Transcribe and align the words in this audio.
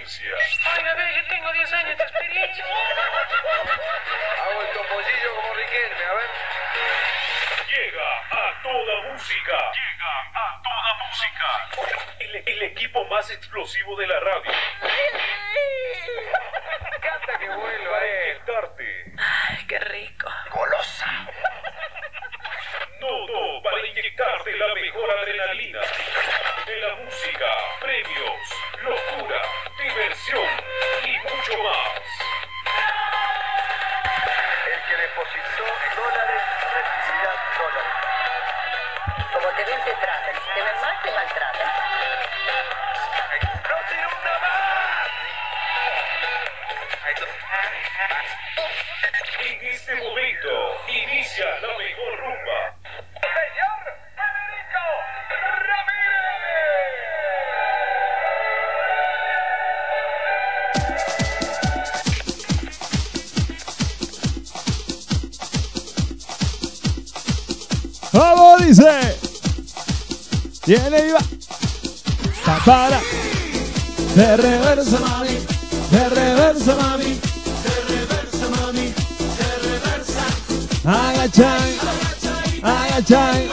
things 0.00 0.16
here. 0.16 0.49
Tiene 70.70 71.02
viva. 71.02 71.18
Pa, 72.46 72.62
para. 72.64 73.00
De 74.14 74.36
reversa, 74.36 75.00
mami. 75.00 75.36
De 75.90 76.08
reversa, 76.10 76.76
mami. 76.76 77.18
De 77.64 77.74
reversa, 77.88 78.46
mami. 78.54 78.94
De 79.38 79.48
reversa. 79.66 80.24
Agachai. 80.84 81.70
Agachai. 82.62 82.62
Agachai, 82.62 83.48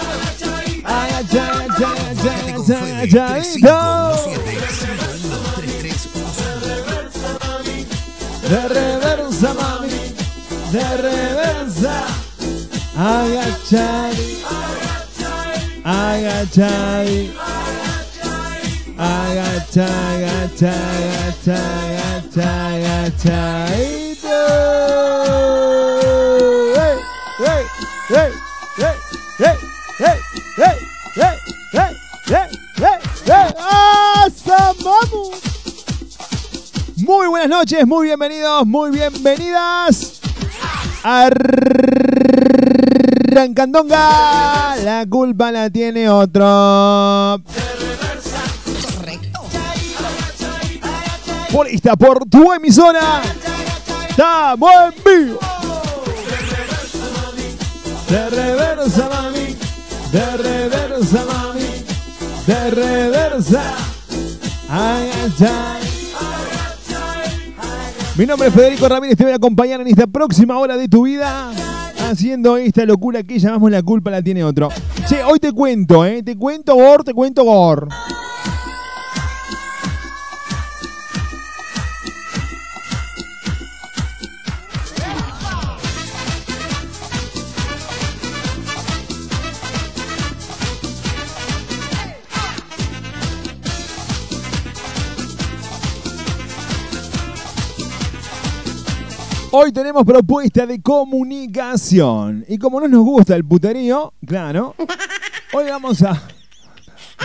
agachai, 0.84 1.58
agachai, 1.66 2.42
agachai, 2.54 2.92
agachai. 3.02 4.38
De 8.48 8.62
reversa, 8.76 9.50
mami. 9.56 10.00
De 10.72 10.86
reversa. 11.02 11.96
Agachai. 12.96 14.67
Agachai. 15.88 17.32
Agachai, 19.00 20.24
agachai, 20.28 21.04
agachai, 21.16 21.96
agachai, 22.04 22.84
agachai. 22.84 23.98
Hey. 28.10 28.34
Muy 36.98 37.28
buenas 37.28 37.50
noches, 37.50 37.88
muy 37.88 38.08
bienvenidos, 38.08 38.66
muy 38.66 38.92
bienvenidas. 38.92 40.20
Arrancandonga, 42.38 44.76
la 44.84 45.06
culpa 45.10 45.52
la 45.52 45.70
tiene 45.70 46.10
otro. 46.10 47.42
Por 51.52 51.68
esta, 51.68 51.96
por 51.96 52.28
tu 52.30 52.54
emisora. 52.54 53.22
Estamos 54.10 54.72
en 54.86 54.94
vivo. 55.04 55.40
De 58.10 58.30
reversa, 58.30 59.10
mami. 59.10 59.56
De 60.12 60.38
reversa, 60.38 61.26
mami. 61.26 61.86
De 62.46 62.72
reversa. 62.72 63.64
Ay, 64.70 65.10
ay. 65.42 65.84
Mi 68.16 68.26
nombre 68.26 68.48
es 68.48 68.54
Federico 68.54 68.90
Ramírez, 68.90 69.16
te 69.16 69.24
voy 69.24 69.34
a 69.34 69.36
acompañar 69.36 69.80
en 69.82 69.88
esta 69.88 70.08
próxima 70.08 70.58
hora 70.58 70.76
de 70.76 70.88
tu 70.88 71.04
vida 71.04 71.52
haciendo 72.00 72.58
esta 72.58 72.86
locura 72.86 73.24
que 73.24 73.40
llamamos 73.40 73.72
la 73.72 73.82
culpa 73.82 74.12
la 74.12 74.22
tiene 74.22 74.44
otro. 74.44 74.70
Che, 75.08 75.24
hoy 75.24 75.40
te 75.40 75.52
cuento, 75.52 76.06
¿eh? 76.06 76.24
Te 76.24 76.36
cuento 76.36 76.76
Gor, 76.76 77.04
te 77.04 77.14
cuento 77.14 77.44
Gor. 77.44 77.88
Hoy 99.60 99.72
tenemos 99.72 100.04
propuesta 100.06 100.68
de 100.68 100.80
comunicación. 100.80 102.46
Y 102.48 102.60
como 102.60 102.80
no 102.80 102.88
nos 102.88 103.04
gusta 103.04 103.36
el 103.36 103.44
puterío, 103.44 104.14
claro, 104.24 104.76
hoy 105.52 105.66
vamos 105.68 106.04
a, 106.04 106.12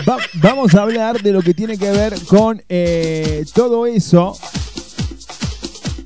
va- 0.09 0.17
vamos 0.41 0.73
a 0.73 0.81
hablar 0.81 1.21
de 1.21 1.31
lo 1.31 1.43
que 1.43 1.53
tiene 1.53 1.77
que 1.77 1.91
ver 1.91 2.15
con 2.25 2.59
eh, 2.69 3.45
todo 3.53 3.85
eso 3.85 4.35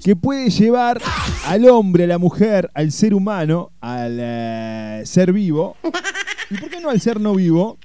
que 0.03 0.17
puede 0.17 0.49
llevar 0.49 1.01
al 1.45 1.65
hombre, 1.69 2.03
a 2.03 2.07
la 2.07 2.17
mujer, 2.17 2.69
al 2.73 2.91
ser 2.91 3.13
humano, 3.13 3.71
al 3.79 4.17
eh, 4.19 5.03
ser 5.05 5.31
vivo. 5.31 5.77
¿Y 6.49 6.57
por 6.57 6.69
qué 6.69 6.81
no 6.81 6.89
al 6.89 6.99
ser 6.99 7.21
no 7.21 7.35
vivo? 7.35 7.77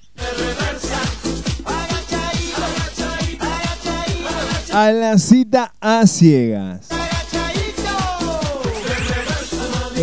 A 4.72 4.91
la 4.91 5.16
cita 5.19 5.72
a 5.80 6.04
ciegas. 6.09 6.88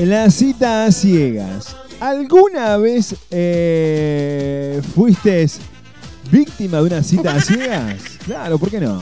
La 0.05 0.29
cita 0.31 0.85
a 0.85 0.91
ciegas. 0.91 1.75
¿Alguna 1.99 2.77
vez 2.77 3.15
eh, 3.31 4.81
fuiste 4.95 5.45
víctima 6.31 6.77
de 6.77 6.83
una 6.83 7.03
cita 7.03 7.35
a 7.35 7.41
ciegas? 7.41 8.01
Claro, 8.25 8.57
¿por 8.57 8.69
qué 8.69 8.79
no? 8.79 9.01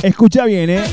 Escucha 0.04 0.46
bien, 0.46 0.70
¿eh? 0.70 0.84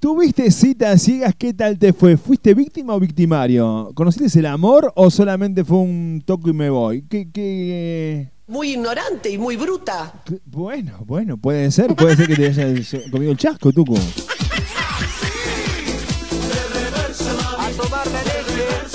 ¿Tuviste 0.00 0.50
citas 0.50 1.00
ciegas? 1.00 1.34
¿Qué 1.38 1.54
tal 1.54 1.78
te 1.78 1.92
fue? 1.92 2.16
¿Fuiste 2.16 2.52
víctima 2.52 2.94
o 2.94 3.00
victimario? 3.00 3.92
¿Conociste 3.94 4.40
el 4.40 4.46
amor 4.46 4.92
o 4.96 5.08
solamente 5.10 5.64
fue 5.64 5.78
un 5.78 6.22
toco 6.26 6.50
y 6.50 6.52
me 6.52 6.68
voy? 6.68 7.02
¿Qué, 7.08 7.30
qué 7.32 8.33
muy 8.46 8.72
ignorante 8.72 9.30
y 9.30 9.38
muy 9.38 9.56
bruta. 9.56 10.12
Bueno, 10.44 11.02
bueno, 11.06 11.36
puede 11.36 11.70
ser, 11.70 11.94
puede 11.94 12.16
ser 12.16 12.26
que 12.28 12.36
te 12.36 12.46
hayas 12.46 12.96
comido 13.10 13.32
el 13.32 13.38
chasco, 13.38 13.72
Tuco. 13.72 13.94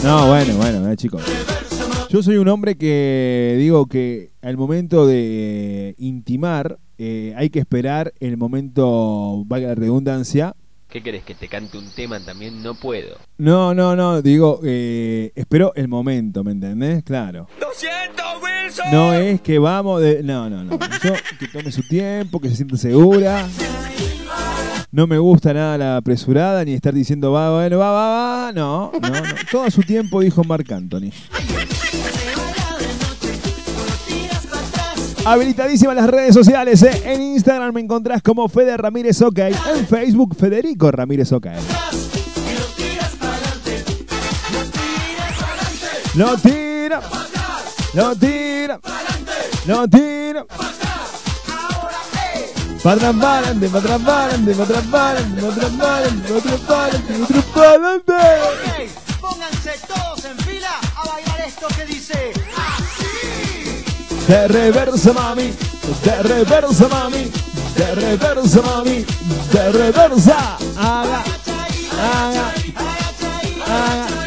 No, 0.03 0.27
bueno, 0.27 0.55
bueno, 0.55 0.89
eh, 0.89 0.95
chicos. 0.95 1.23
Yo 2.09 2.23
soy 2.23 2.37
un 2.37 2.47
hombre 2.47 2.75
que 2.75 3.55
digo 3.59 3.85
que 3.85 4.31
al 4.41 4.57
momento 4.57 5.05
de 5.05 5.93
intimar 5.97 6.79
eh, 6.97 7.33
hay 7.37 7.49
que 7.49 7.59
esperar 7.59 8.13
el 8.19 8.37
momento, 8.37 9.43
valga 9.45 9.69
la 9.69 9.75
redundancia, 9.75 10.55
¿Qué 10.89 11.03
querés? 11.03 11.23
¿Que 11.23 11.35
te 11.35 11.47
cante 11.47 11.77
un 11.77 11.87
tema 11.91 12.19
también? 12.19 12.63
No 12.63 12.73
puedo. 12.73 13.17
No, 13.37 13.75
no, 13.75 13.95
no, 13.95 14.23
digo, 14.23 14.59
eh, 14.63 15.31
espero 15.35 15.71
el 15.75 15.87
momento, 15.87 16.43
¿me 16.43 16.51
entendés? 16.51 17.03
Claro. 17.03 17.47
No 18.91 19.13
es 19.13 19.39
que 19.41 19.59
vamos 19.59 20.01
de... 20.01 20.23
No, 20.23 20.49
no, 20.49 20.63
no. 20.63 20.79
Yo 21.03 21.13
que 21.39 21.47
tome 21.47 21.71
su 21.71 21.87
tiempo, 21.87 22.39
que 22.39 22.49
se 22.49 22.55
sienta 22.55 22.75
segura. 22.77 23.47
No 24.91 25.05
me 25.05 25.19
gusta 25.19 25.53
nada 25.53 25.77
la 25.77 25.97
apresurada, 25.97 26.65
ni 26.65 26.73
estar 26.73 26.95
diciendo 26.95 27.31
va, 27.31 27.53
bueno, 27.53 27.77
va, 27.77 27.91
va, 27.91 28.09
va. 28.09 28.51
No, 28.51 28.91
no, 28.99 29.09
no. 29.09 29.21
Todo 29.51 29.65
a 29.65 29.69
su 29.69 29.83
tiempo, 29.83 30.21
dijo 30.21 30.43
Marc 30.43 30.71
Anthony. 30.71 31.11
Habilitadísimas 35.29 35.95
las 35.95 36.09
redes 36.09 36.33
sociales. 36.33 36.81
¿eh? 36.81 37.03
En 37.05 37.21
Instagram 37.21 37.71
me 37.71 37.81
encontrás 37.81 38.23
como 38.23 38.49
Fede 38.49 38.75
Ramírez 38.77 39.21
OK. 39.21 39.37
En 39.37 39.87
Facebook, 39.87 40.35
Federico 40.35 40.89
Ramírez 40.89 41.31
OK. 41.31 41.45
No 46.15 46.35
tira. 46.37 46.99
No 47.93 48.15
tira. 48.15 48.79
No 49.67 49.87
tira. 49.87 50.45
Pa' 52.81 52.93
atrás, 52.93 53.15
pa' 53.15 53.37
adelante, 53.37 53.69
pa' 53.69 53.77
atrás, 53.77 54.01
pa' 54.01 54.23
adelante, 54.23 54.55
pa' 54.55 54.63
atrás, 54.63 54.83
pa' 54.89 55.09
adelante, 55.11 55.41
pa' 55.41 55.47
atrás, 55.49 55.71
pa' 55.77 55.97
adelante, 55.97 56.31
pa' 56.31 56.37
atrás, 56.39 56.59
pa' 57.53 57.63
adelante. 57.69 58.13
Ok, 58.49 59.21
pónganse 59.21 59.73
todos 59.85 60.25
en 60.25 60.37
fila 60.39 60.71
a 60.95 61.07
bailar 61.07 61.41
esto 61.45 61.67
que 61.77 61.85
dice. 61.85 62.31
De 64.29 64.47
reversa, 64.47 65.11
mami. 65.11 65.51
De 66.03 66.21
reversa, 66.21 66.87
mami. 66.87 67.31
De 67.75 67.95
reversa, 67.95 68.61
mami. 68.61 69.03
De 69.51 69.71
reversa. 69.71 70.55
Haga. 70.77 71.23
Haga. 71.97 72.53
Haga. 73.65 74.18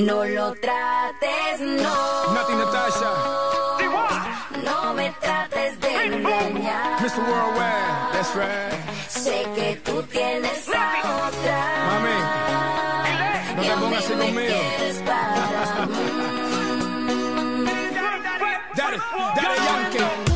No 0.00 0.24
lo 0.24 0.54
trates, 0.54 1.60
no. 1.60 2.32
Nati 2.32 2.54
Natasha, 2.54 3.12
No 4.64 4.94
me 4.94 5.10
trates 5.20 5.78
de 5.78 6.04
engañar. 6.06 7.00
Mr. 7.02 7.18
Worldwide, 7.28 8.12
that's 8.14 8.34
right. 8.34 8.72
Sé 9.08 9.46
que 9.54 9.76
tú 9.84 10.02
tienes 10.04 10.68
a 10.68 11.28
otra. 11.28 11.58
Mami, 11.90 12.18
no 13.56 13.62
te 13.62 13.74
pongas 13.80 14.04
así 14.04 14.14
me 14.14 14.24
conmigo. 14.24 14.54
Daddy, 18.76 18.98
Daddy 19.36 19.56
Yankee. 19.66 20.29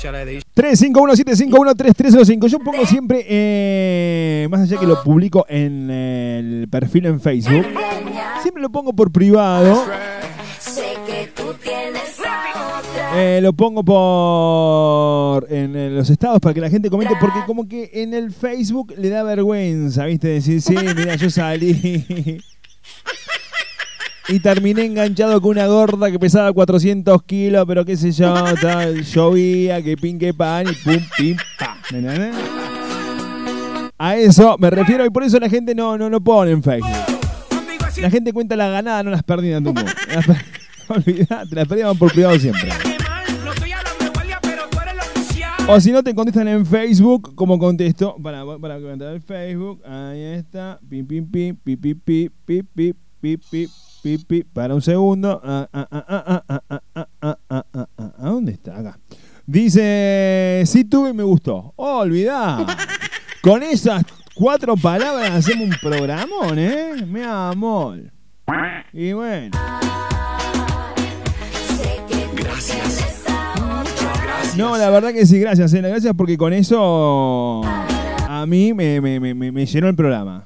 Si 0.00 0.08
tú 0.08 0.14
eres 0.14 0.14
especial 0.14 0.14
edition. 0.16 0.42
351-751-3305. 0.54 2.46
Yo 2.48 2.58
pongo 2.58 2.86
siempre, 2.86 3.24
eh, 3.28 4.48
más 4.50 4.62
allá 4.62 4.78
que 4.78 4.86
lo 4.86 5.02
publico 5.02 5.46
en 5.48 5.90
el 5.90 6.68
perfil 6.70 7.06
en 7.06 7.20
Facebook, 7.20 7.66
siempre 8.42 8.62
lo 8.62 8.70
pongo 8.70 8.92
por 8.92 9.10
privado. 9.10 9.84
Sé 10.58 10.94
que 11.06 11.30
tú 11.34 11.54
tienes 11.62 12.18
a 12.20 12.78
otra. 12.78 13.10
Eh, 13.16 13.40
lo 13.40 13.52
pongo 13.52 13.82
por 13.84 15.46
en, 15.50 15.74
en 15.76 15.96
los 15.96 16.10
estados 16.10 16.40
para 16.40 16.54
que 16.54 16.60
la 16.60 16.70
gente 16.70 16.90
comente, 16.90 17.14
porque 17.20 17.40
como 17.46 17.66
que 17.66 17.90
en 17.94 18.14
el 18.14 18.32
Facebook 18.32 18.94
le 18.96 19.08
da 19.08 19.22
vergüenza, 19.22 20.04
¿viste? 20.06 20.28
Decir, 20.28 20.60
sí, 20.60 20.74
mira, 20.96 21.16
yo 21.16 21.30
salí. 21.30 22.40
Y 24.30 24.38
terminé 24.38 24.84
enganchado 24.84 25.40
con 25.40 25.50
una 25.50 25.66
gorda 25.66 26.08
que 26.10 26.18
pesaba 26.18 26.52
400 26.52 27.22
kilos, 27.24 27.64
pero 27.66 27.84
qué 27.84 27.96
sé 27.96 28.12
yo, 28.12 28.32
tal, 28.62 29.02
llovía, 29.02 29.82
que 29.82 29.96
pin, 29.96 30.20
que 30.20 30.32
pan, 30.32 30.66
y 30.68 30.74
pum, 30.84 31.02
pim, 31.16 31.36
pa. 31.58 31.76
A 33.98 34.16
eso 34.16 34.56
me 34.58 34.70
refiero 34.70 35.04
y 35.04 35.10
por 35.10 35.24
eso 35.24 35.40
la 35.40 35.48
gente 35.48 35.74
no, 35.74 35.98
no 35.98 36.08
lo 36.08 36.20
pone 36.20 36.52
en 36.52 36.62
Facebook. 36.62 36.94
La 38.00 38.08
gente 38.08 38.32
cuenta 38.32 38.54
la 38.54 38.68
ganada, 38.68 39.02
no 39.02 39.10
las 39.10 39.24
pérdidas 39.24 39.64
tampoco. 39.64 39.88
Las 40.14 40.26
las 41.50 41.68
pérdidas 41.68 41.88
van 41.88 41.98
por 41.98 42.12
privado 42.12 42.38
siempre. 42.38 42.68
No. 42.68 43.00
O 45.72 45.80
si 45.80 45.92
no 45.92 46.02
te 46.02 46.14
contestan 46.14 46.48
en 46.48 46.64
Facebook, 46.66 47.34
como 47.34 47.58
contesto, 47.58 48.16
para, 48.22 48.44
para 48.60 48.80
comentar 48.80 49.14
en 49.14 49.22
Facebook, 49.22 49.82
ahí 49.84 50.20
está, 50.20 50.78
pim, 50.88 51.06
pim, 51.06 51.30
pim, 51.30 51.56
pi, 51.56 51.76
pi, 51.76 51.94
pi, 51.94 52.28
pi, 52.44 52.62
pi, 52.74 52.92
pi, 53.20 53.36
pi, 53.36 53.36
pi, 53.36 53.68
pipi, 54.02 54.44
para 54.44 54.74
un 54.74 54.82
segundo. 54.82 55.40
¿A 55.42 55.68
¿Dónde 58.18 58.52
está? 58.52 58.78
Acá. 58.78 58.98
Dice, 59.46 60.62
sí 60.66 60.84
tuve 60.84 61.10
y 61.10 61.12
me 61.12 61.22
gustó. 61.22 61.72
Oh, 61.76 61.98
olvidá. 61.98 62.66
Con 63.42 63.62
esas 63.62 64.04
cuatro 64.34 64.76
palabras 64.76 65.30
hacemos 65.30 65.68
un 65.68 65.76
programón, 65.80 66.58
¿eh? 66.58 67.04
Mi 67.06 67.22
amor. 67.22 68.12
Y 68.92 69.12
bueno. 69.12 69.50
Gracias. 72.36 73.24
gracias. 74.22 74.56
No, 74.56 74.76
la 74.76 74.90
verdad 74.90 75.12
que 75.12 75.26
sí, 75.26 75.38
gracias. 75.38 75.72
¿eh? 75.74 75.80
Gracias 75.80 76.14
porque 76.16 76.36
con 76.36 76.52
eso 76.52 77.62
a 77.64 78.44
mí 78.46 78.72
me, 78.74 79.00
me, 79.00 79.18
me, 79.18 79.34
me 79.34 79.66
llenó 79.66 79.88
el 79.88 79.96
programa. 79.96 80.44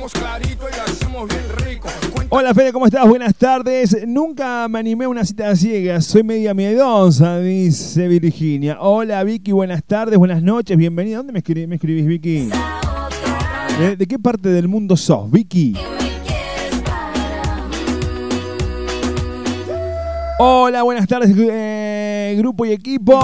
Hablamos 0.00 0.12
clarito 0.12 0.66
y 0.68 0.76
lo 0.76 0.82
hacemos 0.82 1.28
bien 1.28 1.42
rico. 1.66 1.88
Hola 2.30 2.54
Fede, 2.54 2.72
¿cómo 2.72 2.86
estás? 2.86 3.06
Buenas 3.06 3.34
tardes. 3.34 4.06
Nunca 4.06 4.66
me 4.68 4.78
animé 4.78 5.04
a 5.04 5.08
una 5.08 5.24
cita 5.24 5.54
ciega, 5.54 6.00
soy 6.00 6.22
media 6.22 6.54
miedosa, 6.54 7.38
dice 7.40 8.08
Virginia. 8.08 8.78
Hola 8.80 9.22
Vicky, 9.24 9.52
buenas 9.52 9.84
tardes, 9.84 10.18
buenas 10.18 10.42
noches, 10.42 10.76
bienvenida. 10.78 11.18
¿Dónde 11.18 11.32
me, 11.34 11.42
escri- 11.42 11.66
me 11.66 11.74
escribís, 11.74 12.06
Vicky? 12.06 12.48
¿De, 13.78 13.96
de 13.96 14.06
qué 14.06 14.18
parte 14.18 14.48
del 14.48 14.68
mundo 14.68 14.96
sos, 14.96 15.30
Vicky? 15.30 15.76
Hola, 20.38 20.82
buenas 20.82 21.06
tardes, 21.06 21.30
eh, 21.36 22.34
grupo 22.38 22.64
y 22.64 22.72
equipo. 22.72 23.20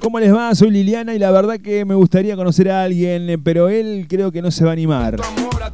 ¿Cómo 0.00 0.18
les 0.18 0.34
va? 0.34 0.54
Soy 0.54 0.70
Liliana 0.70 1.14
y 1.14 1.18
la 1.18 1.30
verdad 1.30 1.58
que 1.60 1.84
me 1.84 1.94
gustaría 1.94 2.36
conocer 2.36 2.70
a 2.70 2.82
alguien, 2.82 3.30
eh, 3.30 3.38
pero 3.38 3.68
él 3.68 4.06
creo 4.08 4.32
que 4.32 4.42
no 4.42 4.50
se 4.50 4.64
va 4.64 4.70
a 4.70 4.72
animar. 4.72 5.16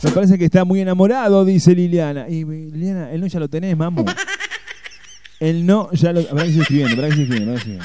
Me 0.03 0.11
parece 0.11 0.39
que 0.39 0.45
está 0.45 0.65
muy 0.65 0.81
enamorado, 0.81 1.45
dice 1.45 1.75
Liliana. 1.75 2.29
Y 2.29 2.43
eh, 2.43 2.71
Liliana, 2.73 3.11
él 3.13 3.21
no 3.21 3.27
ya 3.27 3.41
lo 3.41 3.49
tenés, 3.49 3.77
mamu. 3.77 4.05
Él 5.41 5.67
no 5.67 5.91
ya 5.93 6.13
lo. 6.13 6.21
Habrá 6.21 6.45
que 6.45 6.61
escribiendo, 6.61 7.03
habrá 7.03 7.15
que 7.15 7.25
vida. 7.25 7.83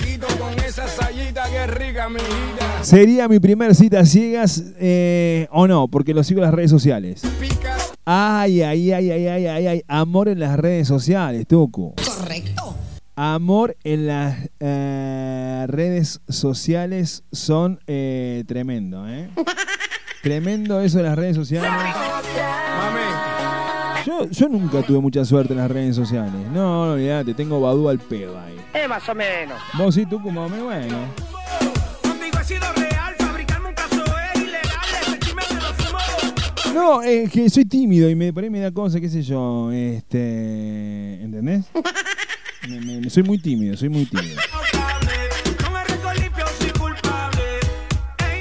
¿Sería 2.82 3.28
mi 3.28 3.40
primer 3.40 3.74
cita 3.74 4.06
ciegas 4.06 4.64
eh, 4.80 5.48
o 5.52 5.68
no? 5.68 5.88
Porque 5.88 6.14
lo 6.14 6.24
sigo 6.24 6.40
en 6.40 6.46
las 6.46 6.54
redes 6.54 6.70
sociales. 6.70 7.22
Ay, 8.06 8.62
ay, 8.62 8.92
ay, 8.92 9.12
ay, 9.12 9.28
ay, 9.28 9.46
ay, 9.48 9.68
ay. 9.68 9.82
Amor 9.88 10.30
en 10.30 10.40
las 10.40 10.58
redes 10.58 10.88
sociales, 10.88 11.48
Tucu. 11.48 11.96
Correcto. 11.96 12.76
Amor 13.20 13.76
en 13.84 14.06
las 14.06 14.48
eh, 14.60 15.66
redes 15.68 16.22
sociales 16.30 17.24
son 17.32 17.80
eh, 17.88 18.44
tremendo, 18.46 19.10
¿eh? 19.10 19.28
Tremendo 20.22 20.82
eso 20.82 21.00
de 21.00 21.06
las 21.06 21.16
redes 21.18 21.36
sociales. 21.36 21.68
Yo, 24.06 24.30
yo 24.30 24.50
nunca 24.50 24.84
tuve 24.84 25.00
mucha 25.00 25.26
suerte 25.26 25.54
en 25.54 25.60
las 25.60 25.72
redes 25.72 25.96
sociales. 25.96 26.32
No, 26.54 26.86
no, 26.86 26.92
olvidate, 26.94 27.34
tengo 27.34 27.60
Badú 27.60 27.90
al 27.90 27.98
pedo 27.98 28.40
ahí. 28.40 28.56
Eh, 28.76 28.88
más 28.88 29.10
o 29.10 29.16
menos. 29.16 29.60
Vos 29.74 29.96
sí, 29.96 30.06
tú 30.06 30.22
como 30.22 30.48
me 30.48 30.62
bueno. 30.62 30.98
No, 36.72 37.02
es 37.02 37.32
que 37.32 37.50
soy 37.50 37.66
tímido 37.66 38.12
y 38.12 38.14
me, 38.14 38.32
por 38.32 38.44
ahí 38.44 38.52
me 38.52 38.60
da 38.60 38.72
cosa, 38.72 39.02
qué 39.02 39.10
sé 39.10 39.24
yo, 39.24 39.72
este... 39.72 41.16
¿Entendés? 41.24 41.66
Soy 43.10 43.24
muy 43.24 43.38
tímido, 43.38 43.78
soy 43.78 43.90
muy 43.90 44.06
tímido. 44.06 44.42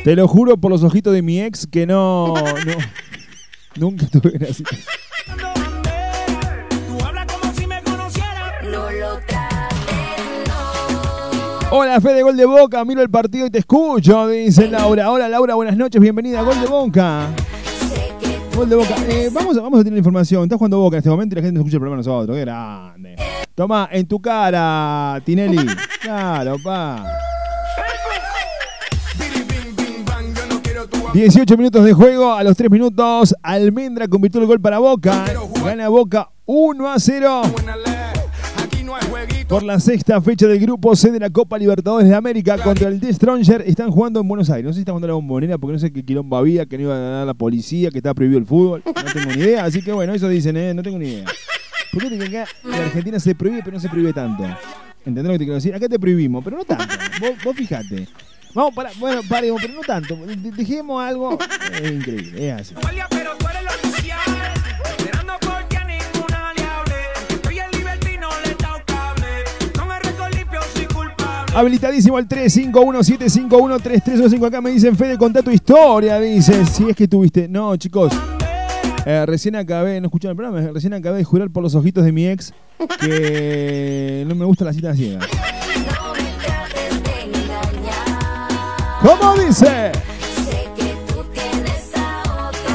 Te 0.04 0.14
lo 0.16 0.28
juro 0.28 0.56
por 0.56 0.70
los 0.70 0.82
ojitos 0.82 1.12
de 1.12 1.22
mi 1.22 1.40
ex 1.40 1.66
que 1.66 1.86
no... 1.86 2.34
no 2.34 2.76
nunca 3.76 4.06
tuve 4.06 4.32
una 4.36 4.46
cita. 4.46 4.76
Hola, 11.70 12.00
Fede, 12.00 12.22
gol 12.22 12.36
de 12.36 12.46
Boca, 12.46 12.84
miro 12.84 13.02
el 13.02 13.10
partido 13.10 13.46
y 13.46 13.50
te 13.50 13.58
escucho, 13.58 14.28
dice 14.28 14.68
Laura. 14.68 15.10
Hola, 15.10 15.28
Laura, 15.28 15.56
buenas 15.56 15.76
noches, 15.76 16.00
bienvenida, 16.00 16.42
gol 16.42 16.60
de 16.60 16.66
Boca. 16.68 17.28
Gol 18.54 18.68
de 18.68 18.76
Boca. 18.76 18.94
Eh, 19.08 19.28
vamos, 19.32 19.58
a, 19.58 19.60
vamos 19.60 19.80
a 19.80 19.84
tener 19.84 19.98
información. 19.98 20.44
Estás 20.44 20.56
jugando 20.56 20.78
Boca 20.78 20.96
en 20.96 20.98
este 20.98 21.10
momento 21.10 21.34
y 21.34 21.36
la 21.36 21.42
gente 21.42 21.54
no 21.54 21.60
escucha 21.60 21.76
el 21.76 21.80
programa 21.80 21.96
nosotros. 21.98 22.34
Qué 22.34 22.40
grande. 22.40 23.16
Toma, 23.56 23.88
en 23.90 24.06
tu 24.06 24.20
cara, 24.20 25.18
Tinelli. 25.24 25.56
Claro, 26.02 26.56
pa. 26.62 27.04
18 31.14 31.56
minutos 31.56 31.82
de 31.84 31.94
juego, 31.94 32.34
a 32.34 32.44
los 32.44 32.54
3 32.56 32.70
minutos, 32.70 33.34
Almendra 33.42 34.06
convirtió 34.06 34.40
el 34.42 34.46
gol 34.46 34.60
para 34.60 34.78
Boca. 34.78 35.24
Gana 35.64 35.88
Boca 35.88 36.28
1 36.44 36.88
a 36.88 36.98
0 37.00 37.42
por 39.48 39.62
la 39.62 39.80
sexta 39.80 40.20
fecha 40.20 40.46
del 40.46 40.58
grupo 40.60 40.94
C 40.94 41.10
de 41.10 41.18
la 41.20 41.30
Copa 41.30 41.58
Libertadores 41.58 42.08
de 42.08 42.14
América 42.14 42.58
contra 42.58 42.88
el 42.88 43.00
The 43.00 43.14
Stronger. 43.14 43.62
Están 43.66 43.90
jugando 43.90 44.20
en 44.20 44.28
Buenos 44.28 44.50
Aires. 44.50 44.64
No 44.66 44.72
sé 44.72 44.76
si 44.76 44.80
están 44.80 44.92
jugando 44.94 45.08
la 45.08 45.14
bombonera 45.14 45.56
porque 45.56 45.72
no 45.72 45.78
sé 45.78 45.92
qué 45.92 46.04
quilombo 46.04 46.36
había, 46.36 46.66
que 46.66 46.76
no 46.76 46.84
iba 46.84 46.96
a 46.96 47.00
ganar 47.00 47.26
la 47.26 47.34
policía, 47.34 47.90
que 47.90 47.98
estaba 47.98 48.14
prohibido 48.14 48.38
el 48.38 48.46
fútbol. 48.46 48.82
No 48.84 48.92
tengo 48.92 49.32
ni 49.32 49.40
idea. 49.40 49.64
Así 49.64 49.82
que 49.82 49.92
bueno, 49.92 50.12
eso 50.12 50.28
dicen, 50.28 50.56
¿eh? 50.56 50.74
No 50.74 50.82
tengo 50.82 50.98
ni 50.98 51.06
idea. 51.06 51.24
Porque 51.98 52.18
que 52.18 52.24
acá 52.38 52.50
en 52.64 52.74
Argentina 52.74 53.18
se 53.20 53.34
prohíbe, 53.34 53.60
pero 53.64 53.76
no 53.76 53.80
se 53.80 53.88
prohíbe 53.88 54.12
tanto. 54.12 54.44
¿Entendés 55.04 55.24
lo 55.24 55.32
que 55.32 55.38
te 55.38 55.44
quiero 55.44 55.54
decir? 55.54 55.74
Acá 55.74 55.88
te 55.88 55.98
prohibimos, 55.98 56.44
pero 56.44 56.58
no 56.58 56.64
tanto. 56.64 56.84
Vos, 57.20 57.30
vos 57.44 57.56
fijate. 57.56 58.06
Vamos, 58.54 58.74
para, 58.74 58.90
bueno, 58.98 59.22
paremos, 59.28 59.60
pero 59.62 59.74
no 59.74 59.80
tanto. 59.80 60.14
De- 60.26 60.36
Dejemos 60.50 61.02
algo. 61.02 61.38
Es 61.72 61.90
increíble, 61.90 62.50
es 62.50 62.60
así. 62.60 62.74
Habilitadísimo 71.54 72.18
el 72.18 72.28
351-751-3315. 72.28 74.46
Acá 74.46 74.60
me 74.60 74.70
dicen, 74.70 74.94
Fede, 74.94 75.16
contá 75.16 75.42
tu 75.42 75.50
historia. 75.50 76.20
Dice, 76.20 76.66
si 76.66 76.90
es 76.90 76.96
que 76.96 77.08
tuviste. 77.08 77.48
No, 77.48 77.74
chicos. 77.76 78.12
Eh, 79.08 79.24
recién 79.24 79.54
acabé, 79.54 80.00
no 80.00 80.08
escucharon 80.08 80.32
el 80.32 80.36
programa, 80.36 80.72
recién 80.72 80.92
acabé 80.92 81.18
de 81.18 81.24
jurar 81.24 81.48
por 81.50 81.62
los 81.62 81.76
ojitos 81.76 82.04
de 82.04 82.10
mi 82.10 82.26
ex 82.26 82.52
que 82.98 84.24
no 84.26 84.34
me 84.34 84.44
gusta 84.44 84.64
la 84.64 84.72
cita 84.72 84.96
ciega. 84.96 85.20
¿Cómo 89.00 89.36
dice? 89.36 89.92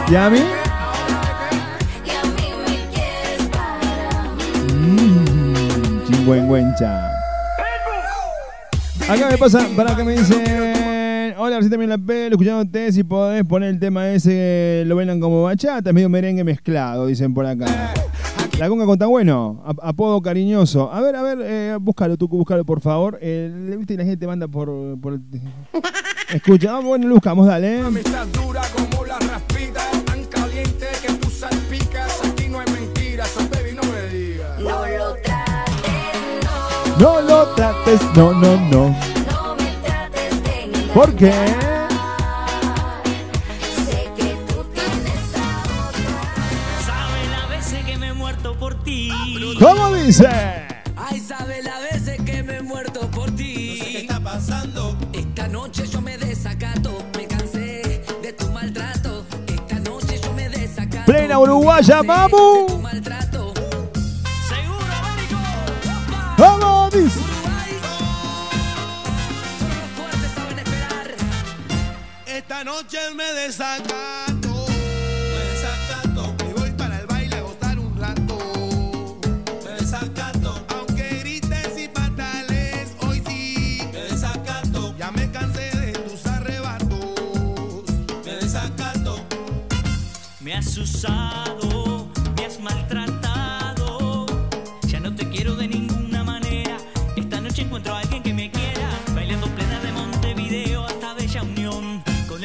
¿Y 0.10 0.16
a 0.16 0.30
mí? 0.30 0.40
Mmm, 4.74 6.08
chingüengüencha. 6.08 7.12
Acá 9.10 9.28
me 9.30 9.38
pasa, 9.38 9.68
para 9.76 9.98
que 9.98 10.06
me 10.06 10.14
dicen, 11.32 11.42
hola, 11.44 11.56
recién 11.58 11.72
también 11.72 11.90
la 11.90 11.98
pelo, 11.98 12.36
escuchándote, 12.36 12.92
si 12.92 13.04
podés 13.04 13.44
poner 13.46 13.70
el 13.70 13.80
tema 13.80 14.10
ese, 14.10 14.30
que 14.30 14.84
lo 14.88 14.96
bailan 14.96 15.20
como 15.20 15.44
bachata, 15.44 15.90
es 15.90 15.94
medio 15.94 16.10
merengue 16.10 16.44
mezclado, 16.44 17.06
dicen 17.08 17.34
por 17.34 17.46
acá. 17.46 17.66
La 18.60 18.70
conga 18.70 18.86
con 18.86 18.98
bueno, 19.10 19.62
ap- 19.66 19.80
apodo 19.82 20.22
cariñoso. 20.22 20.92
A 20.94 21.02
ver, 21.02 21.16
a 21.16 21.22
ver, 21.24 21.40
eh, 21.42 21.78
búscalo 21.82 22.16
tú, 22.18 22.28
búscalo 22.28 22.64
por 22.64 22.80
favor. 22.80 23.18
Eh, 23.22 23.76
Viste, 23.78 23.98
la 23.98 24.04
gente 24.04 24.18
te 24.18 24.28
manda 24.28 24.48
por... 24.48 24.70
por 25.02 25.14
el- 25.14 25.22
Escucha, 26.34 26.78
ah, 26.78 26.80
bueno, 26.80 27.08
lo 27.08 27.16
buscamos, 27.16 27.48
dale. 27.48 27.80
Amistad 27.82 28.28
dura 28.28 28.62
como 28.76 29.04
la 29.06 29.18
raspita, 29.20 29.82
tan 30.06 30.24
caliente 30.26 30.86
que 31.06 31.14
tú 31.14 31.30
salpicas. 31.30 32.22
Aquí 32.24 32.48
no 32.50 32.60
hay 32.60 32.68
mentiras, 32.72 33.30
so 33.30 33.40
baby, 33.50 33.76
no 33.76 33.82
me 33.92 34.18
digas. 34.18 34.60
No 34.60 34.86
lo 34.86 35.16
No 37.00 37.22
lo 37.22 37.48
trates, 37.56 38.00
no, 38.16 38.32
no, 38.34 38.70
no. 38.70 39.11
Ti. 48.84 49.10
¿Cómo 49.60 49.94
dice? 49.94 50.28
Ay, 50.96 51.20
sabe 51.20 51.62
las 51.64 51.82
veces 51.92 52.22
que 52.24 52.44
me 52.44 52.58
he 52.58 52.62
muerto 52.62 53.10
por 53.12 53.32
ti. 53.32 53.78
No 53.80 53.86
sé 53.86 53.92
qué 53.92 54.02
está 54.02 54.20
pasando. 54.20 54.98
Esta 55.14 55.48
noche 55.48 55.88
yo 55.88 56.02
me 56.02 56.18
desacato. 56.18 56.92
Me 57.18 57.28
cansé 57.28 58.04
de 58.22 58.34
tu 58.34 58.48
maltrato. 58.50 59.26
Esta 59.48 59.80
noche 59.80 60.20
yo 60.24 60.34
me 60.34 60.50
desacato. 60.50 61.06
Plena 61.06 61.40
uruguaya, 61.40 62.02
vamos. 62.02 62.72
¿Cómo 66.38 66.90
dice? 66.90 67.21
Esta 72.34 72.64
noche 72.64 72.98
me 73.14 73.26
desacato, 73.34 74.66
me 74.68 75.44
desacato, 75.52 76.34
me 76.46 76.54
voy 76.54 76.72
para 76.72 77.00
el 77.02 77.06
baile 77.06 77.36
a 77.36 77.42
gozar 77.42 77.78
un 77.78 78.00
rato. 78.00 79.20
Me 79.66 79.72
desacato, 79.72 80.66
aunque 80.70 81.20
grites 81.20 81.78
y 81.78 81.90
patales, 81.90 82.94
hoy 83.02 83.22
sí. 83.28 83.82
Me 83.92 84.04
desacato, 84.04 84.96
ya 84.98 85.12
me 85.12 85.30
cansé 85.30 85.76
de 85.76 85.92
tus 85.92 86.26
arrebatos. 86.26 87.84
Me 88.26 88.36
desacato. 88.36 89.26
Me 90.40 90.54
has 90.54 90.78
usado, 90.78 92.10
me 92.38 92.46
has 92.46 92.60
maltratado. 92.60 93.11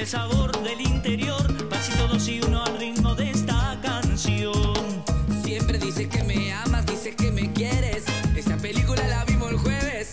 El 0.06 0.10
sabor 0.10 0.62
del 0.62 0.80
interior. 0.80 1.68
Pasito 1.68 2.06
dos 2.06 2.28
y 2.28 2.40
uno 2.40 2.62
al 2.62 2.78
ritmo 2.78 3.16
de 3.16 3.28
esta 3.30 3.76
canción. 3.82 4.84
Siempre 5.42 5.78
dices 5.78 6.06
que 6.06 6.22
me 6.22 6.52
amas, 6.52 6.86
dices 6.86 7.16
que 7.16 7.32
me 7.32 7.52
quieres. 7.52 8.04
Esa 8.36 8.56
película 8.56 9.04
la 9.08 9.24
vimos 9.24 9.50
el 9.50 9.58
jueves. 9.58 10.12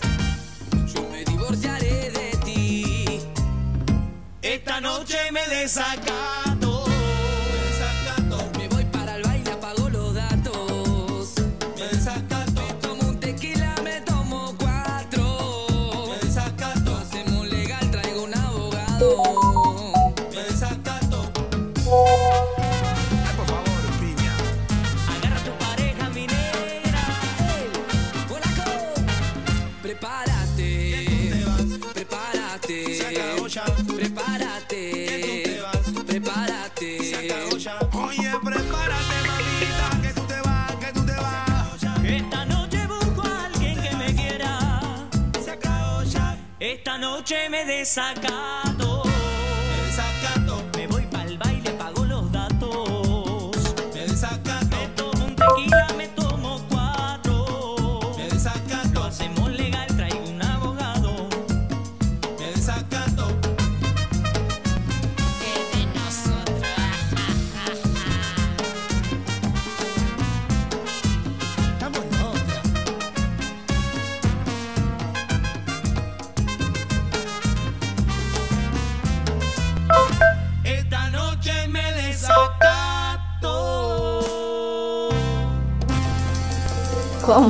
Yo 0.93 1.07
me 1.11 1.23
divorciaré 1.23 2.09
de 2.09 2.31
ti. 2.43 3.19
Esta 4.41 4.81
noche 4.81 5.17
me 5.31 5.47
desacato. 5.47 6.52
Noche 47.85 48.72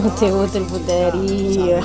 ¿Cómo 0.04 0.16
te 0.16 0.32
gusta 0.32 0.58
el 0.58 0.66
puterío? 0.66 1.80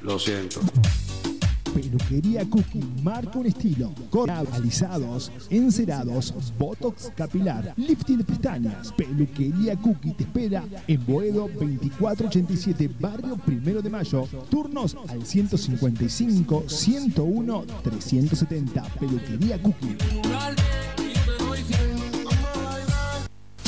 Lo 0.00 0.18
siento. 0.20 0.60
Peluquería 1.74 2.48
Cookie 2.48 2.84
marca 3.02 3.36
un 3.36 3.46
estilo. 3.46 3.92
Cortes, 4.10 4.48
alisados, 4.52 5.32
encerados, 5.50 6.32
botox 6.56 7.10
capilar, 7.16 7.74
lifting 7.76 8.18
de 8.18 8.24
pestañas. 8.24 8.92
Peluquería 8.92 9.74
Cookie 9.74 10.12
te 10.12 10.22
espera 10.22 10.62
en 10.86 11.04
Boedo 11.04 11.48
2487, 11.48 12.90
barrio 13.00 13.36
Primero 13.38 13.82
de 13.82 13.90
Mayo. 13.90 14.28
Turnos 14.48 14.96
al 15.08 15.26
155 15.26 16.64
101 16.68 17.64
370. 17.82 18.82
Peluquería 19.00 19.60
Cookie. 19.60 19.96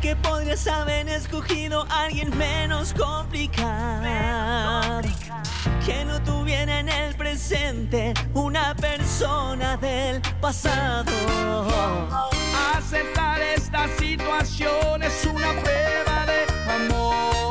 Que 0.00 0.16
podrías 0.16 0.66
haber 0.66 1.08
escogido 1.08 1.86
a 1.90 2.04
alguien 2.04 2.36
menos 2.36 2.94
complicado. 2.94 4.02
Que 5.84 6.04
no 6.04 6.22
tuviera 6.22 6.80
en 6.80 6.88
el 6.88 7.14
presente 7.14 8.14
una 8.32 8.74
persona 8.76 9.76
del 9.76 10.22
pasado. 10.40 11.12
Aceptar 12.74 13.40
esta 13.40 13.88
situación 13.98 15.02
es 15.02 15.26
una 15.26 15.52
prueba 15.60 16.26
de 16.26 16.46
amor. 16.72 17.49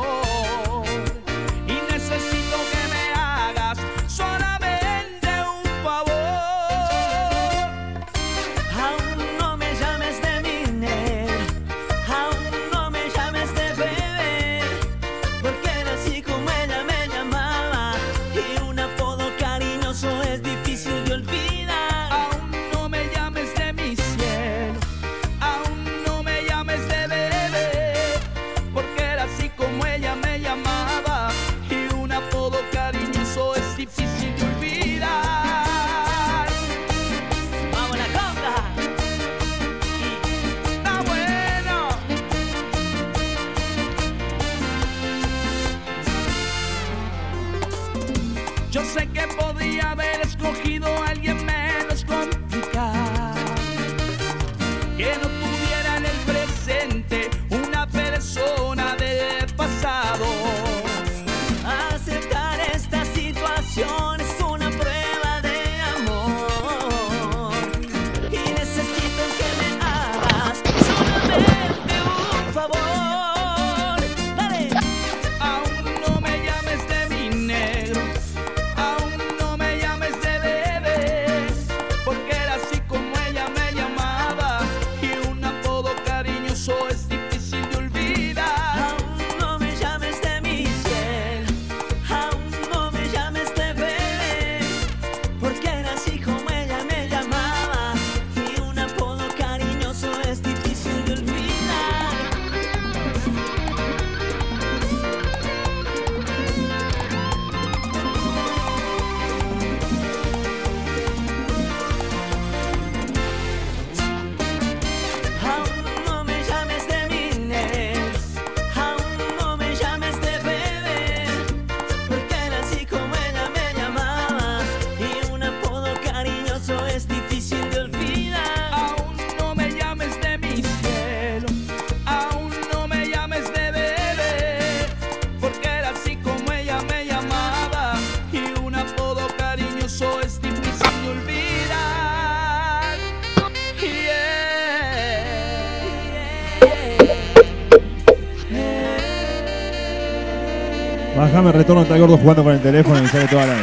Bájame 151.40 151.56
retorno 151.56 151.82
está 151.84 151.96
gordo 151.96 152.18
jugando 152.18 152.44
con 152.44 152.52
el 152.52 152.60
teléfono 152.60 153.02
y 153.02 153.08
sale 153.08 153.26
toda 153.26 153.46
la 153.46 153.54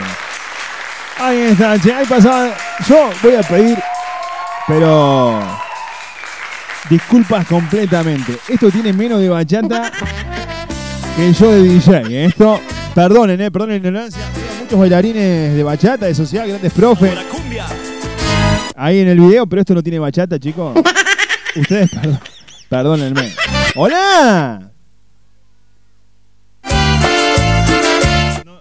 Ahí 1.20 1.38
está, 1.42 1.80
che, 1.80 1.94
ahí 1.94 2.08
pasaba. 2.08 2.56
Yo 2.90 3.12
voy 3.22 3.36
a 3.36 3.44
pedir, 3.44 3.78
pero 4.68 5.40
disculpas 6.90 7.46
completamente. 7.46 8.40
Esto 8.48 8.72
tiene 8.72 8.94
menos 8.94 9.20
de 9.20 9.30
bachata 9.30 9.92
que 11.16 11.32
yo 11.34 11.52
de 11.52 11.62
DJ. 11.62 12.26
Esto, 12.26 12.60
perdonen, 12.96 13.40
eh, 13.42 13.52
perdonen 13.52 13.84
la 13.84 13.90
ignorancia. 13.90 14.26
Había 14.26 14.60
muchos 14.60 14.80
bailarines 14.80 15.54
de 15.54 15.63
bachata, 15.63 16.08
de 16.08 16.16
social, 16.16 16.48
grandes 16.48 16.74
profes. 16.74 17.13
Ahí 18.76 19.02
en 19.02 19.08
el 19.10 19.20
video, 19.20 19.46
pero 19.46 19.62
esto 19.62 19.76
no 19.76 19.84
tiene 19.84 20.00
bachata, 20.00 20.40
chicos. 20.40 20.76
Ustedes, 21.56 21.92
perdón, 21.92 22.20
perdónenme. 22.70 23.34
¡Hola! 23.76 24.67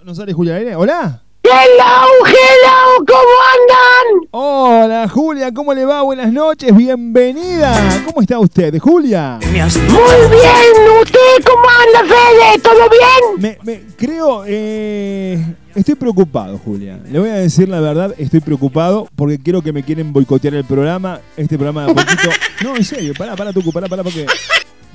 ¿No, 0.06 0.12
no 0.12 0.14
sale 0.14 0.32
Julia 0.32 0.54
Aire? 0.54 0.76
¿Hola? 0.76 1.20
Hello, 1.42 2.06
hello, 2.24 3.04
¿cómo 3.08 3.34
andan? 3.56 4.28
Hola 4.30 5.08
Julia, 5.08 5.52
¿cómo 5.52 5.74
le 5.74 5.84
va? 5.84 6.02
Buenas 6.02 6.32
noches, 6.32 6.72
bienvenida. 6.76 7.74
¿Cómo 8.06 8.20
está 8.20 8.38
usted, 8.38 8.78
Julia? 8.78 9.40
Muy 9.42 9.50
bien, 9.58 11.00
¿usted 11.02 11.44
cómo 11.44 11.64
anda, 11.68 12.14
Fede? 12.14 12.62
¿Todo 12.62 12.88
bien? 12.88 13.40
Me, 13.40 13.58
me- 13.64 13.82
creo, 13.96 14.44
eh, 14.46 15.44
estoy 15.74 15.96
preocupado, 15.96 16.56
Julia. 16.58 17.00
Le 17.10 17.18
voy 17.18 17.30
a 17.30 17.34
decir 17.34 17.68
la 17.68 17.80
verdad, 17.80 18.14
estoy 18.16 18.38
preocupado 18.38 19.08
porque 19.16 19.40
creo 19.40 19.60
que 19.60 19.72
me 19.72 19.82
quieren 19.82 20.12
boicotear 20.12 20.54
el 20.54 20.64
programa. 20.64 21.18
Este 21.36 21.56
programa 21.56 21.84
de 21.86 21.90
a 21.90 21.94
poquito. 21.94 22.30
No, 22.62 22.76
en 22.76 22.84
serio, 22.84 23.12
pará, 23.18 23.34
pará, 23.34 23.52
Tucu, 23.52 23.72
pará, 23.72 23.88
pará, 23.88 24.04
porque, 24.04 24.24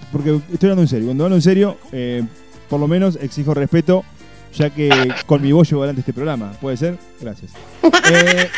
porque 0.09 0.39
estoy 0.53 0.67
hablando 0.69 0.83
en 0.83 0.87
serio. 0.87 1.07
Cuando 1.07 1.25
hablo 1.25 1.35
en 1.35 1.41
serio, 1.41 1.75
eh, 1.91 2.23
por 2.69 2.79
lo 2.79 2.87
menos 2.87 3.17
exijo 3.21 3.53
respeto, 3.53 4.05
ya 4.53 4.69
que 4.69 4.89
con 5.25 5.41
mi 5.41 5.51
voz 5.51 5.69
llevo 5.69 5.81
adelante 5.81 6.01
este 6.01 6.13
programa. 6.13 6.51
¿Puede 6.59 6.77
ser? 6.77 6.97
Gracias. 7.19 7.51
Eh, 8.13 8.49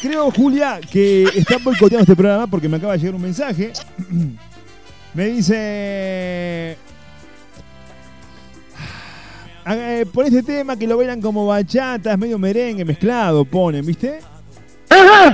creo, 0.00 0.30
Julia, 0.30 0.80
que 0.90 1.24
están 1.24 1.62
boicoteando 1.62 2.02
este 2.02 2.16
programa 2.16 2.46
porque 2.46 2.68
me 2.68 2.78
acaba 2.78 2.94
de 2.94 3.00
llegar 3.00 3.14
un 3.14 3.22
mensaje. 3.22 3.72
Me 5.14 5.26
dice. 5.26 6.76
Ah, 9.64 9.76
eh, 9.76 10.06
Pon 10.10 10.26
este 10.26 10.42
tema 10.42 10.76
que 10.76 10.86
lo 10.86 10.96
bailan 10.96 11.20
como 11.20 11.46
bachatas, 11.46 12.18
medio 12.18 12.38
merengue 12.38 12.84
mezclado, 12.84 13.44
ponen, 13.44 13.84
¿viste? 13.84 14.20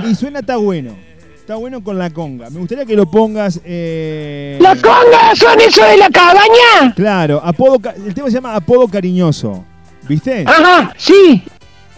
Y 0.09 0.15
suena 0.15 0.39
está 0.39 0.57
bueno. 0.57 0.95
Está 1.39 1.55
bueno 1.55 1.83
con 1.83 1.97
la 1.97 2.11
conga. 2.11 2.49
Me 2.49 2.59
gustaría 2.59 2.85
que 2.85 2.95
lo 2.95 3.09
pongas. 3.09 3.59
Eh... 3.63 4.59
¿La 4.61 4.75
conga 4.75 5.33
son 5.35 5.59
eso 5.59 5.83
de 5.83 5.97
la 5.97 6.09
cabaña? 6.09 6.93
Claro, 6.95 7.41
apodo, 7.43 7.79
el 8.05 8.13
tema 8.13 8.27
se 8.27 8.35
llama 8.35 8.55
apodo 8.55 8.87
cariñoso. 8.87 9.65
¿Viste? 10.09 10.43
Ajá, 10.45 10.93
sí. 10.97 11.41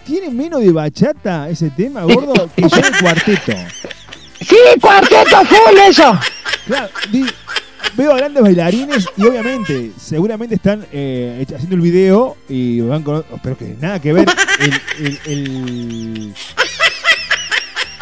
¿Tiene 0.06 0.30
menos 0.30 0.60
de 0.62 0.72
bachata 0.72 1.50
ese 1.50 1.70
tema, 1.72 2.04
gordo? 2.04 2.34
Que 2.56 2.64
yo 2.64 2.70
de 2.78 2.92
cuarteto. 3.02 3.54
Sí, 4.42 4.58
cuarteto 4.82 5.46
full 5.46 5.78
eso. 5.88 6.20
Claro, 6.68 6.90
di- 7.12 7.26
veo 7.96 8.12
a 8.14 8.18
grandes 8.18 8.44
bailarines 8.44 9.08
y 9.16 9.26
obviamente, 9.26 9.92
seguramente 9.98 10.56
están 10.56 10.86
eh, 10.92 11.46
haciendo 11.56 11.76
el 11.76 11.82
video 11.82 12.36
y 12.50 12.82
van 12.82 13.02
con. 13.04 13.24
Pero 13.42 13.58
que 13.58 13.76
nada 13.80 14.00
que 14.02 14.12
ver 14.14 14.28
el, 14.60 14.82
el- 15.06 15.20
el- 15.26 16.34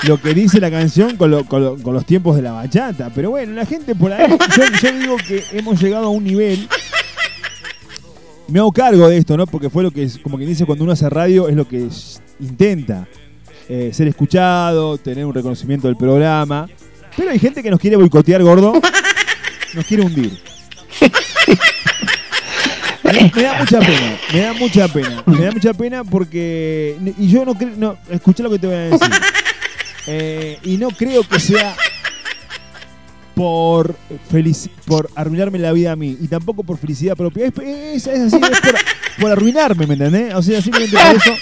lo 0.04 0.20
que 0.22 0.34
dice 0.34 0.60
la 0.62 0.72
canción 0.72 1.18
con, 1.18 1.30
lo- 1.30 1.46
con 1.46 1.62
lo- 1.64 1.78
con 1.78 1.94
los 1.94 2.06
tiempos 2.06 2.36
de 2.38 2.42
la 2.42 2.54
bachata. 2.54 3.12
Pero 3.14 3.32
bueno, 3.32 3.54
la 3.54 3.66
gente 3.66 3.94
por 3.94 4.12
ahí. 4.14 4.26
Yo, 4.58 4.64
yo 4.82 4.92
digo 4.98 5.18
que 5.18 5.44
hemos 5.52 5.80
llegado 5.82 6.06
a 6.06 6.10
un 6.10 6.24
nivel. 6.24 6.68
Me 8.52 8.60
hago 8.60 8.72
cargo 8.72 9.08
de 9.08 9.18
esto, 9.18 9.38
¿no? 9.38 9.46
Porque 9.48 9.70
fue 9.70 9.84
lo 9.84 9.92
que, 9.92 10.04
es- 10.04 10.18
como 10.18 10.38
quien 10.38 10.50
dice, 10.50 10.66
cuando 10.66 10.84
uno 10.84 10.94
hace 10.94 11.10
radio, 11.10 11.48
es 11.50 11.56
lo 11.56 11.68
que 11.68 11.88
intenta. 12.40 13.08
eh, 13.72 13.92
ser 13.94 14.08
escuchado, 14.08 14.98
tener 14.98 15.26
un 15.26 15.34
reconocimiento 15.34 15.88
del 15.88 15.96
programa. 15.96 16.68
Pero 17.16 17.30
hay 17.32 17.38
gente 17.40 17.62
que 17.62 17.70
nos 17.70 17.80
quiere 17.80 17.96
boicotear, 17.98 18.42
gordo. 18.42 18.74
Nos 19.76 19.86
quiere 19.86 20.02
hundir. 20.04 20.32
Me, 23.04 23.32
me 23.36 23.42
da 23.44 23.60
mucha 23.60 23.80
pena, 23.80 24.18
me 24.34 24.40
da 24.42 24.54
mucha 24.54 24.88
pena, 24.88 25.24
me 25.26 25.42
da 25.46 25.52
mucha 25.52 25.74
pena 25.74 26.04
porque. 26.04 26.96
Y 27.18 27.28
yo 27.30 27.44
no 27.46 27.56
creo. 27.56 27.72
No, 27.78 27.98
escucha 28.10 28.44
lo 28.44 28.50
que 28.52 28.60
te 28.60 28.68
voy 28.68 28.76
a 28.76 28.80
decir. 28.80 29.00
Eh, 30.12 30.58
y 30.64 30.78
no 30.78 30.88
creo 30.90 31.22
que 31.22 31.40
sea 31.40 31.76
por, 33.40 33.96
por 34.86 35.10
arruinarme 35.16 35.60
la 35.60 35.72
vida 35.72 35.92
a 35.94 35.96
mí 35.96 36.18
y 36.20 36.28
tampoco 36.28 36.64
por 36.64 36.78
felicidad 36.78 37.16
propia. 37.16 37.46
Es, 37.48 37.54
es- 37.58 38.08
es 38.08 38.34
así, 38.34 38.36
es 38.36 38.60
por, 38.62 38.76
por 39.22 39.32
arruinarme, 39.32 39.88
¿me 39.88 39.94
entendés? 39.94 40.34
O 40.36 40.42
sea, 40.42 40.62
simplemente 40.62 40.98
por 40.98 41.16
eso 41.16 41.34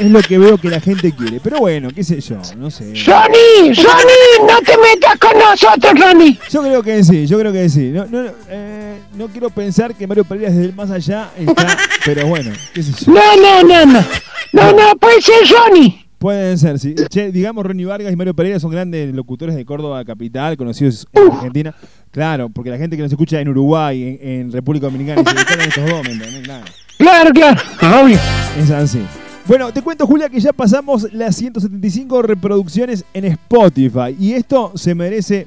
es 0.00 0.10
lo 0.10 0.20
que 0.22 0.38
veo 0.38 0.58
que 0.58 0.68
la 0.68 0.80
gente 0.80 1.12
quiere. 1.12 1.40
Pero 1.40 1.60
bueno, 1.60 1.88
qué 1.94 2.04
sé 2.04 2.20
yo, 2.20 2.36
no 2.58 2.70
sé. 2.70 2.84
Ronnie, 3.06 3.74
Ronnie, 3.74 4.46
no 4.46 4.58
te 4.64 4.76
metas 4.78 5.18
con 5.18 5.38
nosotros, 5.38 5.92
Ronnie. 5.98 6.38
Yo 6.50 6.62
creo 6.62 6.82
que 6.82 7.04
sí, 7.04 7.26
yo 7.26 7.38
creo 7.38 7.52
que 7.52 7.68
sí. 7.68 7.90
No, 7.92 8.04
no, 8.06 8.30
eh, 8.48 8.98
no 9.14 9.28
quiero 9.28 9.48
pensar 9.50 9.94
que 9.94 10.06
Mario 10.06 10.24
Pereira 10.24 10.50
desde 10.50 10.66
el 10.66 10.74
más 10.74 10.90
allá 10.90 11.30
está, 11.38 11.76
pero 12.04 12.26
bueno, 12.26 12.50
qué 12.74 12.82
sé 12.82 12.92
yo. 13.06 13.12
No, 13.12 13.36
no, 13.36 13.62
no, 13.62 13.86
no. 13.86 14.04
No, 14.52 14.72
no, 14.72 14.96
puede 14.96 15.22
ser 15.22 15.36
Ronnie. 15.48 16.06
Pueden 16.20 16.58
ser, 16.58 16.78
sí. 16.78 16.94
Che, 17.08 17.32
digamos, 17.32 17.64
Ronnie 17.64 17.86
Vargas 17.86 18.12
y 18.12 18.16
Mario 18.16 18.34
Pereira 18.34 18.60
son 18.60 18.70
grandes 18.70 19.14
locutores 19.14 19.56
de 19.56 19.64
Córdoba 19.64 20.04
capital, 20.04 20.54
conocidos 20.58 21.08
en 21.14 21.32
Argentina. 21.32 21.74
Claro, 22.10 22.50
porque 22.50 22.68
la 22.68 22.76
gente 22.76 22.94
que 22.94 23.02
nos 23.02 23.10
escucha 23.10 23.40
en 23.40 23.48
Uruguay, 23.48 24.18
en, 24.20 24.28
en 24.30 24.52
República 24.52 24.84
Dominicana, 24.84 25.22
se 25.24 25.60
a 25.60 25.64
estos 25.64 25.88
dos, 25.88 26.04
¿me 26.04 26.12
entendés? 26.12 26.42
Claro. 26.42 26.64
Claro, 26.98 27.30
claro, 27.30 28.04
obvio. 28.04 28.18
Es 28.58 28.70
así. 28.70 29.00
Bueno, 29.46 29.72
te 29.72 29.80
cuento, 29.80 30.06
Julia, 30.06 30.28
que 30.28 30.40
ya 30.40 30.52
pasamos 30.52 31.10
las 31.10 31.36
175 31.36 32.20
reproducciones 32.20 33.02
en 33.14 33.24
Spotify. 33.24 34.14
Y 34.20 34.34
esto 34.34 34.72
se 34.74 34.94
merece 34.94 35.46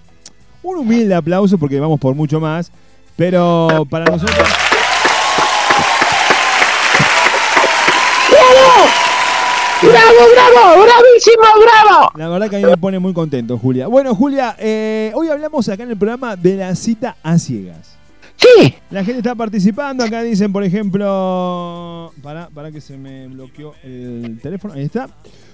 un 0.64 0.78
humilde 0.78 1.14
aplauso 1.14 1.60
porque 1.60 1.80
vamos 1.80 2.00
por 2.00 2.16
mucho 2.16 2.40
más. 2.40 2.72
Pero 3.16 3.86
para 3.92 4.06
nosotros. 4.06 4.50
¡Bravo! 8.32 9.03
¡Bravo, 9.84 10.30
bravo! 10.34 10.84
¡Bravísimo, 10.84 11.44
bravo! 11.62 12.12
La 12.16 12.30
verdad 12.30 12.50
que 12.50 12.56
a 12.58 12.60
mí 12.60 12.66
me 12.66 12.78
pone 12.78 13.00
muy 13.00 13.14
contento, 13.14 13.58
Julia. 13.58 13.88
Bueno, 13.88 14.16
Julia, 14.16 14.56
eh, 14.60 15.12
hoy 15.16 15.28
hablamos 15.28 15.68
acá 15.70 15.84
en 15.84 15.90
el 15.92 15.98
programa 15.98 16.36
de 16.36 16.56
la 16.58 16.76
cita 16.76 17.18
a 17.24 17.38
ciegas. 17.38 17.98
Sí. 18.38 18.74
La 18.90 19.04
gente 19.04 19.20
está 19.20 19.36
participando. 19.36 20.04
Acá 20.04 20.22
dicen, 20.24 20.52
por 20.52 20.64
ejemplo. 20.64 22.12
Para, 22.22 22.50
para 22.50 22.72
que 22.72 22.82
se 22.82 22.98
me 22.98 23.28
bloqueó 23.28 23.74
el 23.84 24.40
teléfono. 24.42 24.74
Ahí 24.74 24.84
está. 24.84 25.10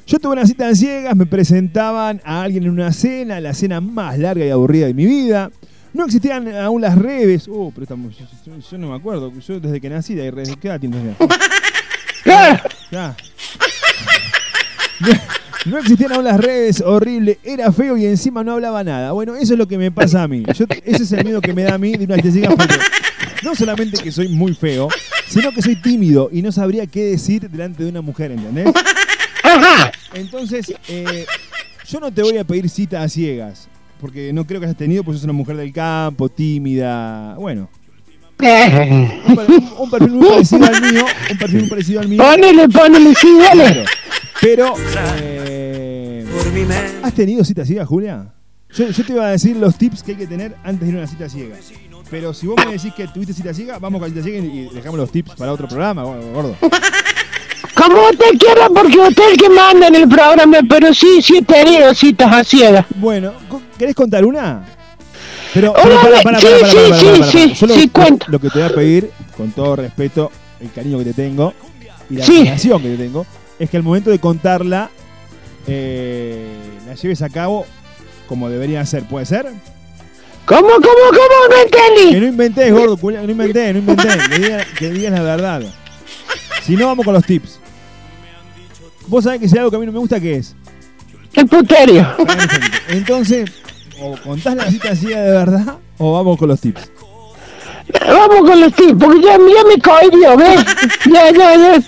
Yo 0.08 0.18
tuve 0.20 0.34
una 0.34 0.46
cita 0.48 0.68
a 0.68 0.74
ciegas, 0.76 1.16
me 1.16 1.26
presentaban 1.28 2.20
a 2.24 2.42
alguien 2.42 2.64
en 2.64 2.72
una 2.72 2.92
cena, 2.92 3.40
la 3.40 3.54
cena 3.54 3.80
más 3.80 4.18
larga 4.18 4.44
y 4.46 4.50
aburrida 4.50 4.88
de 4.88 4.94
mi 4.96 5.06
vida. 5.06 5.52
No 5.94 6.06
existían 6.06 6.48
aún 6.56 6.82
las 6.82 6.98
redes. 6.98 7.48
Uh, 7.48 7.72
pero 7.74 7.84
estamos, 7.84 8.18
yo, 8.18 8.26
yo- 8.46 8.58
yo 8.60 8.78
no 8.78 8.90
me 8.90 8.96
acuerdo. 8.96 9.32
Yo 9.40 9.60
desde 9.60 9.80
que 9.82 9.90
nací, 9.90 10.16
de 10.16 10.24
ahí 10.24 10.30
redes. 10.32 10.56
¿Qué 10.60 10.68
edad 10.68 10.80
tienes 10.80 11.02
ya? 12.26 12.64
Ya. 12.92 13.16
No 15.66 15.78
existían 15.78 16.14
aún 16.14 16.24
las 16.24 16.40
redes, 16.40 16.80
horrible, 16.80 17.38
era 17.44 17.70
feo 17.74 17.98
y 17.98 18.06
encima 18.06 18.46
no 18.46 18.54
hablaba 18.54 18.82
nada. 18.82 19.12
Bueno, 19.12 19.36
eso 19.36 19.54
es 19.54 19.60
lo 19.60 19.68
que 19.68 19.78
me 19.78 19.92
pasa 19.92 20.24
a 20.24 20.28
mí. 20.28 20.44
Yo- 20.56 20.66
ese 20.86 21.04
es 21.04 21.12
el 21.12 21.26
miedo 21.26 21.42
que 21.42 21.54
me 21.54 21.64
da 21.64 21.76
a 21.76 21.78
mí 21.78 21.92
de 21.98 22.06
una 22.06 22.16
porque 22.16 22.76
no 23.44 23.54
solamente 23.56 24.02
que 24.02 24.10
soy 24.10 24.30
muy 24.30 24.54
feo, 24.54 24.88
sino 25.28 25.52
que 25.52 25.62
soy 25.62 25.76
tímido 25.82 26.30
y 26.32 26.42
no 26.42 26.54
sabría 26.54 26.88
qué 26.88 27.04
decir 27.04 27.50
delante 27.50 27.84
de 27.84 27.90
una 27.90 28.00
mujer, 28.02 28.32
¿entendés? 28.32 28.68
Entonces, 30.14 30.74
eh, 30.88 31.26
yo 31.88 32.00
no 32.00 32.12
te 32.12 32.22
voy 32.22 32.38
a 32.38 32.46
pedir 32.46 32.70
cita 32.70 33.04
a 33.04 33.10
ciegas, 33.10 33.68
porque 34.00 34.32
no 34.34 34.46
creo 34.46 34.60
que 34.62 34.66
hayas 34.68 34.78
tenido, 34.78 35.04
pues 35.04 35.18
sos 35.18 35.26
una 35.26 35.34
mujer 35.34 35.58
del 35.58 35.74
campo, 35.74 36.30
tímida, 36.30 37.36
bueno. 37.36 37.70
Un, 38.40 39.36
per- 39.36 39.50
un- 39.52 39.70
un 39.80 39.90
perfil 39.90 40.12
muy 40.12 40.28
parecido 40.30 40.66
al 40.66 40.82
mío, 40.82 41.06
un 41.32 41.38
perfil 41.38 41.60
muy 41.60 41.70
parecido 41.70 42.00
al 42.00 42.08
mío. 42.08 42.24
Ponele, 42.24 42.70
ponele, 42.70 43.14
sí, 43.16 43.38
dale. 43.38 43.64
Claro. 43.64 43.84
Pero, 44.42 44.74
eh, 45.22 46.26
¿has 47.04 47.14
tenido 47.14 47.44
cita 47.44 47.66
ciega, 47.66 47.86
Julia? 47.86 48.34
Yo, 48.74 48.88
yo 48.90 49.04
te 49.06 49.12
iba 49.12 49.26
a 49.26 49.32
decir 49.32 49.58
los 49.58 49.76
tips 49.78 50.04
que 50.04 50.12
hay 50.12 50.18
que 50.20 50.28
tener 50.28 50.56
antes 50.64 50.82
de 50.82 50.88
ir 50.90 50.96
a 50.96 50.98
una 51.00 51.08
cita 51.08 51.28
ciega. 51.28 51.56
Pero 52.10 52.34
si 52.34 52.48
vos 52.48 52.56
me 52.66 52.72
decís 52.72 52.94
que 52.94 53.08
tuviste 53.08 53.34
cita 53.34 53.54
ciega, 53.54 53.78
vamos 53.78 54.00
con 54.00 54.10
la 54.10 54.16
cita 54.16 54.24
ciega 54.24 54.40
y 54.46 54.70
dejamos 54.74 54.98
los 55.00 55.12
tips 55.12 55.36
para 55.36 55.52
otro 55.52 55.68
programa, 55.68 56.04
gordo. 56.04 56.56
Como 57.76 58.10
usted 58.10 58.38
quiera, 58.40 58.68
porque 58.70 58.98
usted 58.98 59.24
es 59.24 59.32
el 59.32 59.38
que 59.38 59.50
manda 59.50 59.88
en 59.88 59.96
el 59.96 60.08
programa, 60.08 60.58
pero 60.70 60.94
sí, 60.94 61.22
sí 61.22 61.38
he 61.38 61.42
tenido 61.42 61.94
citas 61.94 62.32
a 62.34 62.44
ciegas. 62.44 62.86
Bueno, 62.96 63.34
¿querés 63.78 63.96
contar 63.96 64.24
una? 64.26 64.64
Pero, 65.54 65.72
Hola, 65.72 65.84
pero 65.84 66.00
para, 66.02 66.22
para, 66.22 66.40
sí, 66.40 66.46
para, 66.48 66.60
para, 66.60 66.72
sí, 66.72 66.78
para, 66.78 66.90
para, 67.20 67.32
sí, 67.32 67.40
sí, 67.50 67.54
Yo 67.56 67.68
lo, 67.68 67.74
sí, 67.76 67.86
lo- 67.88 67.92
cuenta. 67.92 68.26
lo 68.30 68.40
que 68.40 68.50
te 68.50 68.60
voy 68.60 68.68
a 68.68 68.74
pedir, 68.76 69.12
con 69.36 69.52
todo 69.52 69.76
respeto, 69.78 70.32
el 70.60 70.72
cariño 70.72 70.98
que 71.00 71.06
te 71.06 71.14
tengo 71.14 71.54
y 72.10 72.16
la 72.18 72.26
Sí. 72.26 72.38
admiración 72.40 72.82
que 72.82 72.90
te 72.90 72.98
tengo, 72.98 73.26
es 73.58 73.70
que 73.70 73.78
al 73.78 73.84
momento 73.84 74.10
de 74.12 74.20
contarla, 74.20 74.90
eh, 75.68 76.48
la 76.88 76.94
lleves 76.96 77.22
a 77.22 77.30
cabo 77.30 77.66
como 78.28 78.50
debería 78.50 78.86
ser. 78.86 79.04
¿Puede 79.06 79.26
ser? 79.26 79.48
¿Cómo, 80.46 80.62
cómo, 80.62 80.82
cómo? 80.82 81.48
No 81.50 81.56
entendí. 81.64 82.12
Que 82.14 82.20
no 82.22 82.28
inventés, 82.28 82.72
gordo, 82.74 82.98
culia, 82.98 83.22
no 83.24 83.32
inventé, 83.32 83.74
no 83.74 83.80
inventé. 83.80 84.08
Que 84.30 84.40
digas, 84.40 84.68
que 84.78 84.90
digas 84.92 85.12
la 85.14 85.22
verdad. 85.22 85.62
Si 86.64 86.76
no, 86.76 86.88
vamos 86.88 87.06
con 87.06 87.14
los 87.14 87.26
tips. 87.26 87.60
Vos 89.08 89.24
sabés 89.24 89.40
que 89.40 89.48
si 89.50 89.56
hay 89.56 89.60
algo 89.60 89.72
que 89.72 89.78
a 89.78 89.80
mí 89.80 89.86
no 89.88 89.92
me 89.92 90.00
gusta, 90.00 90.20
¿qué 90.20 90.36
es? 90.36 90.56
El 91.34 91.48
puterio. 91.48 92.08
Entonces, 92.90 93.50
o 94.02 94.16
contás 94.24 94.56
la 94.56 94.70
cita 94.70 94.96
ciega 94.96 95.22
de 95.22 95.32
verdad, 95.32 95.78
o 95.98 96.14
vamos 96.14 96.38
con 96.38 96.48
los 96.50 96.60
tips. 96.62 96.92
Vamos 98.08 98.50
con 98.50 98.62
los 98.62 98.74
tips, 98.74 98.94
porque 99.04 99.22
ya, 99.22 99.32
ya 99.38 99.64
me 99.68 99.82
cohibió, 99.82 100.38
¿ves? 100.38 100.64
ya, 101.12 101.32
ya, 101.32 101.56
ya. 101.56 101.82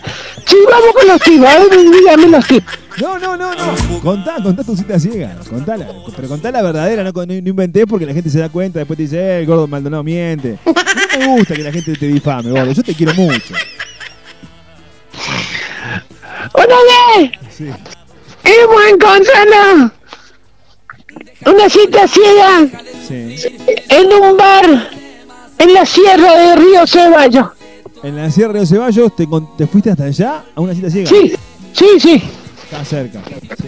Sí, 0.45 0.55
vamos 0.69 0.93
con 0.93 1.07
los 1.07 1.21
tips, 1.21 1.45
a 1.45 1.59
ver, 1.59 1.69
dígame 1.91 2.27
los 2.27 2.47
tips. 2.47 2.65
No, 2.99 3.17
no, 3.19 3.37
no, 3.37 3.53
no. 3.55 3.99
Contá, 4.01 4.35
contá 4.43 4.63
tu 4.63 4.75
cita 4.75 4.99
ciega. 4.99 5.37
Contala. 5.49 5.87
Pero 6.15 6.27
contá 6.27 6.51
la 6.51 6.61
verdadera, 6.61 7.03
no, 7.03 7.11
no, 7.13 7.25
no 7.25 7.33
inventé 7.33 7.87
porque 7.87 8.05
la 8.05 8.13
gente 8.13 8.29
se 8.29 8.39
da 8.39 8.49
cuenta, 8.49 8.79
después 8.79 8.97
te 8.97 9.03
dice, 9.03 9.17
eh, 9.17 9.39
el 9.39 9.45
gordo 9.45 9.67
Maldonado 9.67 10.03
miente. 10.03 10.57
No 10.65 11.19
me 11.19 11.37
gusta 11.37 11.55
que 11.55 11.63
la 11.63 11.71
gente 11.71 11.93
te 11.95 12.07
difame, 12.07 12.49
gordo. 12.51 12.71
Yo 12.73 12.83
te 12.83 12.93
quiero 12.93 13.13
mucho. 13.13 13.53
Una 16.53 16.65
vez 16.65 17.31
Sí. 17.55 17.65
hemos 18.43 18.85
encontrado 18.89 19.91
una 21.45 21.69
cita 21.69 22.07
ciega 22.07 22.67
Sí. 23.07 23.35
en 23.89 24.13
un 24.13 24.37
bar 24.37 24.89
en 25.57 25.73
la 25.73 25.85
sierra 25.85 26.33
de 26.37 26.55
Río 26.55 26.87
Ceballos. 26.87 27.47
En 28.03 28.15
la 28.15 28.31
Sierra 28.31 28.59
de 28.59 28.65
Ceballos, 28.65 29.15
¿te, 29.15 29.27
te 29.57 29.67
fuiste 29.67 29.91
hasta 29.91 30.05
allá 30.05 30.43
a 30.55 30.61
una 30.61 30.73
cita 30.73 30.89
ciega? 30.89 31.07
Sí, 31.07 31.33
sí, 31.73 31.85
sí. 31.99 32.23
Está 32.63 32.83
cerca. 32.83 33.21
Sí. 33.27 33.67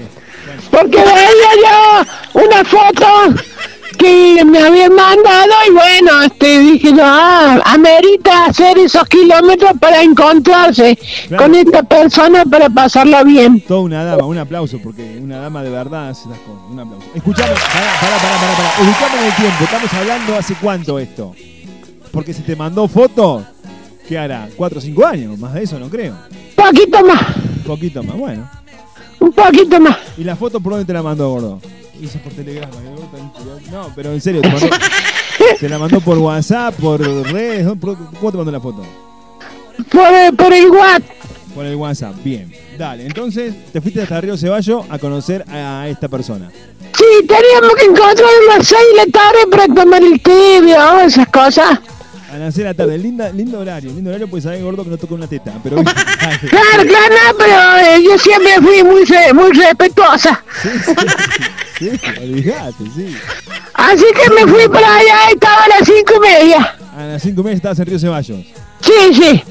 Porque 0.72 0.98
veía 0.98 2.06
yo 2.34 2.42
una 2.42 2.64
foto 2.66 3.06
que 3.98 4.44
me 4.46 4.60
habían 4.60 4.94
mandado 4.94 5.52
y 5.68 5.72
bueno, 5.72 6.22
este, 6.24 6.60
dije 6.60 6.92
yo, 6.94 7.02
ah, 7.04 7.60
amerita 7.66 8.46
hacer 8.46 8.78
esos 8.78 9.08
kilómetros 9.08 9.72
para 9.80 10.02
encontrarse 10.02 10.98
Claro. 11.28 11.44
con 11.44 11.56
esta 11.56 11.84
persona 11.84 12.44
para 12.46 12.70
pasarla 12.70 13.24
bien. 13.24 13.62
Toda 13.62 13.82
una 13.82 14.04
dama, 14.04 14.26
un 14.26 14.38
aplauso, 14.38 14.80
porque 14.84 15.18
una 15.22 15.38
dama 15.40 15.64
de 15.64 15.70
verdad 15.70 16.10
hace 16.10 16.28
las 16.30 16.40
cosas. 16.40 16.64
Un 16.70 16.80
aplauso. 16.80 17.08
Escuchame, 17.16 17.50
pará, 17.54 17.92
pará, 18.02 18.18
pará, 18.18 18.40
pará, 18.40 18.54
pará. 18.58 18.74
Ubicame 18.82 19.20
en 19.20 19.26
el 19.26 19.36
tiempo. 19.36 19.64
Estamos 19.64 19.94
hablando 19.94 20.36
hace 20.38 20.56
cuánto 20.56 21.00
esto. 21.00 21.36
Porque 22.12 22.34
si 22.34 22.42
te 22.44 22.56
mandó 22.56 22.88
foto, 22.88 23.44
¿qué 24.08 24.18
hará? 24.18 24.48
¿Cuatro 24.56 24.80
o 24.80 24.82
cinco 24.82 25.06
años? 25.06 25.38
Más 25.40 25.54
de 25.54 25.64
eso 25.64 25.80
no 25.80 25.90
creo. 25.90 26.16
Poquito 26.56 27.04
más, 27.06 27.22
Un 27.58 27.64
poquito 27.64 28.04
más, 28.04 28.16
bueno. 28.18 28.50
un 29.20 29.32
poquito 29.32 29.80
más. 29.80 29.98
¿Y 30.18 30.24
la 30.24 30.36
foto 30.36 30.60
por 30.60 30.74
dónde 30.74 30.86
te 30.86 30.94
la 30.94 31.02
mandó, 31.02 31.30
gordo? 31.32 31.62
Hizo 32.04 32.20
por 32.20 32.34
telegrama. 32.34 32.76
inspirado. 32.76 33.60
No, 33.72 33.92
pero 33.96 34.12
en 34.12 34.20
serio, 34.22 34.42
te, 34.42 34.50
mandó- 34.50 34.70
te 35.60 35.70
la 35.70 35.80
mandó 35.80 36.02
por 36.02 36.18
WhatsApp, 36.18 36.76
por 36.76 37.00
redes. 37.00 37.66
¿Cómo 38.20 38.32
te 38.32 38.38
mandó 38.38 38.52
la 38.52 38.60
foto? 38.60 38.84
Por, 39.90 40.14
el- 40.14 40.36
por 40.36 40.52
el 40.54 40.70
WhatsApp. 40.70 41.04
Por 41.56 41.66
el 41.66 41.76
WhatsApp. 41.76 42.16
Bien. 42.24 42.52
Dale, 42.78 43.06
entonces 43.06 43.54
te 43.72 43.80
fuiste 43.80 44.02
hasta 44.02 44.20
Río 44.20 44.36
Ceballo 44.36 44.84
a 44.90 44.98
conocer 45.00 45.46
a 45.50 45.88
esta 45.88 46.08
persona. 46.10 46.52
Sí, 46.98 47.28
teníamos 47.28 47.76
que 47.76 47.86
encontrar 47.86 48.28
a 48.52 48.58
las 48.58 48.68
6 48.68 48.82
de 48.92 49.06
la 49.06 49.12
tarde 49.12 49.48
para 49.50 49.68
tomar 49.68 50.04
el 50.04 50.20
tibio, 50.22 51.00
esas 51.06 51.28
cosas. 51.28 51.80
A 52.34 52.38
las 52.38 52.56
6 52.56 52.58
de 52.58 52.64
la 52.64 52.74
tarde. 52.74 52.98
Linda, 52.98 53.30
lindo 53.30 53.60
horario. 53.60 53.92
Lindo 53.92 54.10
horario 54.10 54.28
porque 54.28 54.42
sabe 54.42 54.60
gordo 54.60 54.84
que 54.84 54.90
no 54.90 54.98
toca 54.98 55.14
una 55.14 55.28
teta. 55.28 55.54
Pero. 55.64 55.78
Claro, 56.50 56.88
claro, 56.88 57.16
no, 57.16 57.38
pero 57.38 57.78
eh, 57.80 58.04
yo 58.04 58.18
siempre 58.18 58.56
fui 58.62 58.82
muy, 58.82 59.04
muy 59.34 59.52
respetuosa. 59.52 60.44
Sí, 61.78 61.90
olvidate, 62.22 62.84
sí. 62.96 63.16
Así 63.74 64.06
que 64.16 64.34
me 64.34 64.52
fui 64.52 64.68
para 64.70 64.96
allá 64.96 65.16
y 65.30 65.34
estaba 65.34 65.64
a 65.64 65.68
las 65.68 65.86
5 65.86 66.14
y 66.16 66.20
media. 66.20 66.78
A 66.98 67.04
las 67.04 67.22
5 67.22 67.44
meses 67.44 67.58
estabas 67.58 67.80
en 67.80 67.86
Río 67.86 68.00
Ceballos. 68.00 68.38
Sí, 68.82 69.14
sí. 69.14 69.44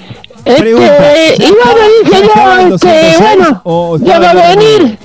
Este, 0.45 0.61
Pregunta, 0.63 1.15
¿ya 1.15 1.35
y 1.35 1.51
bueno, 1.51 1.81
dije 2.05 2.23
yo, 2.23 2.59
este, 2.59 2.69
206 2.71 3.19
bueno, 3.21 3.61
o 3.65 3.99
ya 3.99 4.15
estaba 4.15 4.35
va 4.35 4.47
a 4.47 4.57
venir. 4.57 4.99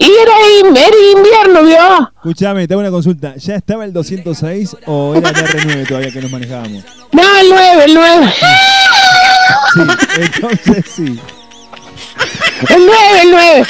Y 0.00 0.10
era, 0.10 0.32
in- 0.60 0.76
era 0.76 0.96
invierno, 1.18 1.62
¿vio? 1.64 2.10
Escuchame, 2.16 2.66
te 2.68 2.74
hago 2.74 2.80
una 2.80 2.90
consulta. 2.90 3.34
¿Ya 3.36 3.56
estaba 3.56 3.84
el 3.84 3.92
206 3.92 4.76
o 4.86 5.14
era 5.16 5.28
el 5.30 5.34
R9 5.36 5.88
todavía 5.88 6.10
que 6.12 6.20
nos 6.22 6.30
manejábamos? 6.30 6.84
No, 7.12 7.22
el 7.40 7.48
9, 7.48 7.84
el 7.84 7.94
9. 7.94 8.34
Sí, 9.74 9.80
entonces 10.20 10.84
sí. 10.94 11.20
El 12.70 12.86
9, 12.86 13.22
el 13.22 13.30
9. 13.30 13.66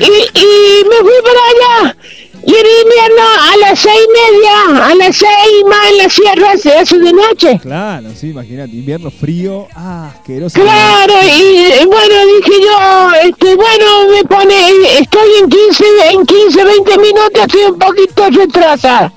Y, 0.00 0.38
y 0.38 0.84
me 0.88 0.96
fui 0.96 1.12
para 1.22 1.84
allá. 1.84 1.96
Y 2.44 2.50
era 2.50 2.68
invierno 2.82 3.22
a 3.22 3.56
las 3.68 3.78
seis 3.78 3.94
y 3.94 4.32
media, 4.32 4.86
a 4.86 4.94
las 4.96 5.16
seis 5.16 5.64
más 5.68 5.90
en 5.90 5.98
la 5.98 6.08
sierra 6.08 6.56
se 6.56 6.76
hace 6.76 6.98
de 6.98 7.12
noche. 7.12 7.58
Claro, 7.62 8.08
sí, 8.16 8.30
imagínate. 8.30 8.72
Invierno 8.72 9.10
frío. 9.10 9.68
Ah, 9.76 10.10
asqueroso. 10.14 10.60
Claro, 10.60 11.14
y 11.22 11.86
bueno, 11.86 12.14
dije 12.36 12.60
yo, 12.62 13.10
este, 13.28 13.54
bueno, 13.54 14.08
me 14.10 14.24
pone, 14.24 14.98
estoy 14.98 15.28
en 15.40 15.48
15, 15.48 15.84
en 16.10 16.26
15, 16.26 16.64
20 16.64 16.98
minutos, 16.98 17.42
estoy 17.46 17.62
un 17.62 17.78
poquito 17.78 18.30
retrasada. 18.30 19.12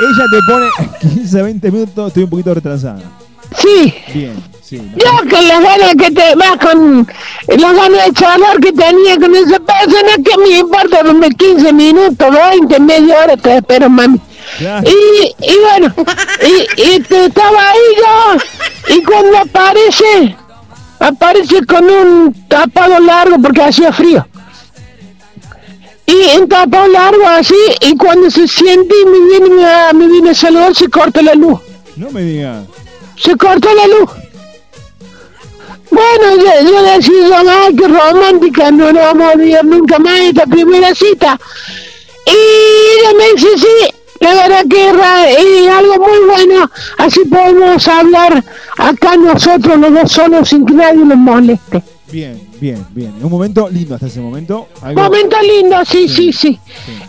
Ella 0.00 0.24
te 0.30 0.38
pone 0.52 1.14
15, 1.14 1.42
20 1.42 1.70
minutos, 1.70 2.08
estoy 2.08 2.22
un 2.24 2.30
poquito 2.30 2.54
retrasada. 2.54 3.02
Sí, 3.56 3.94
Bien, 4.12 4.34
sí. 4.68 4.82
yo 4.96 5.30
con 5.30 5.48
las 5.48 5.62
ganas 5.62 5.94
que 5.96 6.10
te 6.10 6.34
vas 6.34 6.56
con 6.60 7.06
las 7.48 7.74
ganas 7.74 8.04
de 8.06 8.12
charlar 8.12 8.58
que 8.60 8.72
tenía 8.72 9.16
con 9.18 9.34
esa 9.34 9.58
persona, 9.60 10.12
que 10.24 10.38
me 10.38 10.58
importa 10.58 11.02
darme 11.02 11.28
15 11.30 11.72
minutos, 11.72 12.28
20, 12.30 12.80
media 12.80 13.24
hora, 13.24 13.36
te 13.36 13.56
espero, 13.56 13.88
mami. 13.88 14.20
Y, 14.60 15.44
y 15.44 15.58
bueno, 15.58 15.94
y, 16.42 16.82
y 16.82 17.00
te 17.00 17.26
estaba 17.26 17.70
ahí 17.70 17.78
yo, 17.98 18.94
y 18.96 19.02
cuando 19.02 19.38
aparece, 19.38 20.36
aparece 21.00 21.66
con 21.66 21.88
un 21.88 22.34
tapado 22.48 22.98
largo 23.00 23.36
porque 23.42 23.62
hacía 23.62 23.92
frío. 23.92 24.26
Y 26.06 26.38
un 26.38 26.48
tapado 26.48 26.86
largo 26.86 27.26
así, 27.26 27.54
y 27.80 27.96
cuando 27.96 28.30
se 28.30 28.46
siente 28.46 28.94
y 29.02 29.04
me 29.06 29.18
viene, 29.28 29.66
me 29.94 30.06
viene 30.06 30.30
a 30.30 30.34
saludar, 30.34 30.74
se 30.74 30.88
corta 30.88 31.20
la 31.20 31.34
luz. 31.34 31.58
No 31.96 32.10
me 32.10 32.22
digas. 32.22 32.64
Se 33.16 33.36
cortó 33.36 33.68
la 33.74 33.86
luz. 33.86 34.10
Bueno, 35.90 36.36
yo, 36.36 36.70
yo 36.70 36.82
decía, 36.82 37.42
ay, 37.64 37.76
qué 37.76 37.88
romántica, 37.88 38.70
no 38.70 38.92
nos 38.92 39.02
vamos 39.02 39.28
a 39.28 39.32
olvidar 39.36 39.64
nunca 39.64 39.98
más 39.98 40.14
de 40.14 40.28
esta 40.28 40.46
primera 40.46 40.94
cita. 40.94 41.38
Y 42.26 42.30
ella 42.30 43.10
me 43.18 43.32
dice, 43.34 43.48
sí, 43.56 43.94
la 44.20 44.34
verdad 44.34 44.64
que 44.68 44.88
era 44.88 45.30
eh, 45.30 45.70
algo 45.70 45.94
muy 45.98 46.18
bueno, 46.28 46.70
así 46.98 47.20
podemos 47.26 47.86
hablar 47.86 48.42
acá 48.76 49.16
nosotros 49.16 49.78
los 49.78 49.92
dos 49.94 50.10
solos 50.12 50.48
sin 50.48 50.66
que 50.66 50.74
nadie 50.74 51.04
nos 51.04 51.16
moleste. 51.18 51.82
Bien, 52.10 52.40
bien, 52.60 52.84
bien. 52.90 53.14
Un 53.22 53.30
momento 53.30 53.68
lindo 53.68 53.94
hasta 53.94 54.06
ese 54.06 54.20
momento. 54.20 54.68
Algo- 54.82 55.02
Momento 55.02 55.36
lindo, 55.42 55.84
sí, 55.84 56.08
sí, 56.08 56.32
sí. 56.32 56.58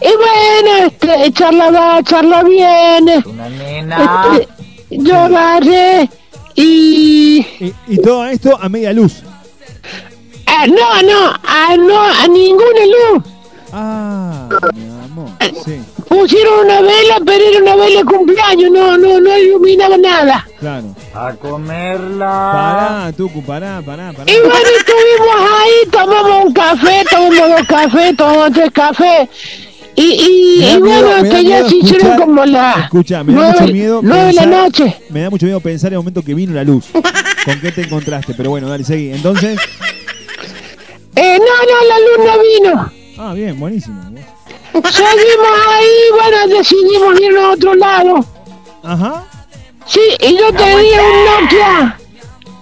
Y 0.01 0.07
bueno, 0.07 0.87
este, 0.87 1.31
charla 1.33 1.69
va, 1.71 2.03
charla 2.03 2.43
viene. 2.43 3.23
Una 3.25 3.47
nena. 3.49 4.39
yo 4.89 5.15
agarré 5.15 6.09
y... 6.57 7.45
Y, 7.59 7.73
y 7.87 7.97
todo 8.01 8.25
esto 8.25 8.57
a 8.59 8.67
media 8.69 8.91
luz. 8.93 9.23
Ah, 10.45 10.65
no, 10.67 11.01
no, 11.03 11.33
ah, 11.43 11.75
no, 11.77 12.01
a 12.01 12.27
ninguna 12.27 12.85
luz. 12.85 13.23
Ah, 13.71 14.49
mi 14.73 14.87
amor. 15.05 15.29
Sí, 15.63 15.79
Pusieron 16.07 16.65
una 16.65 16.81
vela, 16.81 17.19
pero 17.25 17.43
era 17.43 17.59
una 17.59 17.75
vela 17.75 17.99
de 17.99 18.05
cumpleaños, 18.05 18.71
no, 18.71 18.97
no, 18.97 19.19
no 19.19 19.37
iluminaba 19.37 19.97
nada. 19.97 20.47
claro. 20.59 20.95
A 21.13 21.33
comerla. 21.33 22.25
Pará, 22.53 23.13
Tucu, 23.15 23.43
pará, 23.43 23.81
pará, 23.85 24.13
pará. 24.13 24.31
Y 24.31 24.39
bueno, 24.39 24.69
estuvimos 24.79 25.51
ahí, 25.51 25.89
tomamos 25.91 26.45
un 26.45 26.53
café, 26.53 27.03
tomamos 27.09 27.49
dos 27.49 27.67
cafés, 27.67 28.17
tomamos 28.17 28.51
tres 28.53 28.71
cafés. 28.71 29.29
Y, 29.99 30.03
y, 30.03 30.63
y 30.63 30.79
miedo- 30.79 31.07
bueno, 31.07 31.29
que 31.29 31.43
ya 31.43 31.67
se 31.67 31.75
hicieron 31.75 32.17
como 32.17 32.45
la 32.45 32.81
Escucha, 32.83 33.23
me 33.23 33.33
da 33.33 33.51
mucho 33.51 33.73
miedo. 33.73 34.01
de 34.01 34.07
la 34.07 34.15
pensar- 34.43 34.47
noche. 34.47 34.95
Me 35.09 35.21
da 35.21 35.29
mucho 35.31 35.45
miedo 35.47 35.59
pensar 35.59 35.87
en 35.87 35.93
el 35.93 35.97
momento 35.99 36.21
que 36.21 36.35
vino 36.35 36.53
la 36.53 36.63
luz. 36.63 36.85
¿Con 36.93 37.59
qué 37.59 37.71
te 37.71 37.81
encontraste? 37.81 38.33
Pero 38.35 38.51
bueno, 38.51 38.69
dale, 38.69 38.83
seguí. 38.83 39.09
Entonces. 39.11 39.59
Eh, 41.15 41.39
no, 41.39 41.45
no, 41.45 41.87
la 41.89 41.99
luz 41.99 42.31
no 42.31 42.41
vino. 42.43 42.91
Ah, 43.17 43.33
bien, 43.33 43.59
buenísimo. 43.59 43.99
Seguimos 44.73 45.47
ahí, 45.67 45.89
bueno, 46.11 46.57
decidimos 46.59 47.19
irnos 47.19 47.43
a 47.43 47.49
otro 47.53 47.73
lado. 47.73 48.25
Ajá. 48.83 49.25
Sí, 49.87 49.99
y 50.19 50.37
yo 50.37 50.51
tenía 50.53 51.01
un 51.01 51.43
Nokia 51.43 51.99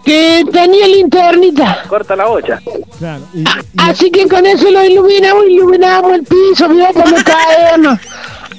que 0.05 0.45
tenía 0.51 0.87
linternita. 0.87 1.83
Corta 1.87 2.15
la 2.15 2.25
bocha. 2.25 2.61
Claro. 2.99 3.23
Y, 3.33 3.43
Así 3.77 4.11
que 4.11 4.27
con 4.27 4.45
eso 4.45 4.69
lo 4.71 4.85
iluminamos, 4.85 5.45
iluminamos 5.49 6.13
el 6.13 6.23
piso, 6.23 6.69
mira 6.69 6.93
para 6.93 7.11
no 7.11 7.17
caernos. 7.23 7.99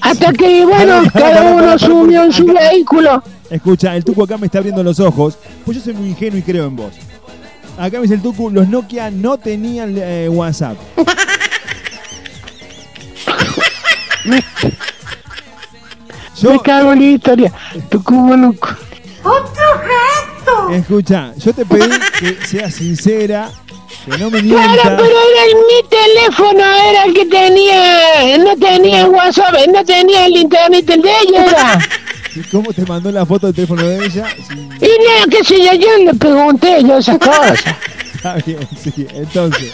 Hasta 0.01 0.33
que, 0.33 0.67
bueno, 0.67 1.03
cada 1.13 1.43
uno 1.43 1.79
subió 1.79 2.25
en 2.25 2.33
su 2.33 2.45
vehículo. 2.47 3.23
Escucha, 3.49 3.97
el 3.97 4.05
Tucu 4.05 4.25
acá 4.25 4.37
me 4.37 4.47
está 4.47 4.59
abriendo 4.59 4.83
los 4.83 5.01
ojos. 5.01 5.39
Pues 5.65 5.79
yo 5.79 5.83
soy 5.83 5.95
muy 5.95 6.09
ingenuo 6.09 6.39
y 6.39 6.43
creo 6.43 6.67
en 6.67 6.77
vos. 6.77 6.93
Acá 7.79 7.99
me 7.99 8.03
dice 8.03 8.15
el 8.15 8.23
Tucu, 8.23 8.51
los 8.51 8.69
Nokia 8.69 9.11
no 9.11 9.39
tenían 9.39 9.95
eh, 9.97 10.29
WhatsApp. 10.29 10.77
Me 14.25 14.43
cago 16.63 16.93
en 16.93 16.99
la 16.99 17.07
historia. 17.07 17.53
Tu 17.89 18.03
cubo 18.03 18.37
loco. 18.37 18.69
Escucha, 20.73 21.33
yo 21.39 21.53
te 21.53 21.65
pedí 21.65 21.91
que 22.19 22.47
seas 22.47 22.75
sincera, 22.75 23.51
que 24.05 24.19
no 24.19 24.31
me 24.31 24.43
Claro, 24.43 24.69
mientas. 24.73 24.93
pero 24.97 25.05
era 25.05 25.61
mi 25.67 25.89
teléfono, 25.89 26.61
era 26.91 27.05
el 27.05 27.15
que 27.15 27.27
tenía, 27.27 28.39
no 28.39 28.57
tenía 28.57 29.07
WhatsApp, 29.07 29.55
no 29.73 29.85
tenía 29.85 30.27
el 30.27 30.37
internet, 30.37 30.89
el 30.91 31.03
de 31.03 31.11
ella 31.29 31.45
era. 31.47 31.79
¿Y 32.35 32.41
cómo 32.51 32.73
te 32.73 32.83
mandó 32.85 33.11
la 33.13 33.25
foto 33.25 33.47
del 33.47 33.55
teléfono 33.55 33.83
de 33.83 34.05
ella? 34.07 34.27
Sí, 34.49 34.55
Y 34.55 34.59
no, 34.87 35.31
qué 35.31 35.45
sé 35.45 35.59
yo, 35.65 35.73
yo 35.75 35.89
le 36.05 36.15
pregunté 36.15 36.83
yo 36.83 36.99
esas 36.99 37.19
cosas. 37.19 37.59
está 38.15 38.35
bien, 38.45 38.59
sí. 38.83 39.07
Entonces, 39.15 39.73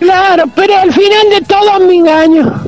Claro, 0.00 0.44
pero 0.54 0.76
al 0.78 0.92
final 0.92 1.28
de 1.30 1.40
todo 1.42 1.80
me 1.80 1.94
engaño. 1.96 2.62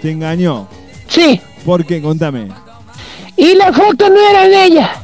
¿te 0.00 0.10
engañó? 0.12 0.66
Sí. 1.08 1.38
¿Por 1.64 1.84
qué? 1.84 2.00
Contame. 2.00 2.48
Y 3.36 3.54
la 3.54 3.70
foto 3.72 4.08
no 4.08 4.18
era 4.30 4.48
de 4.48 4.64
ella. 4.64 5.02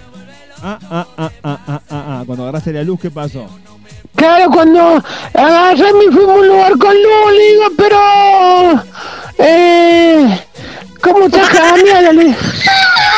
Ah, 0.63 0.79
ah, 0.91 1.07
ah, 1.19 1.31
ah, 1.45 1.59
ah, 1.67 1.81
ah, 1.91 2.05
ah. 2.09 2.23
Cuando 2.27 2.45
agarraste 2.45 2.73
la 2.73 2.83
luz, 2.83 2.99
¿qué 3.01 3.11
pasó? 3.11 3.47
Claro, 4.15 4.51
cuando 4.51 5.03
agarré 5.35 5.93
me 5.93 6.13
fuimos 6.13 6.31
a 6.31 6.41
un 6.41 6.49
lugar 6.49 6.79
con 6.79 6.95
luz, 6.95 7.33
le 7.33 7.53
digo, 7.53 7.65
pero... 7.77 8.85
Eh, 9.39 10.41
¿Cómo 11.03 11.27
está 11.27 11.43
cambiada? 11.49 12.13
Le 12.13 12.25
digo. 12.25 12.37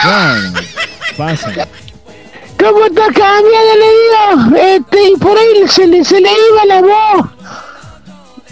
Claro, 0.03 0.41
pasa. 1.16 1.68
¿Cómo 2.59 2.86
está 2.86 3.05
cambiada? 3.07 3.74
Le 3.76 3.89
digo. 3.95 4.57
Este, 4.57 5.11
y 5.11 5.16
por 5.16 5.39
ahí 5.39 5.68
se 5.68 5.86
le, 5.86 6.05
se 6.05 6.20
le 6.20 6.28
iba 6.28 6.64
la 6.66 6.80
voz. 6.80 7.26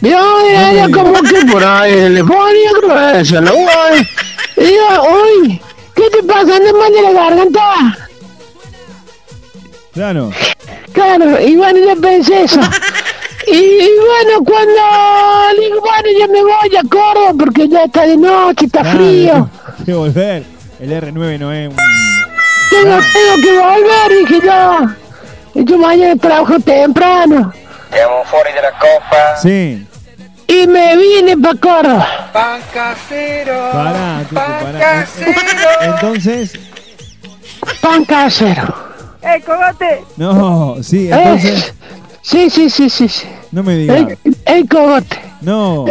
Yo 0.01 0.41
era 0.49 0.89
como 0.91 1.21
que 1.23 1.45
por 1.51 1.65
ahí 1.65 2.09
le 2.09 2.23
ponía 2.23 2.71
gruesa 2.81 3.41
voz. 3.41 4.07
Y 4.57 4.75
yo, 4.75 5.03
uy, 5.13 5.61
¿qué 5.95 6.09
te 6.11 6.23
pasa? 6.23 6.57
¿Andas 6.57 6.73
mal 6.73 6.93
de 6.93 7.03
la 7.03 7.13
garganta? 7.13 8.06
Claro. 9.97 10.31
Claro, 10.93 11.41
y 11.41 11.57
bueno, 11.57 11.79
yo 11.81 12.01
pensé 12.01 12.43
eso. 12.45 12.61
Y, 13.47 13.55
y 13.57 13.91
bueno, 13.99 14.45
cuando 14.45 15.61
digo, 15.61 15.81
bueno, 15.81 16.09
yo 16.21 16.29
me 16.29 16.43
voy 16.43 16.77
a 16.77 16.83
Córdoba 16.89 17.33
porque 17.39 17.69
ya 17.69 17.85
está 17.85 18.03
de 18.03 18.17
noche, 18.17 18.67
está 18.67 18.81
Claro, 18.83 18.99
frío. 18.99 19.51
que 19.87 19.93
volver. 19.95 20.45
El 20.81 20.91
R9 20.91 21.39
no 21.39 21.53
es 21.53 21.69
un. 21.71 21.77
Tengo, 22.71 22.99
tengo 23.13 23.43
que 23.43 23.59
volver, 23.59 24.19
dije 24.29 24.41
yo. 24.47 24.81
Y 25.55 25.65
yo 25.65 25.79
mañana 25.79 26.17
trabajo 26.21 26.61
temprano. 26.61 27.53
Llevamos 27.93 28.29
fuera 28.29 28.53
de 28.53 28.61
la 28.63 28.73
copa. 28.79 29.37
Sí. 29.41 29.87
y 30.49 30.67
me 30.67 30.97
vine 30.97 31.37
para 31.39 31.59
Córdoba. 31.59 32.31
Pan 32.35 32.61
casero. 32.75 33.71
Pará, 33.73 34.25
pan 34.35 34.65
pará. 34.65 34.79
casero. 34.79 35.41
Entonces, 35.81 36.53
Pan 37.81 38.05
casero. 38.05 38.86
¡Eh, 39.27 39.43
cogote! 39.45 40.05
no, 40.17 40.77
sí, 40.83 41.09
entonces, 41.11 41.73
Sí, 42.23 42.51
sí, 42.51 42.69
sí, 42.71 42.89
sí, 42.91 43.09
sí. 43.09 43.27
no 43.53 43.63
me 43.63 43.77
digas. 43.77 43.99
El, 44.25 44.37
el 44.47 44.69
cogote. 44.69 45.19
No. 45.43 45.85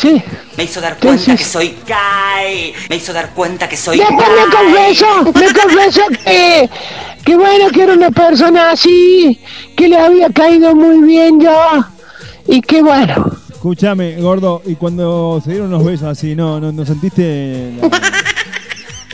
Sí. 0.00 0.22
Me 0.56 0.64
hizo 0.64 0.80
dar 0.80 0.96
cuenta 0.98 1.36
que 1.36 1.44
soy 1.44 1.74
gay. 1.86 2.72
Me 2.88 2.96
hizo 2.96 3.12
dar 3.12 3.30
cuenta 3.30 3.68
que 3.68 3.76
soy 3.76 3.98
Después 3.98 4.28
me 4.28 4.56
confesó, 4.56 5.24
me 5.24 5.52
confesó 5.52 6.00
que, 6.24 6.70
que 7.24 7.36
bueno, 7.36 7.70
que 7.70 7.82
era 7.82 7.92
una 7.94 8.10
persona 8.10 8.70
así, 8.72 9.38
que 9.76 9.88
le 9.88 9.98
había 9.98 10.28
caído 10.30 10.74
muy 10.74 11.00
bien 11.06 11.40
yo, 11.40 11.84
y 12.46 12.60
que 12.62 12.82
bueno. 12.82 13.30
Escúchame, 13.50 14.20
gordo, 14.20 14.62
y 14.64 14.74
cuando 14.76 15.40
se 15.44 15.50
dieron 15.50 15.68
unos 15.68 15.84
besos 15.84 16.08
así, 16.08 16.34
¿no, 16.34 16.58
no, 16.60 16.72
no 16.72 16.86
sentiste 16.86 17.72
la- 17.80 17.90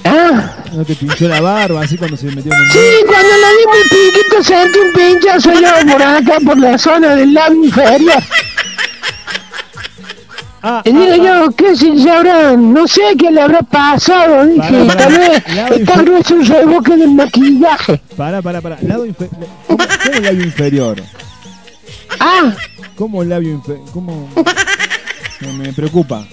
Ah, 0.05 0.56
¿No 0.75 0.85
te 0.85 0.95
pinchó 0.95 1.29
la 1.29 1.41
barba 1.41 1.83
así 1.83 1.97
cuando 1.97 2.17
se 2.17 2.27
metió 2.27 2.53
en 2.53 2.61
un 2.61 2.71
sí, 2.71 2.79
cuando 3.07 3.29
le 3.29 3.49
di 3.57 3.67
mi 3.73 3.83
piquito 4.13 4.43
sentí 4.43 4.79
un 4.79 4.93
pinchazo 4.93 5.53
yo 5.53 5.93
por 5.93 6.03
acá, 6.03 6.39
por 6.45 6.59
la 6.59 6.77
zona 6.79 7.15
del 7.15 7.33
labio 7.35 7.65
inferior. 7.65 8.23
Ah, 10.69 10.83
y 10.85 10.91
digo 10.93 11.15
yo, 11.25 11.51
¿qué 11.57 11.77
si 11.77 12.03
se 12.03 12.11
habrá, 12.11 12.53
no 12.57 12.89
sé 12.89 13.01
qué 13.19 13.31
le 13.31 13.41
habrá 13.41 13.61
pasado? 13.63 14.45
Dije, 14.47 14.87
tal 15.87 16.05
vez 16.05 16.31
el 16.33 16.45
reboque 16.47 16.97
del 16.97 17.11
maquillaje. 17.13 18.01
Pará, 18.17 18.43
pará, 18.43 18.61
pará. 18.61 18.77
Lado 18.83 19.07
infe- 19.07 19.29
¿Cómo, 19.69 19.79
cómo 19.79 20.21
labio 20.21 20.43
inferior? 20.45 20.97
Ah, 22.19 22.53
¿Cómo 22.97 23.23
labio 23.23 23.51
inferior? 23.53 23.85
¿Cómo? 23.93 24.29
Me, 25.41 25.53
me 25.53 25.73
preocupa. 25.73 26.27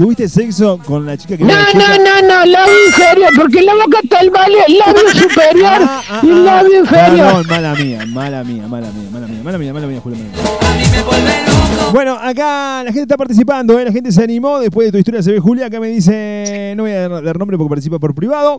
¿Tuviste 0.00 0.30
sexo 0.30 0.78
con 0.78 1.04
la 1.04 1.14
chica 1.14 1.36
que 1.36 1.44
no, 1.44 1.52
no, 1.52 1.98
no, 1.98 2.22
no, 2.22 2.46
labio 2.46 2.86
inferior, 2.86 3.28
porque 3.36 3.60
la 3.60 3.74
boca 3.74 3.98
está 4.02 4.20
el 4.20 4.30
vale, 4.30 4.56
el 4.66 4.78
labio 4.78 5.10
superior 5.12 5.78
Ah, 5.78 6.20
y 6.22 6.26
el 6.26 6.42
labio 6.42 6.80
inferior. 6.80 7.26
Perdón, 7.26 7.46
mala 7.46 7.74
mía, 7.74 8.06
mala 8.06 8.42
mía, 8.42 8.66
mala 8.66 8.90
mía, 8.92 9.10
mala 9.12 9.26
mía, 9.26 9.40
mala 9.44 9.58
mía, 9.58 9.74
mala 9.74 9.86
mía, 9.86 10.00
Julio. 10.00 10.18
mala 10.18 10.74
mía. 10.74 11.90
Bueno, 11.92 12.14
acá 12.18 12.82
la 12.82 12.92
gente 12.92 13.02
está 13.02 13.18
participando, 13.18 13.78
¿eh? 13.78 13.84
la 13.84 13.92
gente 13.92 14.10
se 14.10 14.24
animó 14.24 14.58
después 14.58 14.86
de 14.86 14.92
tu 14.92 14.96
historia 14.96 15.22
se 15.22 15.32
ve 15.32 15.38
Julia, 15.38 15.66
acá 15.66 15.78
me 15.78 15.88
dice, 15.88 16.72
no 16.78 16.84
voy 16.84 16.92
a 16.92 17.06
dar, 17.06 17.22
dar 17.22 17.38
nombre 17.38 17.58
porque 17.58 17.68
participa 17.68 17.98
por 17.98 18.14
privado, 18.14 18.56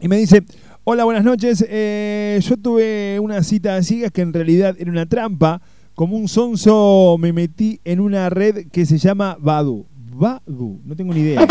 y 0.00 0.08
me 0.08 0.16
dice, 0.16 0.42
hola, 0.82 1.04
buenas 1.04 1.22
noches, 1.22 1.64
eh, 1.68 2.40
yo 2.42 2.56
tuve 2.56 3.20
una 3.20 3.44
cita 3.44 3.76
a 3.76 3.84
ciegas 3.84 4.10
que 4.10 4.22
en 4.22 4.32
realidad 4.32 4.74
era 4.80 4.90
una 4.90 5.06
trampa, 5.06 5.62
como 5.94 6.16
un 6.16 6.26
sonso 6.26 7.18
me 7.20 7.32
metí 7.32 7.80
en 7.84 8.00
una 8.00 8.30
red 8.30 8.66
que 8.72 8.84
se 8.84 8.98
llama 8.98 9.36
Badu. 9.38 9.86
Badu, 10.14 10.80
no 10.84 10.96
tengo 10.96 11.14
ni 11.14 11.20
idea. 11.20 11.46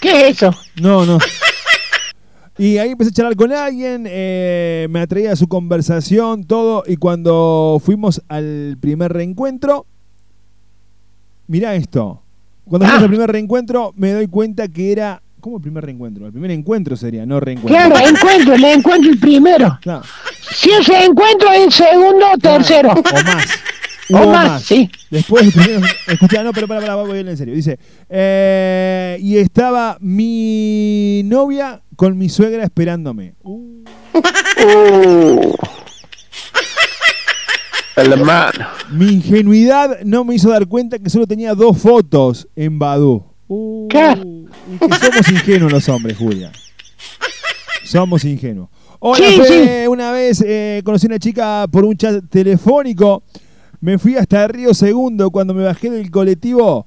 ¿Qué 0.00 0.28
es 0.28 0.36
eso? 0.36 0.54
No, 0.80 1.04
no. 1.04 1.18
Y 2.58 2.78
ahí 2.78 2.90
empecé 2.90 3.10
a 3.10 3.14
charlar 3.14 3.36
con 3.36 3.52
alguien, 3.52 4.04
eh, 4.06 4.86
me 4.90 5.00
atraía 5.00 5.32
a 5.32 5.36
su 5.36 5.48
conversación, 5.48 6.44
todo, 6.44 6.84
y 6.86 6.96
cuando 6.96 7.80
fuimos 7.82 8.20
al 8.28 8.76
primer 8.80 9.12
reencuentro, 9.12 9.86
mirá 11.46 11.74
esto, 11.74 12.22
cuando 12.64 12.86
fuimos 12.86 13.02
al 13.02 13.08
primer 13.08 13.32
reencuentro 13.32 13.94
me 13.96 14.12
doy 14.12 14.26
cuenta 14.26 14.68
que 14.68 14.92
era, 14.92 15.22
¿cómo 15.40 15.56
el 15.56 15.62
primer 15.62 15.84
reencuentro? 15.86 16.26
El 16.26 16.32
primer 16.32 16.50
encuentro 16.50 16.96
sería, 16.96 17.24
no 17.24 17.40
reencuentro. 17.40 17.74
Claro, 17.74 18.06
encuentro, 18.06 18.56
le 18.58 18.72
encuentro 18.74 19.10
el 19.10 19.18
primero. 19.18 19.78
Claro. 19.80 20.02
Si 20.52 20.70
es 20.70 20.88
encuentro, 20.90 21.50
el 21.52 21.72
segundo 21.72 22.26
o 22.34 22.36
tercero. 22.36 22.90
O 22.92 23.24
más. 23.24 23.46
O 24.12 24.16
Hubo 24.16 24.32
más, 24.32 24.62
sí. 24.62 24.90
Después, 25.10 25.52
escuchá, 26.06 26.42
no, 26.42 26.52
pero 26.52 26.66
para, 26.66 26.80
para, 26.80 26.94
voy 26.96 27.18
a 27.18 27.20
ir 27.20 27.28
en 27.28 27.36
serio. 27.36 27.54
Dice, 27.54 27.78
eh, 28.08 29.18
y 29.20 29.36
estaba 29.36 29.96
mi 30.00 31.22
novia 31.24 31.82
con 31.96 32.18
mi 32.18 32.28
suegra 32.28 32.64
esperándome. 32.64 33.34
Uh. 33.42 33.84
El 37.96 38.12
hermano. 38.12 38.66
Mi 38.92 39.08
ingenuidad 39.08 40.00
no 40.04 40.24
me 40.24 40.34
hizo 40.34 40.50
dar 40.50 40.66
cuenta 40.66 40.98
que 40.98 41.10
solo 41.10 41.26
tenía 41.26 41.54
dos 41.54 41.78
fotos 41.78 42.48
en 42.56 42.78
Badu. 42.78 43.24
Uh, 43.48 43.88
y 44.72 44.78
que 44.78 44.94
somos 44.94 45.28
ingenuos 45.28 45.72
los 45.72 45.88
hombres, 45.88 46.16
Julia. 46.16 46.52
Somos 47.84 48.24
ingenuos. 48.24 48.68
Hola, 49.00 49.26
Sí. 49.46 49.86
Una 49.88 50.12
vez 50.12 50.44
eh, 50.46 50.82
conocí 50.84 51.06
a 51.06 51.08
una 51.08 51.18
chica 51.18 51.66
por 51.70 51.84
un 51.84 51.96
chat 51.96 52.22
telefónico. 52.30 53.22
Me 53.80 53.98
fui 53.98 54.16
hasta 54.16 54.46
Río 54.46 54.74
Segundo 54.74 55.30
cuando 55.30 55.54
me 55.54 55.64
bajé 55.64 55.90
del 55.90 56.10
colectivo. 56.10 56.86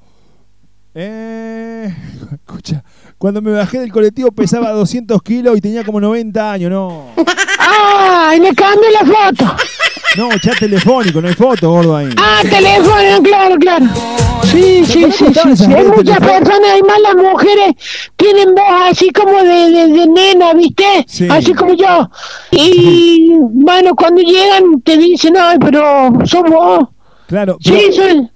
Eh, 0.94 1.92
escucha, 2.34 2.84
cuando 3.18 3.42
me 3.42 3.52
bajé 3.52 3.80
del 3.80 3.92
colectivo 3.92 4.32
pesaba 4.32 4.70
200 4.72 5.22
kilos 5.24 5.58
y 5.58 5.62
tenía 5.62 5.84
como 5.84 6.00
90 6.00 6.52
años, 6.52 6.72
no. 6.72 7.06
¡Ah! 8.06 8.36
Y 8.36 8.40
le 8.40 8.54
cambié 8.54 8.92
la 8.92 9.00
foto. 9.06 9.56
No, 10.18 10.30
chat 10.40 10.60
telefónico, 10.60 11.22
no 11.22 11.28
hay 11.28 11.34
foto, 11.34 11.70
gordo 11.72 11.96
ahí. 11.96 12.10
Ah, 12.18 12.42
teléfono, 12.44 13.22
claro, 13.24 13.56
claro. 13.58 13.86
Sí, 14.44 14.86
sí, 14.86 15.06
sí, 15.12 15.26
sí. 15.56 15.74
Hay 15.74 15.86
muchas 15.86 16.20
personas, 16.20 16.70
hay 16.72 16.82
más 16.84 17.00
las 17.02 17.16
mujeres 17.16 17.74
tienen 18.16 18.54
voz 18.54 18.92
así 18.92 19.10
como 19.10 19.42
de, 19.42 19.72
de, 19.72 19.88
de 19.88 20.08
nena, 20.08 20.54
¿viste? 20.54 21.06
Sí. 21.08 21.28
Así 21.32 21.54
como 21.54 21.74
yo. 21.74 22.10
Y 22.52 23.32
bueno, 23.40 23.96
cuando 23.96 24.22
llegan 24.22 24.82
te 24.82 24.98
dicen, 24.98 25.36
ay, 25.38 25.58
pero 25.60 26.12
sos 26.26 26.44
vos. 26.44 26.90
Claro, 27.28 27.58
Sí, 27.62 27.92
soy. 27.96 28.30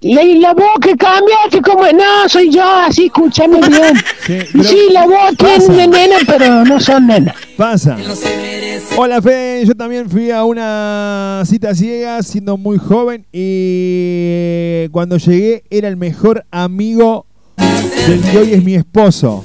La, 0.00 0.22
la 0.24 0.54
voz 0.54 0.78
que 0.80 0.96
cambia, 0.96 1.34
así 1.46 1.60
como, 1.60 1.82
no, 1.82 2.28
soy 2.28 2.50
yo, 2.50 2.64
así, 2.64 3.06
escúchame 3.06 3.58
bien. 3.68 3.94
Sí, 4.62 4.88
la 4.92 5.04
voz 5.06 5.36
tiene 5.36 5.88
nena, 5.88 6.16
pero 6.26 6.64
no 6.64 6.78
son 6.78 7.08
nenas. 7.08 7.34
Pasa. 7.56 7.96
Hola 8.96 9.20
Fede, 9.20 9.66
yo 9.66 9.74
también 9.74 10.08
fui 10.08 10.30
a 10.30 10.44
una 10.44 11.42
cita 11.46 11.74
ciega 11.74 12.22
siendo 12.22 12.56
muy 12.56 12.78
joven 12.78 13.26
y 13.32 14.88
cuando 14.90 15.16
llegué 15.16 15.64
era 15.70 15.88
el 15.88 15.96
mejor 15.96 16.44
amigo 16.50 17.26
del 18.06 18.20
que 18.20 18.38
hoy 18.38 18.52
es 18.52 18.62
mi 18.62 18.74
esposo. 18.74 19.44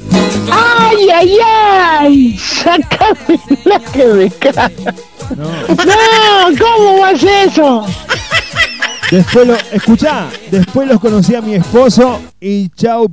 ¡Ay, 0.52 1.10
ay, 1.14 1.38
ay! 1.44 2.38
¡Sácame 2.38 3.40
la 3.66 3.80
que 3.80 4.06
me 4.06 4.30
caga! 4.30 4.72
No, 5.36 6.58
¿cómo 6.58 7.00
vas 7.02 7.24
eso? 7.24 7.86
Después 9.12 9.48
lo, 9.48 9.56
escuchá, 9.72 10.28
después 10.52 10.88
los 10.88 11.00
conocí 11.00 11.34
a 11.36 11.42
mi 11.42 11.56
esposo 11.56 12.20
y 12.42 12.70
chau. 12.70 13.08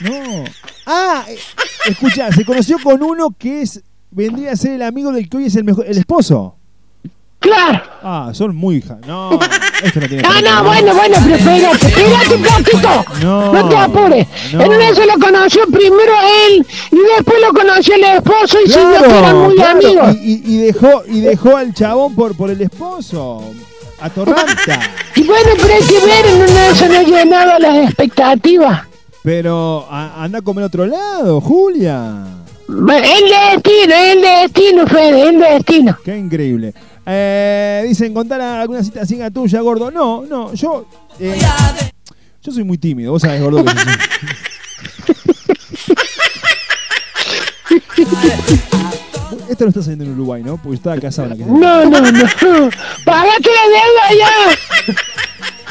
No. 0.00 0.44
Ah, 0.86 1.24
eh, 1.28 1.38
escuchá, 1.86 2.32
se 2.32 2.44
conoció 2.44 2.78
con 2.82 3.02
uno 3.02 3.28
que 3.38 3.62
es 3.62 3.82
vendría 4.10 4.52
a 4.52 4.56
ser 4.56 4.72
el 4.72 4.82
amigo 4.82 5.12
del 5.12 5.28
que 5.28 5.36
hoy 5.36 5.46
es 5.46 5.56
el 5.56 5.64
mejor, 5.64 5.86
el 5.86 5.98
esposo. 5.98 6.54
Claro. 7.40 7.82
Ah, 8.02 8.30
son 8.32 8.54
muy 8.56 8.76
hija. 8.76 8.98
No, 9.06 9.38
esto 9.82 10.00
no 10.00 10.08
tiene 10.08 10.22
No, 10.24 10.32
qué. 10.34 10.42
no, 10.42 10.64
bueno, 10.64 10.94
bueno, 10.94 11.16
pero 11.22 11.36
espérate, 11.36 11.86
espérate 11.86 12.34
un 12.34 12.42
poquito. 12.42 13.04
No, 13.22 13.68
te 13.68 13.76
apures. 13.76 14.26
no. 14.52 14.62
En 14.64 14.72
una 14.72 14.94
se 14.94 15.06
lo 15.06 15.14
conoció 15.14 15.62
primero 15.66 16.12
él 16.48 16.66
y 16.90 16.96
después 17.16 17.40
lo 17.40 17.52
conoció 17.52 17.94
el 17.94 18.04
esposo 18.04 18.58
y 18.64 18.68
se 18.70 18.80
vio 18.80 18.90
que 19.02 19.06
eran 19.06 19.20
Claro, 19.20 19.38
muy 19.44 19.54
claro, 19.54 19.78
amigos. 19.78 20.16
Y, 20.20 20.32
y- 20.32 20.42
y 20.54 20.58
dejó 20.58 21.02
y 21.06 21.20
dejó 21.20 21.56
al 21.56 21.72
chabón 21.74 22.14
por, 22.16 22.36
por 22.36 22.50
el 22.50 22.60
esposo. 22.60 23.44
Atorranta. 24.00 24.80
Y 25.16 25.24
bueno, 25.24 25.50
pero 25.56 25.74
hay 25.74 25.82
que 25.82 26.06
ver, 26.06 26.26
en 26.26 26.42
una 26.42 26.74
se 26.74 26.88
no 26.88 27.02
llenaba 27.02 27.58
las 27.58 27.76
expectativas. 27.88 28.82
Pero 29.22 29.86
a- 29.90 30.22
anda 30.24 30.38
a 30.38 30.42
comer 30.42 30.62
a 30.64 30.68
otro 30.68 30.86
lado, 30.86 31.40
Julia. 31.40 32.24
El 32.68 32.84
destino, 32.84 33.94
el 33.94 34.20
destino, 34.20 34.86
Fede, 34.86 35.28
el 35.30 35.38
destino. 35.40 35.98
Qué 36.04 36.16
increíble. 36.16 36.72
Eh, 37.06 37.84
dicen, 37.88 38.12
contar 38.14 38.40
alguna 38.40 38.82
cita 38.84 39.04
ciega 39.06 39.30
tuya, 39.30 39.60
gordo. 39.60 39.90
No, 39.90 40.24
no, 40.26 40.52
yo. 40.54 40.86
eh, 41.18 41.40
yo 42.42 42.52
soy 42.52 42.62
muy 42.64 42.78
tímido, 42.78 43.12
vos 43.12 43.22
sabés, 43.22 43.40
gordo. 43.42 43.64
Que 43.64 43.72
yo 48.04 48.10
soy- 48.10 48.60
Esto 49.48 49.64
no 49.64 49.68
está 49.68 49.82
saliendo 49.82 50.04
en 50.04 50.12
Uruguay, 50.12 50.42
¿no? 50.42 50.56
Porque 50.58 50.76
estaba 50.76 50.98
casado 50.98 51.34
que 51.36 51.44
No, 51.44 51.84
no, 51.84 52.00
no. 52.00 52.70
Pagate 53.04 53.48
la 53.48 53.64
deuda 53.68 54.04
ya. 54.18 54.94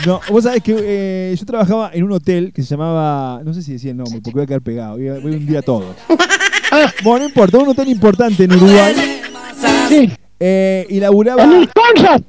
No, 0.05 0.21
vos 0.29 0.43
sabés 0.43 0.61
que 0.63 0.75
eh, 0.77 1.35
yo 1.37 1.45
trabajaba 1.45 1.91
en 1.93 2.03
un 2.03 2.11
hotel 2.11 2.51
que 2.53 2.61
se 2.63 2.69
llamaba. 2.69 3.41
No 3.43 3.53
sé 3.53 3.61
si 3.61 3.73
decía 3.73 3.91
el 3.91 3.97
nombre, 3.97 4.19
porque 4.21 4.35
voy 4.35 4.43
a 4.43 4.47
quedar 4.47 4.61
pegado. 4.61 4.97
Voy 4.97 5.07
a, 5.09 5.13
voy 5.19 5.33
un 5.33 5.45
día 5.45 5.59
a 5.59 5.63
todos. 5.63 5.95
Bueno, 7.03 7.19
no 7.19 7.25
importa, 7.25 7.57
un 7.59 7.69
hotel 7.69 7.87
importante 7.87 8.43
en 8.43 8.51
Uruguay. 8.51 8.93
Sí. 9.87 10.11
Eh, 10.39 10.85
y 10.89 10.99
laburaba. 10.99 11.43
¿En 11.43 11.53
el 11.53 11.69
Conrad? 11.69 12.21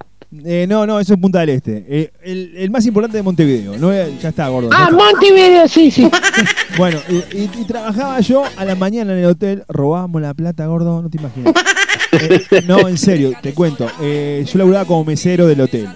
Eh, 0.44 0.66
no, 0.68 0.86
no, 0.86 1.00
eso 1.00 1.14
es 1.14 1.20
Punta 1.20 1.40
del 1.40 1.48
Este. 1.50 1.84
Eh, 1.88 2.12
el, 2.22 2.52
el 2.56 2.70
más 2.70 2.84
importante 2.84 3.16
de 3.16 3.22
Montevideo. 3.22 3.78
No, 3.78 3.90
ya 3.92 4.28
está, 4.28 4.48
gordo. 4.48 4.68
Ah. 4.72 4.90
Montevideo, 4.92 5.66
sí, 5.68 5.90
sí. 5.90 6.08
Bueno, 6.76 6.98
y, 7.08 7.14
y- 7.36 7.50
y 7.60 7.64
trabajaba 7.64 8.20
yo 8.20 8.44
a 8.56 8.64
la 8.64 8.74
mañana 8.76 9.12
en 9.12 9.18
el 9.20 9.24
hotel, 9.24 9.64
robábamos 9.68 10.20
la 10.22 10.32
plata, 10.34 10.66
gordo, 10.66 11.02
no 11.02 11.10
te 11.10 11.18
imaginas. 11.18 11.52
Eh, 12.12 12.62
no, 12.68 12.86
en 12.88 12.96
serio, 12.98 13.32
te 13.42 13.52
cuento. 13.52 13.86
Eh, 14.00 14.44
yo 14.46 14.58
laburaba 14.58 14.84
como 14.84 15.04
mesero 15.04 15.46
del 15.46 15.60
hotel. 15.62 15.88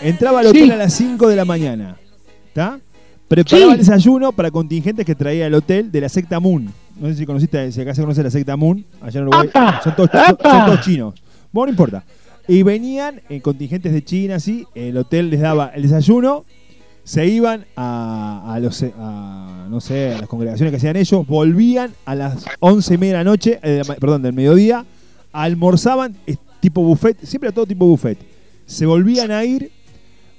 Entraba 0.00 0.40
al 0.40 0.46
hotel 0.46 0.64
Sí. 0.66 0.70
a 0.70 0.76
las 0.76 0.92
5 0.94 1.28
de 1.28 1.36
la 1.36 1.44
mañana. 1.44 1.96
¿Está? 2.48 2.78
Preparaba 3.26 3.66
Sí. 3.66 3.72
el 3.72 3.78
desayuno 3.78 4.32
para 4.32 4.50
contingentes 4.50 5.04
que 5.06 5.14
traía 5.14 5.46
el 5.46 5.54
hotel 5.54 5.90
de 5.90 6.00
la 6.02 6.08
secta 6.08 6.38
Moon. 6.38 6.72
No 7.00 7.08
sé 7.08 7.14
si 7.16 7.26
conociste, 7.26 7.72
si 7.72 7.80
acá 7.80 7.94
se 7.94 8.02
conoce 8.02 8.22
la 8.22 8.30
secta 8.30 8.54
Moon, 8.56 8.84
allá 9.00 9.20
en 9.20 9.26
Uruguay. 9.26 9.48
¡Apa! 9.54 9.80
Son 9.82 9.96
todos, 9.96 10.10
son- 10.12 10.38
son 10.42 10.66
todos 10.66 10.80
chinos. 10.82 11.14
Bueno, 11.50 11.66
no 11.66 11.70
importa. 11.72 12.04
Y 12.48 12.62
venían 12.62 13.20
en 13.28 13.40
contingentes 13.40 13.92
de 13.92 14.02
China, 14.04 14.36
así. 14.36 14.66
El 14.74 14.96
hotel 14.96 15.30
les 15.30 15.40
daba 15.40 15.68
el 15.74 15.82
desayuno. 15.82 16.44
Se 17.04 17.26
iban 17.26 17.64
a, 17.76 18.52
a 18.54 18.60
los, 18.60 18.84
a, 18.98 19.66
no 19.68 19.80
sé, 19.80 20.12
a 20.14 20.18
las 20.20 20.28
congregaciones 20.28 20.70
que 20.72 20.76
hacían 20.76 20.96
ellos. 20.96 21.26
Volvían 21.26 21.92
a 22.04 22.14
las 22.14 22.44
once 22.60 22.94
y 22.94 22.98
media 22.98 23.18
de 23.18 23.24
la 23.24 23.30
noche, 23.30 23.58
eh, 23.62 23.82
perdón, 24.00 24.22
del 24.22 24.32
mediodía. 24.32 24.84
Almorzaban, 25.32 26.16
eh, 26.26 26.36
tipo 26.60 26.82
buffet, 26.82 27.18
siempre 27.24 27.48
era 27.48 27.54
todo 27.54 27.66
tipo 27.66 27.86
buffet. 27.86 28.18
Se 28.66 28.86
volvían 28.86 29.30
a 29.30 29.44
ir 29.44 29.70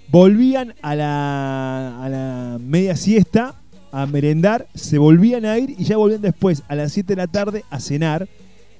volvían 0.10 0.76
a 0.84 0.94
la, 0.96 2.04
a 2.06 2.10
la 2.10 2.60
media 2.60 2.96
siesta 2.96 3.56
a 3.92 4.06
merendar, 4.06 4.68
se 4.76 4.98
volvían 5.00 5.44
a 5.46 5.58
ir 5.58 5.72
y 5.78 5.84
ya 5.86 5.98
volvían 5.98 6.22
después 6.22 6.62
a 6.68 6.76
las 6.76 6.92
7 6.94 7.14
de 7.14 7.16
la 7.18 7.28
tarde 7.28 7.64
a 7.72 7.80
cenar 7.80 8.28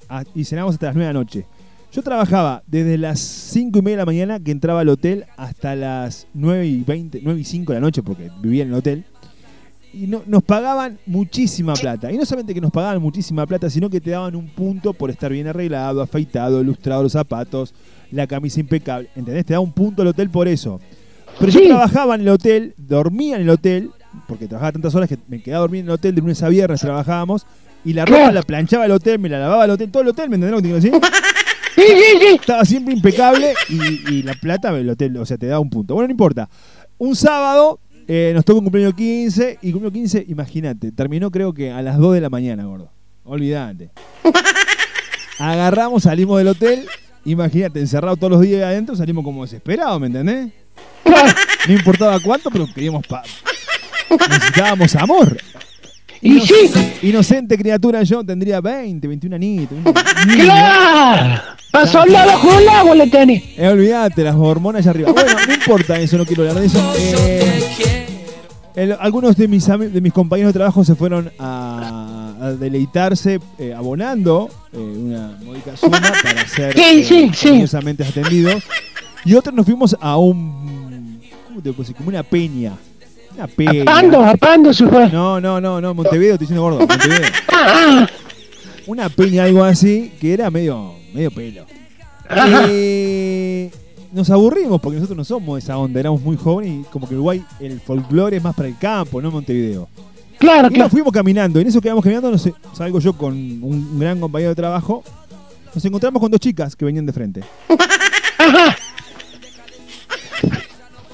a- 0.10 0.24
y 0.36 0.44
cenamos 0.44 0.76
hasta 0.76 0.88
las 0.88 0.96
9 0.96 1.08
de 1.08 1.14
la 1.14 1.20
noche. 1.20 1.46
Yo 1.94 2.02
trabajaba 2.02 2.64
desde 2.66 2.98
las 2.98 3.20
5 3.20 3.78
y 3.80 3.82
media 3.84 3.98
de 3.98 4.02
la 4.02 4.06
mañana 4.06 4.40
que 4.40 4.50
entraba 4.52 4.80
al 4.82 4.90
hotel 4.90 5.26
hasta 5.38 5.76
las 5.76 6.26
9 6.34 6.66
y 6.66 6.82
20, 6.84 7.22
9 7.24 7.40
y 7.40 7.44
5 7.44 7.72
de 7.72 7.80
la 7.80 7.82
noche 7.86 8.02
porque 8.02 8.32
vivía 8.42 8.64
en 8.64 8.70
el 8.70 8.74
hotel. 8.76 9.06
Y 9.94 10.08
no- 10.08 10.24
nos 10.26 10.42
pagaban 10.42 10.98
muchísima 11.06 11.74
plata. 11.76 12.12
Y 12.12 12.18
no 12.18 12.26
solamente 12.26 12.56
que 12.56 12.62
nos 12.62 12.72
pagaban 12.72 13.00
muchísima 13.00 13.46
plata, 13.46 13.70
sino 13.70 13.92
que 13.92 14.02
te 14.02 14.10
daban 14.10 14.36
un 14.36 14.48
punto 14.48 14.94
por 14.94 15.12
estar 15.12 15.32
bien 15.32 15.46
arreglado, 15.48 16.02
afeitado, 16.02 16.62
ilustrado 16.62 17.04
los 17.04 17.12
zapatos, 17.12 17.76
la 18.10 18.26
camisa 18.26 18.60
impecable. 18.60 19.10
¿Entendés? 19.16 19.46
Te 19.46 19.54
da 19.54 19.60
un 19.60 19.72
punto 19.72 20.02
el 20.02 20.08
hotel 20.08 20.32
por 20.32 20.48
eso. 20.48 20.80
Pero 21.40 21.52
yo 21.52 21.62
trabajaba 21.68 22.16
en 22.16 22.22
el 22.22 22.30
hotel, 22.30 22.74
dormía 22.78 23.36
en 23.36 23.44
el 23.44 23.50
hotel, 23.52 23.92
porque 24.28 24.48
trabajaba 24.48 24.72
tantas 24.72 24.96
horas 24.96 25.08
que 25.10 25.20
me 25.28 25.44
quedaba 25.44 25.62
dormir 25.62 25.82
en 25.82 25.86
el 25.88 25.92
hotel 25.92 26.16
de 26.16 26.22
lunes 26.22 26.42
a 26.42 26.50
viernes, 26.50 26.82
trabajábamos, 26.82 27.46
y 27.86 27.94
la 27.94 28.06
ropa 28.06 28.32
la 28.32 28.42
planchaba 28.42 28.86
el 28.86 28.92
hotel, 28.94 29.20
me 29.20 29.30
la 29.30 29.40
lavaba 29.40 29.66
el 29.66 29.72
hotel, 29.72 29.92
todo 29.92 30.02
el 30.04 30.10
hotel, 30.10 30.30
¿me 30.30 30.36
entendés 30.38 30.52
lo 30.52 30.58
que 30.58 30.64
te 30.64 30.90
quiero 30.90 31.00
decir? 31.02 31.12
Sí, 31.76 31.82
sí, 31.88 32.18
sí. 32.20 32.36
Estaba 32.36 32.66
siempre 32.66 32.94
impecable 32.94 33.54
y, 33.70 34.14
y 34.16 34.24
la 34.24 34.34
plata 34.36 34.70
el 34.78 34.90
hotel, 34.90 35.18
o 35.18 35.26
sea, 35.26 35.38
te 35.38 35.48
daba 35.48 35.60
un 35.60 35.70
punto. 35.70 35.94
Bueno, 35.96 36.08
no 36.08 36.12
importa. 36.12 36.50
Un 36.98 37.16
sábado 37.16 37.80
eh, 38.08 38.32
nos 38.36 38.46
tocó 38.46 38.60
un 38.60 38.66
cumpleaños 38.66 38.94
15 38.96 39.60
y 39.62 39.72
cumpleaños 39.72 39.94
15, 40.12 40.26
imagínate, 40.30 40.92
terminó 40.92 41.32
creo 41.32 41.54
que 41.54 41.72
a 41.72 41.82
las 41.82 41.98
2 41.98 42.14
de 42.16 42.22
la 42.22 42.30
mañana, 42.30 42.66
gordo. 42.66 42.92
Olvídate. 43.24 43.90
Agarramos, 45.40 46.04
salimos 46.04 46.38
del 46.38 46.50
hotel, 46.50 46.86
imagínate, 47.26 47.80
encerrado 47.80 48.16
todos 48.18 48.32
los 48.32 48.42
días 48.42 48.64
adentro, 48.64 48.96
salimos 48.96 49.24
como 49.24 49.44
desesperados, 49.44 50.00
¿me 50.00 50.08
entendés? 50.08 50.52
No 51.68 51.74
importaba 51.74 52.20
cuánto, 52.20 52.50
pero 52.52 52.68
queríamos 52.74 53.06
pa- 53.08 53.24
necesitábamos 54.30 54.96
amor. 54.96 55.38
Y 56.22 56.40
sí. 56.40 56.56
Inocente 57.02 57.58
criatura 57.58 58.04
yo 58.04 58.24
tendría 58.24 58.62
20, 58.62 59.08
21 59.08 59.36
anitos. 59.36 59.78
un 59.78 59.84
niño. 60.28 60.44
¡Claro! 60.46 61.42
Pasó 61.74 62.00
agua 62.02 62.94
le 62.96 63.08
tenés. 63.08 63.44
Eh, 63.58 63.68
olvídate, 63.68 64.24
las 64.24 64.36
hormonas 64.36 64.82
allá 64.82 64.92
arriba. 64.92 65.12
Bueno, 65.12 65.32
no 65.48 65.54
importa 65.56 66.00
eso, 66.00 66.20
no 66.20 66.26
quiero 66.26 66.44
hablar 66.44 66.60
de 66.60 66.68
eso. 66.68 66.94
Eh, 67.00 68.06
el- 68.76 68.96
algunos 69.00 69.36
de 69.36 69.48
mis, 69.48 69.68
ami- 69.70 69.90
de 69.90 70.00
mis 70.00 70.14
compañeros 70.14 70.54
de 70.54 70.60
trabajo 70.60 70.84
se 70.84 70.94
fueron 70.94 71.32
a, 71.40 72.34
a 72.40 72.52
deleitarse 72.52 73.40
eh, 73.58 73.74
abonando 73.76 74.50
eh, 74.72 74.78
una 74.78 75.36
módica 75.44 75.76
suma 75.76 76.00
para 76.00 76.48
ser 76.48 76.74
Sí, 76.76 76.82
eh, 76.84 77.04
sí, 77.04 77.32
sí. 77.34 77.48
cariñosamente 77.50 78.04
atendidos. 78.04 78.62
Y 79.26 79.34
otros 79.34 79.56
nos 79.56 79.66
fuimos 79.66 79.98
a 80.00 80.18
un. 80.18 81.20
¿Cómo 81.48 81.58
te 81.62 81.70
puedo 81.72 81.82
decir? 81.84 81.96
Como 81.96 82.10
una 82.10 82.22
peña. 82.22 82.74
Una 83.36 83.48
peña. 83.48 83.82
Apando, 83.82 84.24
apando 84.24 84.74
se 84.74 84.86
fue. 84.88 85.10
No, 85.10 85.42
no, 85.42 85.60
no, 85.60 85.82
no, 85.82 85.94
Montevideo, 85.96 86.34
estoy 86.34 86.46
diciendo 86.46 86.62
gordo. 86.62 86.86
Montevideo. 86.86 87.30
Ah, 87.52 88.08
Una 88.86 89.10
peña, 89.10 89.46
algo 89.46 89.64
así, 89.64 90.12
que 90.20 90.34
era 90.34 90.52
medio, 90.52 90.94
medio 91.14 91.32
pelo. 91.32 91.66
Eh, 92.70 93.70
nos 94.14 94.30
aburrimos 94.30 94.80
porque 94.80 94.96
nosotros 94.96 95.18
no 95.18 95.24
somos 95.26 95.62
esa 95.62 95.78
onda, 95.78 96.00
éramos 96.00 96.22
muy 96.22 96.38
jóvenes 96.38 96.82
y 96.82 96.84
como 96.90 97.08
que 97.08 97.16
Uruguay, 97.16 97.44
el 97.60 97.82
folclore 97.82 98.38
es 98.38 98.44
más 98.44 98.56
para 98.56 98.70
el 98.70 98.78
campo, 98.78 99.22
no 99.22 99.30
Montevideo. 99.30 99.90
Claro, 100.40 100.68
Y 100.68 100.70
claro. 100.70 100.84
nos 100.86 100.92
fuimos 100.92 101.12
caminando, 101.12 101.60
y 101.60 101.64
en 101.64 101.68
eso 101.68 101.82
que 101.82 101.90
íbamos 101.90 102.04
caminando, 102.04 102.36
salgo 102.74 103.00
yo 103.00 103.14
con 103.14 103.34
un 103.34 104.00
gran 104.00 104.20
compañero 104.20 104.50
de 104.50 104.56
trabajo, 104.56 105.04
nos 105.74 105.84
encontramos 105.84 106.22
con 106.22 106.32
dos 106.32 106.40
chicas 106.40 106.76
que 106.76 106.86
venían 106.86 107.06
de 107.06 107.14
frente. 107.14 107.42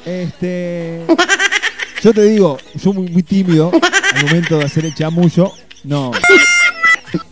Este. 0.06 1.06
Yo 2.02 2.14
te 2.14 2.24
digo, 2.24 2.58
yo 2.76 2.94
muy, 2.94 3.10
muy 3.10 3.24
tímido 3.24 3.72
al 4.16 4.26
momento 4.26 4.58
de 4.58 4.66
hacer 4.66 4.86
el 4.86 4.96
chamullo, 4.96 5.52
no. 5.84 6.12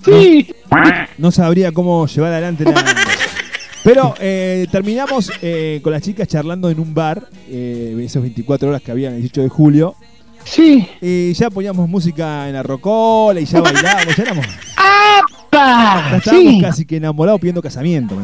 Sí. 0.04 0.54
No 0.70 1.07
sabría 1.32 1.72
cómo 1.72 2.06
llevar 2.08 2.32
adelante 2.34 2.64
la. 2.66 2.74
Pero 3.84 4.14
eh, 4.20 4.68
terminamos 4.72 5.32
eh, 5.42 5.80
con 5.82 5.94
las 5.94 6.02
chicas 6.02 6.28
charlando 6.28 6.70
en 6.70 6.80
un 6.80 6.94
bar, 6.94 7.24
eh, 7.50 7.96
esas 8.04 8.22
24 8.22 8.68
horas 8.70 8.82
que 8.82 8.92
había 8.92 9.10
el 9.10 9.16
18 9.22 9.44
de 9.44 9.50
julio. 9.50 9.96
Sí. 10.44 10.88
Y 11.02 11.34
ya 11.34 11.50
poníamos 11.50 11.88
música 11.90 12.48
en 12.48 12.54
la 12.56 12.64
rocola 12.64 13.40
y 13.40 13.46
ya 13.46 13.62
bailábamos, 13.62 14.16
ya 14.16 14.24
éramos. 14.24 14.46
¡Apa! 14.76 16.10
Ya 16.12 16.18
estábamos 16.18 16.54
Sí. 16.54 16.62
casi 16.62 16.86
que 16.86 16.98
enamorados 16.98 17.40
pidiendo 17.40 17.62
casamiento. 17.62 18.16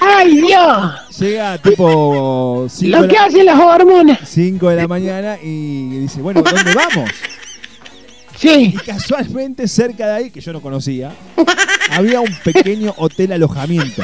¡Ay, 0.00 0.36
Dios! 0.40 1.18
Llega 1.20 1.58
tipo 1.58 2.66
5 2.68 2.96
Lo 2.96 3.02
de, 3.02 3.08
que 3.08 3.14
la- 3.14 3.24
hacen 3.24 3.46
las 3.46 3.58
hormonas. 3.60 4.18
5 4.24 4.68
de 4.70 4.76
la 4.76 4.88
mañana 4.88 5.36
y 5.42 5.98
dice, 6.00 6.20
bueno, 6.20 6.42
¿dónde 6.42 6.74
vamos? 6.74 7.10
Sí. 8.36 8.72
Y 8.74 8.78
casualmente 8.84 9.66
cerca 9.68 10.06
de 10.08 10.12
ahí, 10.14 10.30
que 10.30 10.40
yo 10.40 10.52
no 10.52 10.60
conocía, 10.60 11.12
había 11.94 12.20
un 12.20 12.32
pequeño 12.44 12.94
hotel 12.96 13.32
alojamiento. 13.32 14.02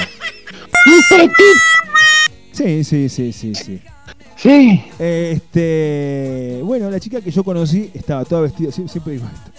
Sí, 2.53 2.85
sí, 2.85 3.09
sí, 3.09 3.33
sí, 3.33 3.55
sí. 3.55 3.81
Sí. 4.37 4.83
Este, 4.99 6.61
bueno, 6.65 6.91
la 6.91 6.99
chica 6.99 7.21
que 7.21 7.31
yo 7.31 7.45
conocí 7.45 7.91
estaba 7.95 8.25
toda 8.25 8.43
vestida, 8.43 8.71
sie- 8.71 8.89
siempre 8.89 9.15
digo 9.15 9.27
esto. 9.27 9.51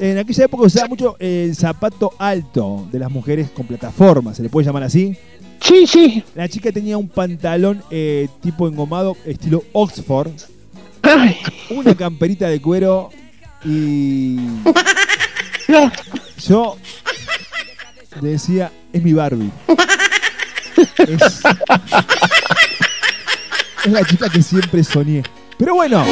En 0.00 0.18
aquella 0.18 0.44
época 0.44 0.64
usaba 0.64 0.88
mucho 0.88 1.16
el 1.18 1.54
zapato 1.56 2.12
alto 2.18 2.88
de 2.90 2.98
las 2.98 3.10
mujeres 3.10 3.50
con 3.50 3.66
plataforma, 3.66 4.34
se 4.34 4.42
le 4.42 4.48
puede 4.48 4.66
llamar 4.66 4.84
así. 4.84 5.16
Sí, 5.60 5.86
sí. 5.86 6.22
La 6.34 6.48
chica 6.48 6.72
tenía 6.72 6.96
un 6.96 7.08
pantalón 7.08 7.82
eh, 7.90 8.28
tipo 8.40 8.66
engomado, 8.68 9.16
estilo 9.26 9.62
Oxford, 9.72 10.30
Ay. 11.02 11.36
una 11.70 11.94
camperita 11.94 12.48
de 12.48 12.60
cuero 12.60 13.10
y 13.64 14.36
yo 16.46 16.76
decía, 18.20 18.70
es 18.92 19.02
mi 19.02 19.12
Barbie. 19.12 19.50
Es, 20.98 21.42
es 23.84 23.92
la 23.92 24.04
chica 24.04 24.28
que 24.28 24.42
siempre 24.42 24.84
soñé. 24.84 25.22
Pero 25.58 25.74
bueno, 25.74 26.04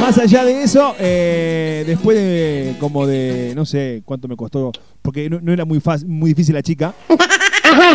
más 0.00 0.18
allá 0.18 0.44
de 0.44 0.62
eso, 0.62 0.94
eh, 0.98 1.82
después 1.86 2.16
de 2.16 2.74
como 2.78 3.06
de, 3.06 3.52
no 3.56 3.64
sé 3.64 4.02
cuánto 4.04 4.28
me 4.28 4.36
costó, 4.36 4.70
porque 5.00 5.30
no, 5.30 5.40
no 5.40 5.52
era 5.52 5.64
muy 5.64 5.80
fácil, 5.80 6.08
muy 6.08 6.30
difícil 6.30 6.54
la 6.54 6.62
chica. 6.62 6.94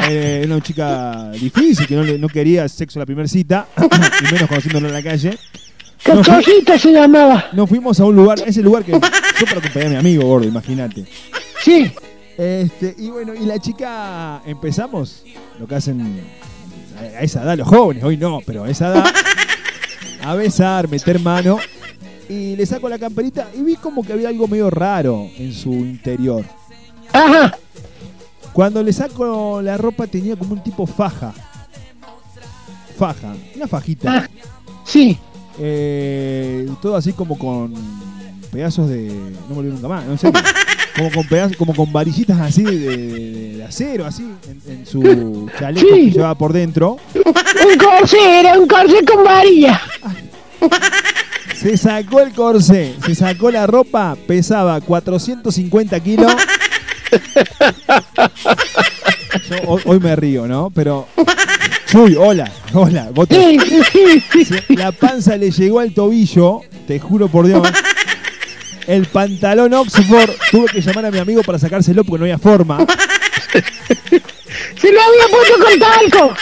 Eh, 0.10 0.41
era 0.43 0.56
una 0.56 0.64
chica 0.64 1.30
difícil, 1.34 1.86
que 1.86 1.95
no, 1.95 2.02
le- 2.02 2.18
no 2.18 2.28
quería 2.30 2.68
sexo 2.68 2.98
a 2.98 3.02
la 3.02 3.06
primera 3.06 3.28
cita, 3.28 3.68
y 3.78 4.34
menos 4.34 4.50
conociéndolo 4.50 4.88
en 4.88 4.93
la 4.95 5.04
calle. 5.04 5.38
Nos, 6.08 6.26
fu- 6.26 6.32
Cachorrita 6.32 6.80
se 6.80 6.91
llamaba. 6.93 7.45
nos 7.54 7.70
fuimos 7.70 8.00
a 8.00 8.06
un 8.06 8.16
lugar, 8.16 8.39
ese 8.43 8.64
lugar 8.64 8.84
que 8.84 8.93
yo 8.93 9.00
para 9.00 9.60
acompañar 9.60 9.86
a 9.86 9.89
mi 9.91 9.95
amigo 9.98 10.24
gordo, 10.26 10.48
imagínate. 10.48 11.06
Sí. 11.64 11.91
Este, 12.38 12.94
y 12.98 13.10
bueno, 13.10 13.34
y 13.34 13.46
la 13.46 13.58
chica 13.58 14.42
empezamos, 14.46 15.24
lo 15.60 15.68
que 15.68 15.76
hacen 15.76 16.24
a 16.98 17.22
esa 17.22 17.44
edad 17.44 17.58
los 17.58 17.68
jóvenes, 17.68 18.04
hoy 18.04 18.16
no, 18.16 18.42
pero 18.46 18.64
a 18.64 18.70
esa 18.70 18.90
edad, 18.90 19.06
a 20.22 20.36
besar, 20.36 20.88
meter 20.88 21.20
mano, 21.20 21.58
y 22.30 22.56
le 22.56 22.66
saco 22.66 22.90
la 22.90 23.00
camperita 23.00 23.50
y 23.58 23.62
vi 23.64 23.76
como 23.76 24.04
que 24.04 24.14
había 24.14 24.30
algo 24.30 24.48
medio 24.48 24.70
raro 24.70 25.28
en 25.38 25.52
su 25.52 25.72
interior. 25.72 26.46
Ajá. 27.12 27.58
Cuando 28.54 28.84
le 28.84 28.94
saco 28.94 29.62
la 29.62 29.78
ropa 29.78 30.08
tenía 30.08 30.36
como 30.36 30.54
un 30.54 30.64
tipo 30.64 30.86
faja. 30.86 31.34
Faja, 32.98 33.36
una 33.56 33.68
fajita. 33.68 34.30
Sí. 34.84 35.18
Eh, 35.60 36.68
todo 36.82 36.96
así 36.96 37.14
como 37.14 37.38
con 37.38 37.74
pedazos 38.52 38.90
de. 38.90 39.08
No 39.48 39.56
me 39.56 39.60
olvido 39.60 39.76
nunca 39.76 39.88
más, 39.88 40.06
no 40.06 40.18
serio. 40.18 40.40
Como 40.98 41.12
con 41.12 41.28
pedazos, 41.28 41.58
como 41.58 41.76
con 41.76 41.93
varillitas 41.93 42.39
así 42.41 42.64
de, 42.64 42.78
de- 42.80 43.58
de 43.58 43.64
acero, 43.64 44.06
así, 44.06 44.24
en, 44.68 44.74
en 44.80 44.86
su 44.86 45.48
chaleco 45.60 45.88
Sí. 45.88 46.06
que 46.06 46.12
llevaba 46.12 46.36
por 46.36 46.52
dentro. 46.54 46.98
Un 47.16 47.78
corsé, 47.78 48.39
era 48.39 48.58
un 48.60 48.68
corsé 48.68 49.06
con 49.06 49.24
varilla. 49.24 49.80
Se 51.56 51.78
sacó 51.78 52.22
el 52.22 52.32
corsé, 52.34 52.95
se 53.06 53.14
sacó 53.16 53.52
la 53.52 53.68
ropa, 53.68 54.16
pesaba 54.28 54.80
450 54.82 56.00
kilos. 56.00 56.32
Yo 59.50 59.56
hoy, 59.68 59.82
hoy 59.86 60.00
me 60.00 60.16
río, 60.16 60.48
¿no? 60.48 60.70
Pero 60.74 61.08
Chuy, 61.88 62.16
hola, 62.16 62.52
hola. 62.74 63.10
vos 63.14 63.28
te- 63.28 63.58
Si 64.68 64.76
La 64.76 64.91
panza 64.91 65.38
le 65.38 65.52
llegó 65.52 65.80
al 65.80 65.93
tobillo, 65.93 66.62
te 66.88 67.00
juro 67.00 67.28
por 67.28 67.45
Dios. 67.48 67.68
El 68.88 69.06
pantalón 69.06 69.74
Oxford 69.74 70.32
tuve 70.50 70.68
que 70.68 70.82
llamar 70.82 71.06
a 71.08 71.12
mi 71.12 71.20
amigo 71.20 71.44
para 71.44 71.60
sacárselo 71.60 72.06
porque 72.06 72.20
no 72.20 72.24
había 72.24 72.38
forma. 72.38 72.78
Se 74.80 74.92
lo 74.92 75.02
había 75.02 75.28
puesto 75.30 75.56
con 75.64 75.80
talco. 75.80 76.34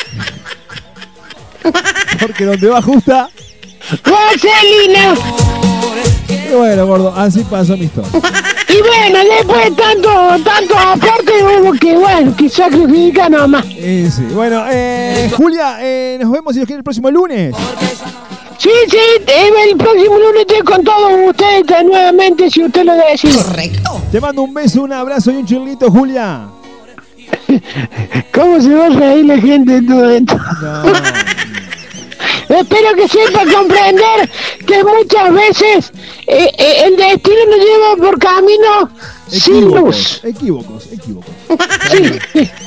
Porque 2.20 2.46
donde 2.46 2.68
va 2.68 2.82
justa. 2.84 3.30
Vaselina. 4.04 5.16
Y 6.28 6.54
bueno, 6.54 6.86
gordo, 6.86 7.14
así 7.16 7.44
pasó 7.44 7.76
mi 7.76 7.86
historia. 7.86 8.12
Y 8.68 8.82
bueno, 8.82 9.20
después 9.36 9.64
de 9.66 9.72
tanto, 9.72 10.10
tanto 10.44 10.78
aporte 10.78 11.32
hubo 11.44 11.74
que, 11.74 11.98
bueno, 11.98 12.36
que 12.36 12.50
sacrifica 12.50 13.30
nomás. 13.30 13.66
Eh, 13.70 14.10
sí. 14.14 14.24
Bueno, 14.34 14.66
eh, 14.70 15.32
Julia, 15.36 15.78
eh, 15.82 16.18
nos 16.20 16.32
vemos 16.32 16.54
si 16.54 16.60
Dios 16.60 16.68
quiere 16.68 16.80
el 16.80 16.84
próximo 16.84 17.10
lunes. 17.10 17.56
Sí, 18.58 18.70
sí, 18.90 18.98
el 19.28 19.78
próximo 19.78 20.18
lunes 20.18 20.42
estoy 20.42 20.62
con 20.62 20.84
todos 20.84 21.12
ustedes 21.30 21.66
nuevamente, 21.86 22.50
si 22.50 22.64
usted 22.64 22.86
lo 22.86 22.94
decide. 22.96 23.44
Correcto. 23.44 24.02
Te 24.12 24.22
mando 24.22 24.44
un 24.44 24.54
beso, 24.54 24.84
un 24.84 24.94
abrazo 24.94 25.32
y 25.32 25.38
un 25.38 25.46
chirlito, 25.46 25.92
Julia. 25.92 26.48
¿Cómo 28.34 28.62
se 28.62 28.74
va 28.74 28.86
a 28.88 28.90
reír 28.90 29.26
la 29.26 29.38
gente 29.38 29.82
de 29.82 29.88
todo 29.88 30.10
esto? 30.10 30.36
Espero 32.50 32.96
que 32.96 33.08
sepa 33.08 33.40
comprender 33.40 34.30
que 34.66 34.84
muchas 34.84 35.34
veces 35.34 35.92
eh, 36.28 36.50
eh, 36.58 36.84
el 36.86 36.96
destino 36.96 37.46
nos 37.50 37.58
lleva 37.58 37.96
por 37.98 38.20
caminos 38.20 38.90
sin 39.28 39.66
luz. 39.66 40.22
Equívocos, 40.24 40.88
equívocos. 40.92 41.34
Sí. 41.92 42.50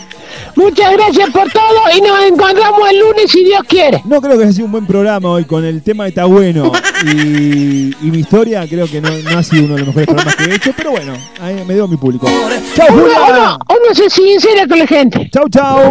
Muchas 0.58 0.92
gracias 0.92 1.30
por 1.30 1.48
todo 1.52 1.78
y 1.96 2.00
nos 2.00 2.20
encontramos 2.24 2.80
el 2.90 2.98
lunes 2.98 3.30
si 3.30 3.44
Dios 3.44 3.62
quiere. 3.68 4.02
No 4.04 4.20
creo 4.20 4.36
que 4.36 4.42
haya 4.42 4.52
sido 4.52 4.66
un 4.66 4.72
buen 4.72 4.86
programa 4.88 5.28
hoy 5.30 5.44
con 5.44 5.64
el 5.64 5.82
tema 5.84 6.02
de 6.02 6.08
Está 6.08 6.24
Bueno 6.24 6.72
y, 7.06 7.94
y 8.04 8.10
mi 8.10 8.18
historia. 8.18 8.66
Creo 8.68 8.88
que 8.88 9.00
no, 9.00 9.08
no 9.08 9.38
ha 9.38 9.42
sido 9.44 9.66
uno 9.66 9.74
de 9.74 9.84
los 9.84 9.86
mejores 9.94 10.06
programas 10.08 10.34
que 10.34 10.44
he 10.50 10.54
hecho, 10.56 10.72
pero 10.76 10.90
bueno, 10.90 11.12
ahí 11.40 11.62
me 11.64 11.74
dio 11.74 11.86
mi 11.86 11.96
público. 11.96 12.26
¡Chao, 12.74 12.86
Uno, 12.90 13.02
Julia! 13.02 13.56
uno 13.68 13.94
se 13.94 14.10
sincera 14.10 14.66
con 14.66 14.80
la 14.80 14.86
gente. 14.88 15.30
¡Chau, 15.32 15.48
chau! 15.48 15.90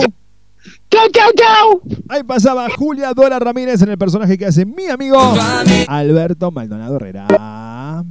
¡Chau, 0.91 1.07
chau, 1.13 1.31
chau! 1.37 1.81
Ahí 2.09 2.23
pasaba 2.23 2.67
Julia 2.69 3.13
Dora 3.13 3.39
Ramírez 3.39 3.81
en 3.83 3.89
el 3.89 3.97
personaje 3.97 4.37
que 4.37 4.47
hace 4.47 4.65
mi 4.65 4.87
amigo 4.87 5.17
Alberto 5.87 6.51
Maldonado 6.51 6.97
Herrera. 6.97 8.03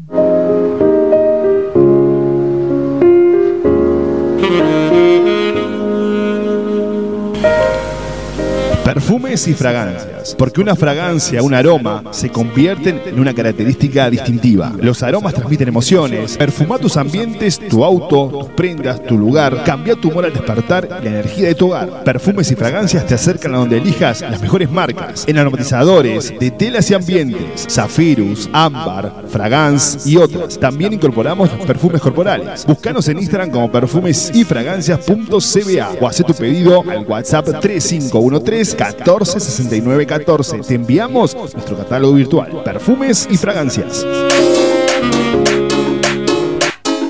Perfumes 8.86 9.48
y 9.48 9.54
fragancias. 9.54 10.15
Porque 10.34 10.60
una 10.60 10.74
fragancia, 10.74 11.42
un 11.42 11.54
aroma, 11.54 12.02
se 12.10 12.30
convierten 12.30 13.00
en 13.06 13.20
una 13.20 13.34
característica 13.34 14.10
distintiva. 14.10 14.72
Los 14.80 15.02
aromas 15.02 15.34
transmiten 15.34 15.68
emociones. 15.68 16.36
Perfuma 16.36 16.78
tus 16.78 16.96
ambientes, 16.96 17.60
tu 17.68 17.84
auto, 17.84 18.28
tus 18.28 18.48
prendas, 18.50 19.02
tu 19.04 19.16
lugar. 19.16 19.62
Cambia 19.64 19.94
tu 19.94 20.08
humor 20.08 20.24
al 20.24 20.32
despertar 20.32 20.88
la 20.88 21.08
energía 21.08 21.48
de 21.48 21.54
tu 21.54 21.66
hogar. 21.68 22.04
Perfumes 22.04 22.50
y 22.50 22.56
fragancias 22.56 23.06
te 23.06 23.14
acercan 23.14 23.54
a 23.54 23.58
donde 23.58 23.78
elijas 23.78 24.20
las 24.22 24.40
mejores 24.40 24.70
marcas. 24.70 25.24
En 25.26 25.38
aromatizadores, 25.38 26.34
de 26.38 26.50
telas 26.50 26.90
y 26.90 26.94
ambientes. 26.94 27.66
Zafirus, 27.70 28.48
Ámbar, 28.52 29.24
Fragance 29.28 30.08
y 30.08 30.16
otras. 30.16 30.58
También 30.58 30.92
incorporamos 30.92 31.52
los 31.52 31.66
perfumes 31.66 32.00
corporales. 32.00 32.64
Búscanos 32.66 33.08
en 33.08 33.18
Instagram 33.18 33.50
como 33.50 33.70
perfumes 33.70 34.30
y 34.34 34.44
fragancias.cba 34.44 35.96
o 36.00 36.08
haz 36.08 36.16
tu 36.16 36.34
pedido 36.34 36.82
al 36.88 37.04
WhatsApp 37.06 37.60
3513 37.60 38.76
14 38.76 39.40
69 39.40 40.06
14. 40.18 40.60
Te 40.60 40.74
enviamos 40.74 41.34
nuestro 41.34 41.76
catálogo 41.76 42.14
virtual. 42.14 42.62
Perfumes 42.64 43.28
y 43.30 43.36
fragancias. 43.36 44.06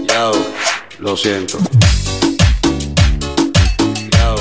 Yao, 0.09 0.32
lo 0.98 1.16
siento. 1.16 1.59
Yao, 4.11 4.36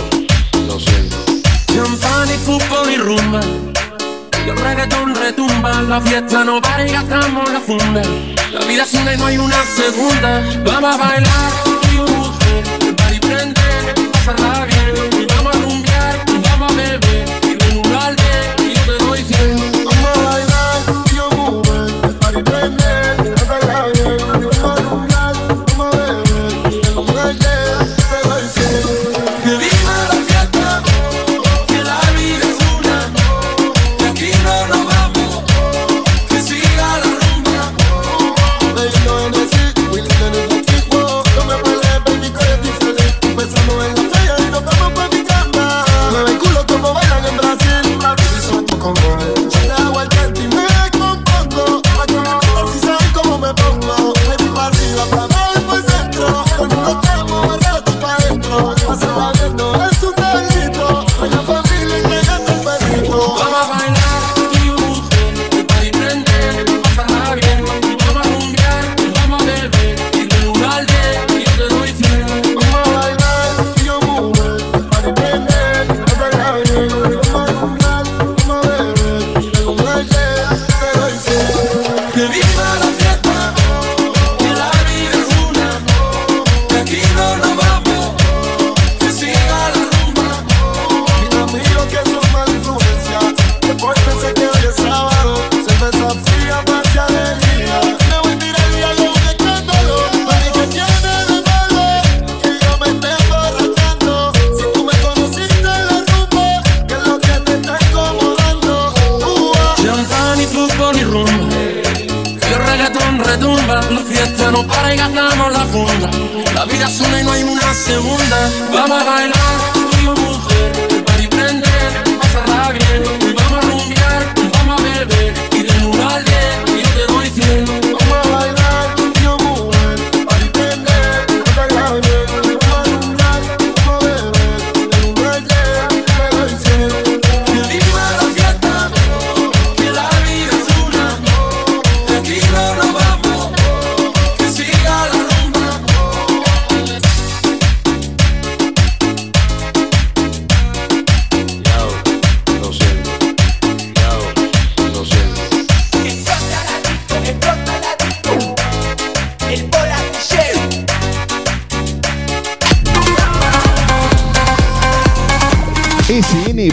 lo 0.68 0.80
siento. 0.80 1.16
Champán 1.68 2.28
y 2.30 2.38
fútbol 2.38 2.90
y 2.92 2.98
rumba. 2.98 3.40
Y 4.46 4.50
el 4.50 4.58
reggaetón 4.58 5.14
retumba. 5.16 5.82
La 5.84 6.02
fiesta 6.02 6.44
no 6.44 6.60
para 6.62 6.88
y 6.88 6.92
gastamos 6.92 7.52
la 7.52 7.60
funda. 7.60 8.02
La 8.52 8.66
vida 8.66 8.84
es 8.84 8.94
una 8.96 9.14
y 9.14 9.18
no 9.18 9.26
hay 9.28 9.38
una 9.38 9.64
segunda. 9.64 10.44
Vamos 10.66 10.96
a 10.96 10.98
bailar, 10.98 11.52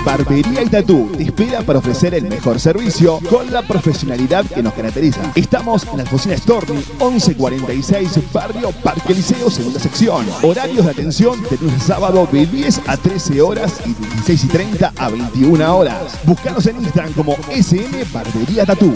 Barbería 0.05 0.63
y 0.63 0.69
Tatú 0.69 1.11
te 1.17 1.23
espera 1.23 1.63
para 1.63 1.79
ofrecer 1.79 2.15
el 2.15 2.25
mejor 2.25 2.59
servicio 2.59 3.21
con 3.31 3.53
la 3.53 3.63
profesionalidad 3.63 4.45
que 4.45 4.63
nos 4.63 4.75
caracteriza. 4.75 5.33
Estamos 5.35 5.87
en 5.93 6.01
Alfonsina 6.01 6.37
Storni, 6.37 6.83
1146, 6.99 8.33
Barrio 8.33 8.73
Parque 8.83 9.15
Liceo, 9.15 9.51
segunda 9.51 9.79
sección. 9.79 10.27
Horarios 10.43 10.85
de 10.87 10.91
atención 10.91 11.41
de 11.49 11.57
lunes 11.59 11.83
a 11.85 11.95
sábado 11.95 12.29
de 12.33 12.47
10 12.47 12.81
a 12.87 12.97
13 12.97 13.41
horas 13.43 13.81
y 13.87 13.95
de 13.95 14.09
16 14.09 14.45
y 14.45 14.49
30 14.49 14.93
a 14.97 15.09
21 15.09 15.77
horas. 15.77 16.19
Búscanos 16.25 16.67
en 16.67 16.77
Instagram 16.77 17.13
como 17.13 17.37
SN 17.51 18.05
Barbería 18.13 18.67
Tatú. 18.67 18.93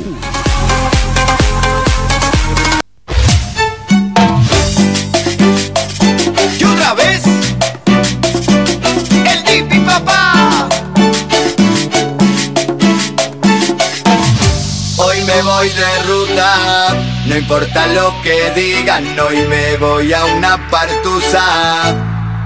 No 17.36 17.42
importa 17.42 17.86
lo 17.88 18.14
que 18.22 18.50
digan, 18.58 19.04
hoy 19.20 19.46
me 19.46 19.76
voy 19.76 20.10
a 20.10 20.24
una 20.24 20.70
partusa. 20.70 21.94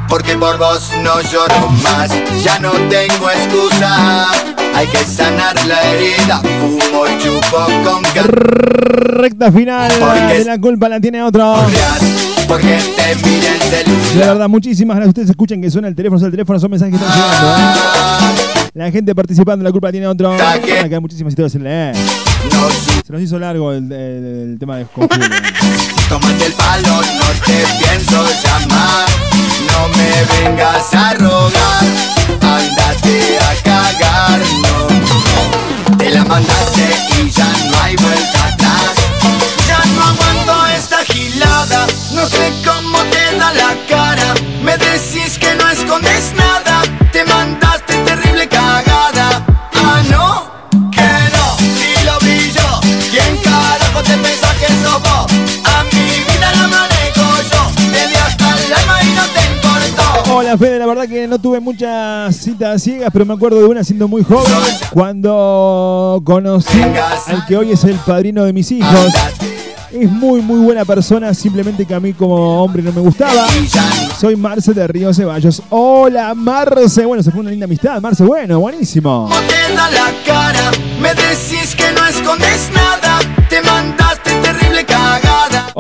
Porque 0.09 0.37
por 0.37 0.59
vos 0.59 0.91
no 1.05 1.21
lloro 1.21 1.69
más, 1.81 2.11
ya 2.43 2.59
no 2.59 2.73
tengo 2.89 3.31
excusa. 3.31 4.27
Hay 4.75 4.89
que 4.89 4.99
sanar 5.05 5.55
la 5.67 5.81
herida, 5.81 6.43
fumo 6.61 7.07
y 7.07 7.23
chupo 7.23 7.67
con 7.85 8.03
Recta 8.25 9.53
final 9.53 9.93
de 10.29 10.45
la 10.45 10.59
culpa 10.59 10.89
la 10.89 11.01
tiene 11.01 11.23
otro. 11.23 11.55
porque 12.49 12.81
te 12.97 13.29
mira 13.29 13.55
el 13.55 13.61
celular. 13.61 14.13
De 14.15 14.19
verdad, 14.19 14.49
muchísimas 14.49 14.97
gracias. 14.97 15.11
Ustedes 15.11 15.31
escuchan 15.31 15.61
que 15.63 15.71
suena 15.71 15.87
el 15.87 15.95
teléfono, 15.95 16.25
el 16.25 16.33
teléfono, 16.33 16.59
son 16.59 16.71
mensajes 16.73 16.99
que 16.99 17.05
están 17.05 17.17
llegando. 17.17 17.57
¿eh? 17.57 18.71
La 18.75 18.91
gente 18.91 19.15
participando, 19.15 19.63
la 19.63 19.71
culpa 19.71 19.89
la 19.89 19.93
tiene 19.93 20.09
otro. 20.09 20.33
Ah, 20.33 20.59
que 20.59 20.73
hay 20.73 21.01
muchísimas 21.01 21.31
historias 21.31 21.55
en 21.55 21.63
leer. 21.63 21.97
Se 23.11 23.15
nos 23.15 23.23
hizo 23.23 23.41
largo 23.41 23.73
el, 23.73 23.91
el- 23.91 24.51
el 24.53 24.57
tema 24.61 24.77
de 24.77 24.85
conjuro. 24.87 25.09
Tómate 26.09 26.47
el 26.47 26.53
palo, 26.53 27.03
no 27.03 27.27
te 27.45 27.65
pienso 27.83 28.25
llamar. 28.45 29.09
No 29.67 29.89
me 29.97 30.49
vengas 30.49 30.95
a 30.95 31.15
rogar. 31.15 31.85
Ándate 32.41 33.39
a 33.41 33.63
cagar, 33.65 34.41
no. 34.63 35.97
Te 35.97 36.09
la 36.11 36.25
mandaste 36.25 36.89
y 37.21 37.31
ya 37.31 37.47
no 37.73 37.81
hay 37.83 37.97
vuelta 37.97 38.47
atrás. 38.47 38.95
Ya 39.67 39.79
no 39.97 40.03
aguanto 40.05 40.67
esta 40.79 40.99
gilada. 41.05 41.89
No 42.15 42.25
sé 42.29 42.53
cómo 42.65 42.99
te 43.11 43.37
da 43.37 43.53
la 43.55 43.77
cara. 43.89 44.35
Me 44.63 44.79
decís 44.79 45.37
que 45.37 45.53
no 45.57 45.69
escondes 45.69 45.80
muchas 61.61 62.37
citas 62.37 62.83
ciegas, 62.83 63.11
pero 63.13 63.25
me 63.25 63.35
acuerdo 63.35 63.59
de 63.59 63.67
una 63.67 63.85
siendo 63.85 64.09
muy 64.09 64.25
joven, 64.25 64.53
cuando 64.93 66.21
conocí 66.25 66.81
al 67.27 67.47
que 67.47 67.57
hoy 67.57 67.73
es 67.73 67.85
el 67.85 67.97
padrino 67.97 68.45
de 68.45 68.53
mis 68.53 68.71
hijos. 68.73 69.13
Es 69.93 70.09
muy 70.09 70.41
muy 70.41 70.61
buena 70.61 70.85
persona, 70.85 71.35
simplemente 71.35 71.85
que 71.85 71.93
a 71.93 71.99
mí 71.99 72.13
como 72.13 72.63
hombre 72.63 72.81
no 72.81 72.93
me 72.93 73.01
gustaba. 73.01 73.47
Soy 74.19 74.37
Marce 74.37 74.73
de 74.73 74.87
Río 74.87 75.13
Ceballos. 75.13 75.63
Hola 75.69 76.33
Marce, 76.35 77.05
bueno, 77.05 77.23
se 77.25 77.33
fue 77.33 77.41
una 77.41 77.51
linda 77.51 77.65
amistad, 77.65 78.01
Marce, 78.01 78.23
bueno, 78.23 78.61
buenísimo. 78.61 79.29
¿Cómo 79.29 79.41
te 79.49 79.75
da 79.75 79.91
la 79.91 80.13
cara? 80.25 80.71
Me 81.01 81.09
decís 81.09 81.75
que 81.75 81.93
no 81.93 82.07
escondes 82.07 82.71
nada. 82.73 82.80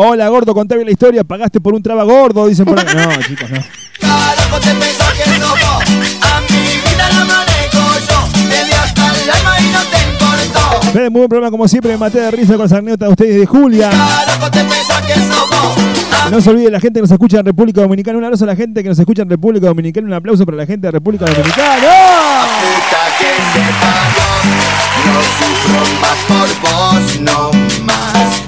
Hola 0.02 0.30
gordo, 0.30 0.54
contame 0.54 0.82
la 0.82 0.92
historia, 0.92 1.24
pagaste 1.24 1.60
por 1.60 1.74
un 1.74 1.82
traba 1.82 2.04
gordo, 2.04 2.46
dicen 2.46 2.64
por. 2.64 2.74
No, 2.96 3.22
chicos, 3.22 3.50
no. 3.50 3.58
Carajo 4.00 4.58
te 4.58 4.74
pensás 4.74 5.12
que 5.12 5.24
sos 5.24 5.50
vos. 5.50 5.84
A 6.22 6.40
mi 6.40 6.56
vida 6.56 7.10
la 7.10 7.24
manejo 7.26 7.82
yo. 8.08 8.48
Te 8.48 8.64
di 8.64 8.72
hasta 8.72 9.12
el 9.12 9.30
alma 9.30 9.60
y 9.60 9.68
no 9.68 9.80
te 9.80 9.98
importó. 10.10 10.90
Fede, 10.92 11.10
muy 11.10 11.18
buen 11.18 11.28
programa 11.28 11.50
como 11.50 11.68
siempre, 11.68 11.92
me 11.92 11.98
maté 11.98 12.18
de 12.18 12.30
risa 12.30 12.54
con 12.54 12.62
las 12.62 12.72
anécdotas 12.72 13.08
de 13.08 13.12
ustedes 13.12 13.40
de 13.40 13.46
Julia. 13.46 13.90
Carajo 13.90 14.50
te 14.50 14.64
pensás 14.64 15.02
que 15.02 15.12
sos 15.16 15.50
vos. 15.50 16.30
No 16.30 16.40
se 16.40 16.48
olvide 16.48 16.70
la 16.70 16.80
gente 16.80 16.96
que 16.96 17.02
nos 17.02 17.10
escucha 17.10 17.40
en 17.40 17.44
República 17.44 17.82
Dominicana. 17.82 18.16
Un 18.16 18.24
abrazo 18.24 18.44
a 18.44 18.46
la 18.46 18.56
gente 18.56 18.82
que 18.82 18.88
nos 18.88 18.98
escucha 18.98 19.20
en 19.20 19.28
República 19.28 19.66
Dominicana. 19.66 20.06
Un 20.06 20.14
aplauso 20.14 20.46
para 20.46 20.56
la 20.56 20.64
gente 20.64 20.86
de 20.86 20.92
República 20.92 21.26
Dominicana. 21.26 21.76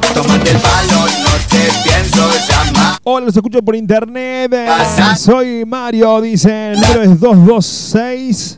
Puta 0.01 1.22
Hola, 3.05 3.27
los 3.27 3.37
escucho 3.37 3.61
por 3.63 3.75
internet. 3.75 4.55
Soy 5.19 5.65
Mario, 5.67 6.21
dicen. 6.21 6.75
El 6.75 6.81
número 6.81 7.03
es 7.03 7.19
226. 7.21 8.57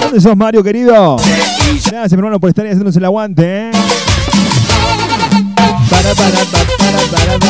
¿Dónde 0.00 0.20
sos, 0.20 0.36
Mario, 0.36 0.64
querido? 0.64 1.16
Gracias, 1.16 2.12
mi 2.12 2.18
hermano, 2.18 2.40
por 2.40 2.50
estar 2.50 2.64
ahí 2.64 2.72
haciéndose 2.72 2.98
el 2.98 3.04
aguante, 3.04 3.68
¿eh? 3.68 3.70
Para, 5.88 6.14
para, 6.14 6.38
para, 6.44 6.66
para, 6.76 7.38
para, 7.38 7.46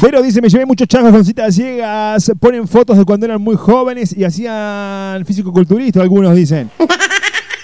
Pero 0.00 0.22
dice, 0.22 0.40
me 0.40 0.48
llevé 0.48 0.64
muchos 0.64 0.88
changos 0.88 1.12
con 1.12 1.24
citas 1.24 1.54
ciegas. 1.54 2.32
Ponen 2.40 2.66
fotos 2.66 2.96
de 2.96 3.04
cuando 3.04 3.26
eran 3.26 3.40
muy 3.42 3.56
jóvenes 3.56 4.16
y 4.16 4.24
hacían 4.24 5.24
físico-culturista, 5.26 6.00
algunos 6.00 6.34
dicen. 6.34 6.70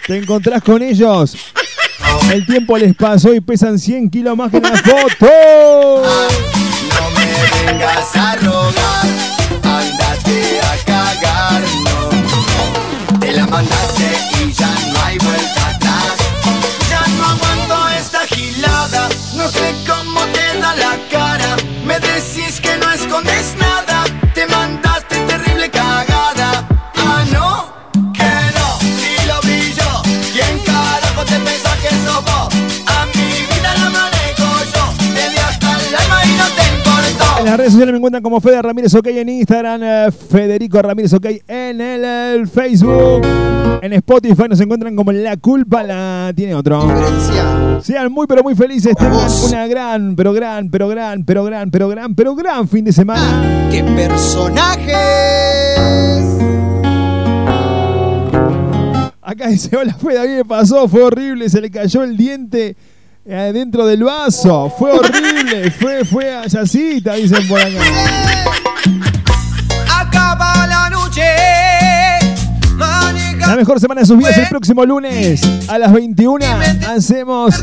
¿Te 0.06 0.18
encontrás 0.18 0.62
con 0.62 0.82
ellos? 0.82 1.34
El 2.30 2.44
tiempo 2.44 2.76
les 2.76 2.94
pasó 2.94 3.32
y 3.32 3.40
pesan 3.40 3.78
100 3.78 4.10
kilos 4.10 4.36
más 4.36 4.50
que 4.50 4.58
en 4.58 4.64
la 4.64 4.76
foto. 4.76 5.26
No 6.92 7.10
me 7.14 7.72
vengas 7.72 8.16
a 8.16 8.36
rogar, 8.36 9.06
ándate 9.62 10.60
a 10.60 10.76
cagar. 10.84 11.62
Te 13.18 13.32
la 13.32 13.46
mandaste 13.46 14.04
y 14.44 14.52
ya 14.52 14.74
no 14.92 15.00
hay 15.04 15.18
vuelta 15.18 15.68
atrás. 15.70 16.16
Ya 16.90 17.00
no 17.16 17.24
aguanto 17.24 17.88
esta 17.98 18.26
gilada, 18.26 19.08
no 19.36 19.48
sé 19.48 19.74
redes 37.66 37.72
sociales 37.72 37.92
me 37.94 37.96
encuentran 37.96 38.22
como 38.22 38.40
Fede 38.40 38.62
Ramírez 38.62 38.94
OK 38.94 39.08
en 39.08 39.28
Instagram, 39.28 39.80
eh, 39.82 40.12
Federico 40.12 40.80
Ramírez 40.80 41.12
OK 41.14 41.26
en 41.48 41.80
el, 41.80 42.04
el 42.04 42.46
Facebook. 42.46 43.26
En 43.82 43.92
Spotify 43.92 44.44
nos 44.48 44.60
encuentran 44.60 44.94
como 44.94 45.10
La 45.10 45.36
Culpa 45.36 45.82
la 45.82 46.32
tiene 46.36 46.54
otro. 46.54 46.88
Sean 47.82 48.12
muy 48.12 48.28
pero 48.28 48.44
muy 48.44 48.54
felices, 48.54 48.94
tengan 48.96 49.28
una 49.48 49.66
gran, 49.66 50.14
pero 50.14 50.32
gran, 50.32 50.70
pero 50.70 50.86
gran, 50.86 51.24
pero 51.24 51.42
gran, 51.42 51.70
pero 51.72 51.88
gran, 51.88 52.14
pero 52.14 52.36
gran 52.36 52.68
fin 52.68 52.84
de 52.84 52.92
semana. 52.92 53.68
¡Qué 53.72 53.82
personajes! 53.82 54.94
Acá 59.20 59.48
dice, 59.48 59.76
hola 59.76 59.94
Fede, 59.94 60.18
a 60.20 60.22
mí 60.22 60.36
me 60.36 60.44
pasó, 60.44 60.86
fue 60.86 61.02
horrible, 61.02 61.50
se 61.50 61.60
le 61.60 61.68
cayó 61.68 62.04
el 62.04 62.16
diente 62.16 62.76
dentro 63.26 63.86
del 63.86 64.04
vaso, 64.04 64.72
fue 64.78 64.92
horrible, 64.92 65.70
fue, 65.80 66.04
fue 66.04 66.32
a 66.32 66.46
Yacita, 66.46 67.14
dicen 67.14 67.46
por 67.48 67.60
acá. 67.60 67.70
Acaba 70.00 70.66
la 70.66 70.90
noche. 70.90 71.22
La 73.40 73.56
mejor 73.56 73.80
semana 73.80 74.00
de 74.00 74.06
sus 74.06 74.18
vidas 74.18 74.36
el 74.36 74.48
próximo 74.48 74.84
lunes 74.84 75.40
a 75.68 75.78
las 75.78 75.92
21 75.92 76.44
hacemos 76.88 77.54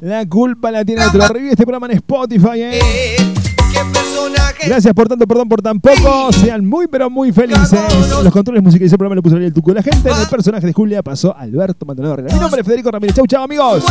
La 0.00 0.24
culpa 0.26 0.70
la 0.70 0.84
tiene 0.84 1.04
otro. 1.04 1.26
Revive 1.26 1.50
este 1.50 1.64
programa 1.64 1.86
en 1.86 1.92
Spotify, 1.94 2.62
¿eh? 2.62 2.78
Gracias 4.66 4.92
por 4.94 5.08
tanto, 5.08 5.26
perdón 5.26 5.48
por 5.48 5.62
tan 5.62 5.80
poco. 5.80 6.32
Sean 6.32 6.66
muy, 6.66 6.88
pero 6.88 7.08
muy 7.08 7.32
felices. 7.32 7.78
Los 8.22 8.32
controles 8.32 8.62
musicales 8.62 8.90
del 8.90 8.98
programa 8.98 9.14
lo 9.14 9.22
puso 9.22 9.36
el 9.36 9.52
Tucu 9.52 9.70
de 9.70 9.76
la 9.76 9.82
gente. 9.82 10.08
El 10.08 10.14
ah. 10.14 10.28
personaje 10.28 10.66
de 10.66 10.72
Julia 10.72 11.02
pasó 11.02 11.36
Alberto 11.36 11.86
Maldonado. 11.86 12.16
Mi 12.16 12.38
nombre 12.38 12.60
es 12.60 12.66
Federico 12.66 12.90
Ramírez. 12.90 13.14
Chau, 13.14 13.26
chau, 13.26 13.44
amigos. 13.44 13.84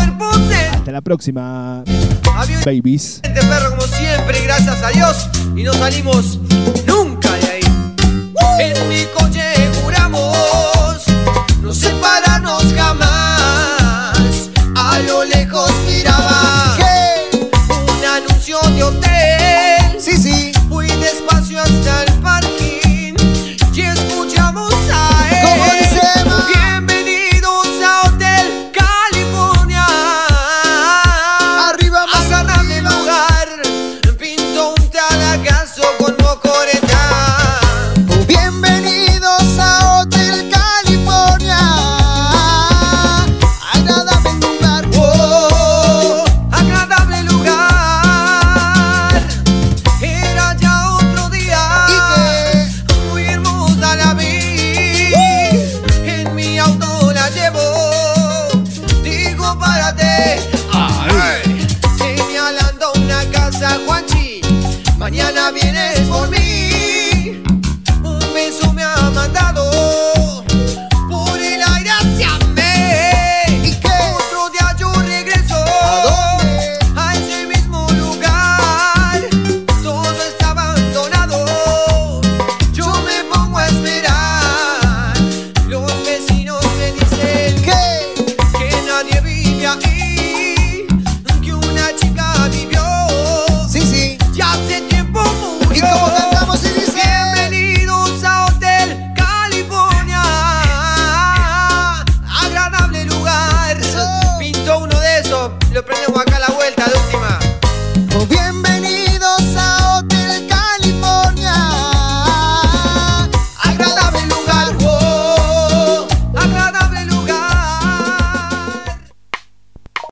Hasta 0.73 0.91
la 0.91 1.01
próxima. 1.01 1.83
Babies. 2.65 3.21
perro 3.21 3.69
como 3.69 3.83
siempre, 3.83 4.41
gracias 4.43 4.83
a 4.83 4.89
Dios. 4.89 5.29
Y 5.55 5.63
no 5.63 5.73
salimos 5.73 6.39
nunca 6.85 7.31
de 7.37 7.47
ahí. 7.47 7.61
En 8.59 8.89
mi 8.89 9.05
coche 9.17 9.41
juramos. 9.81 11.05
No 11.61 11.73
sepa 11.73 12.14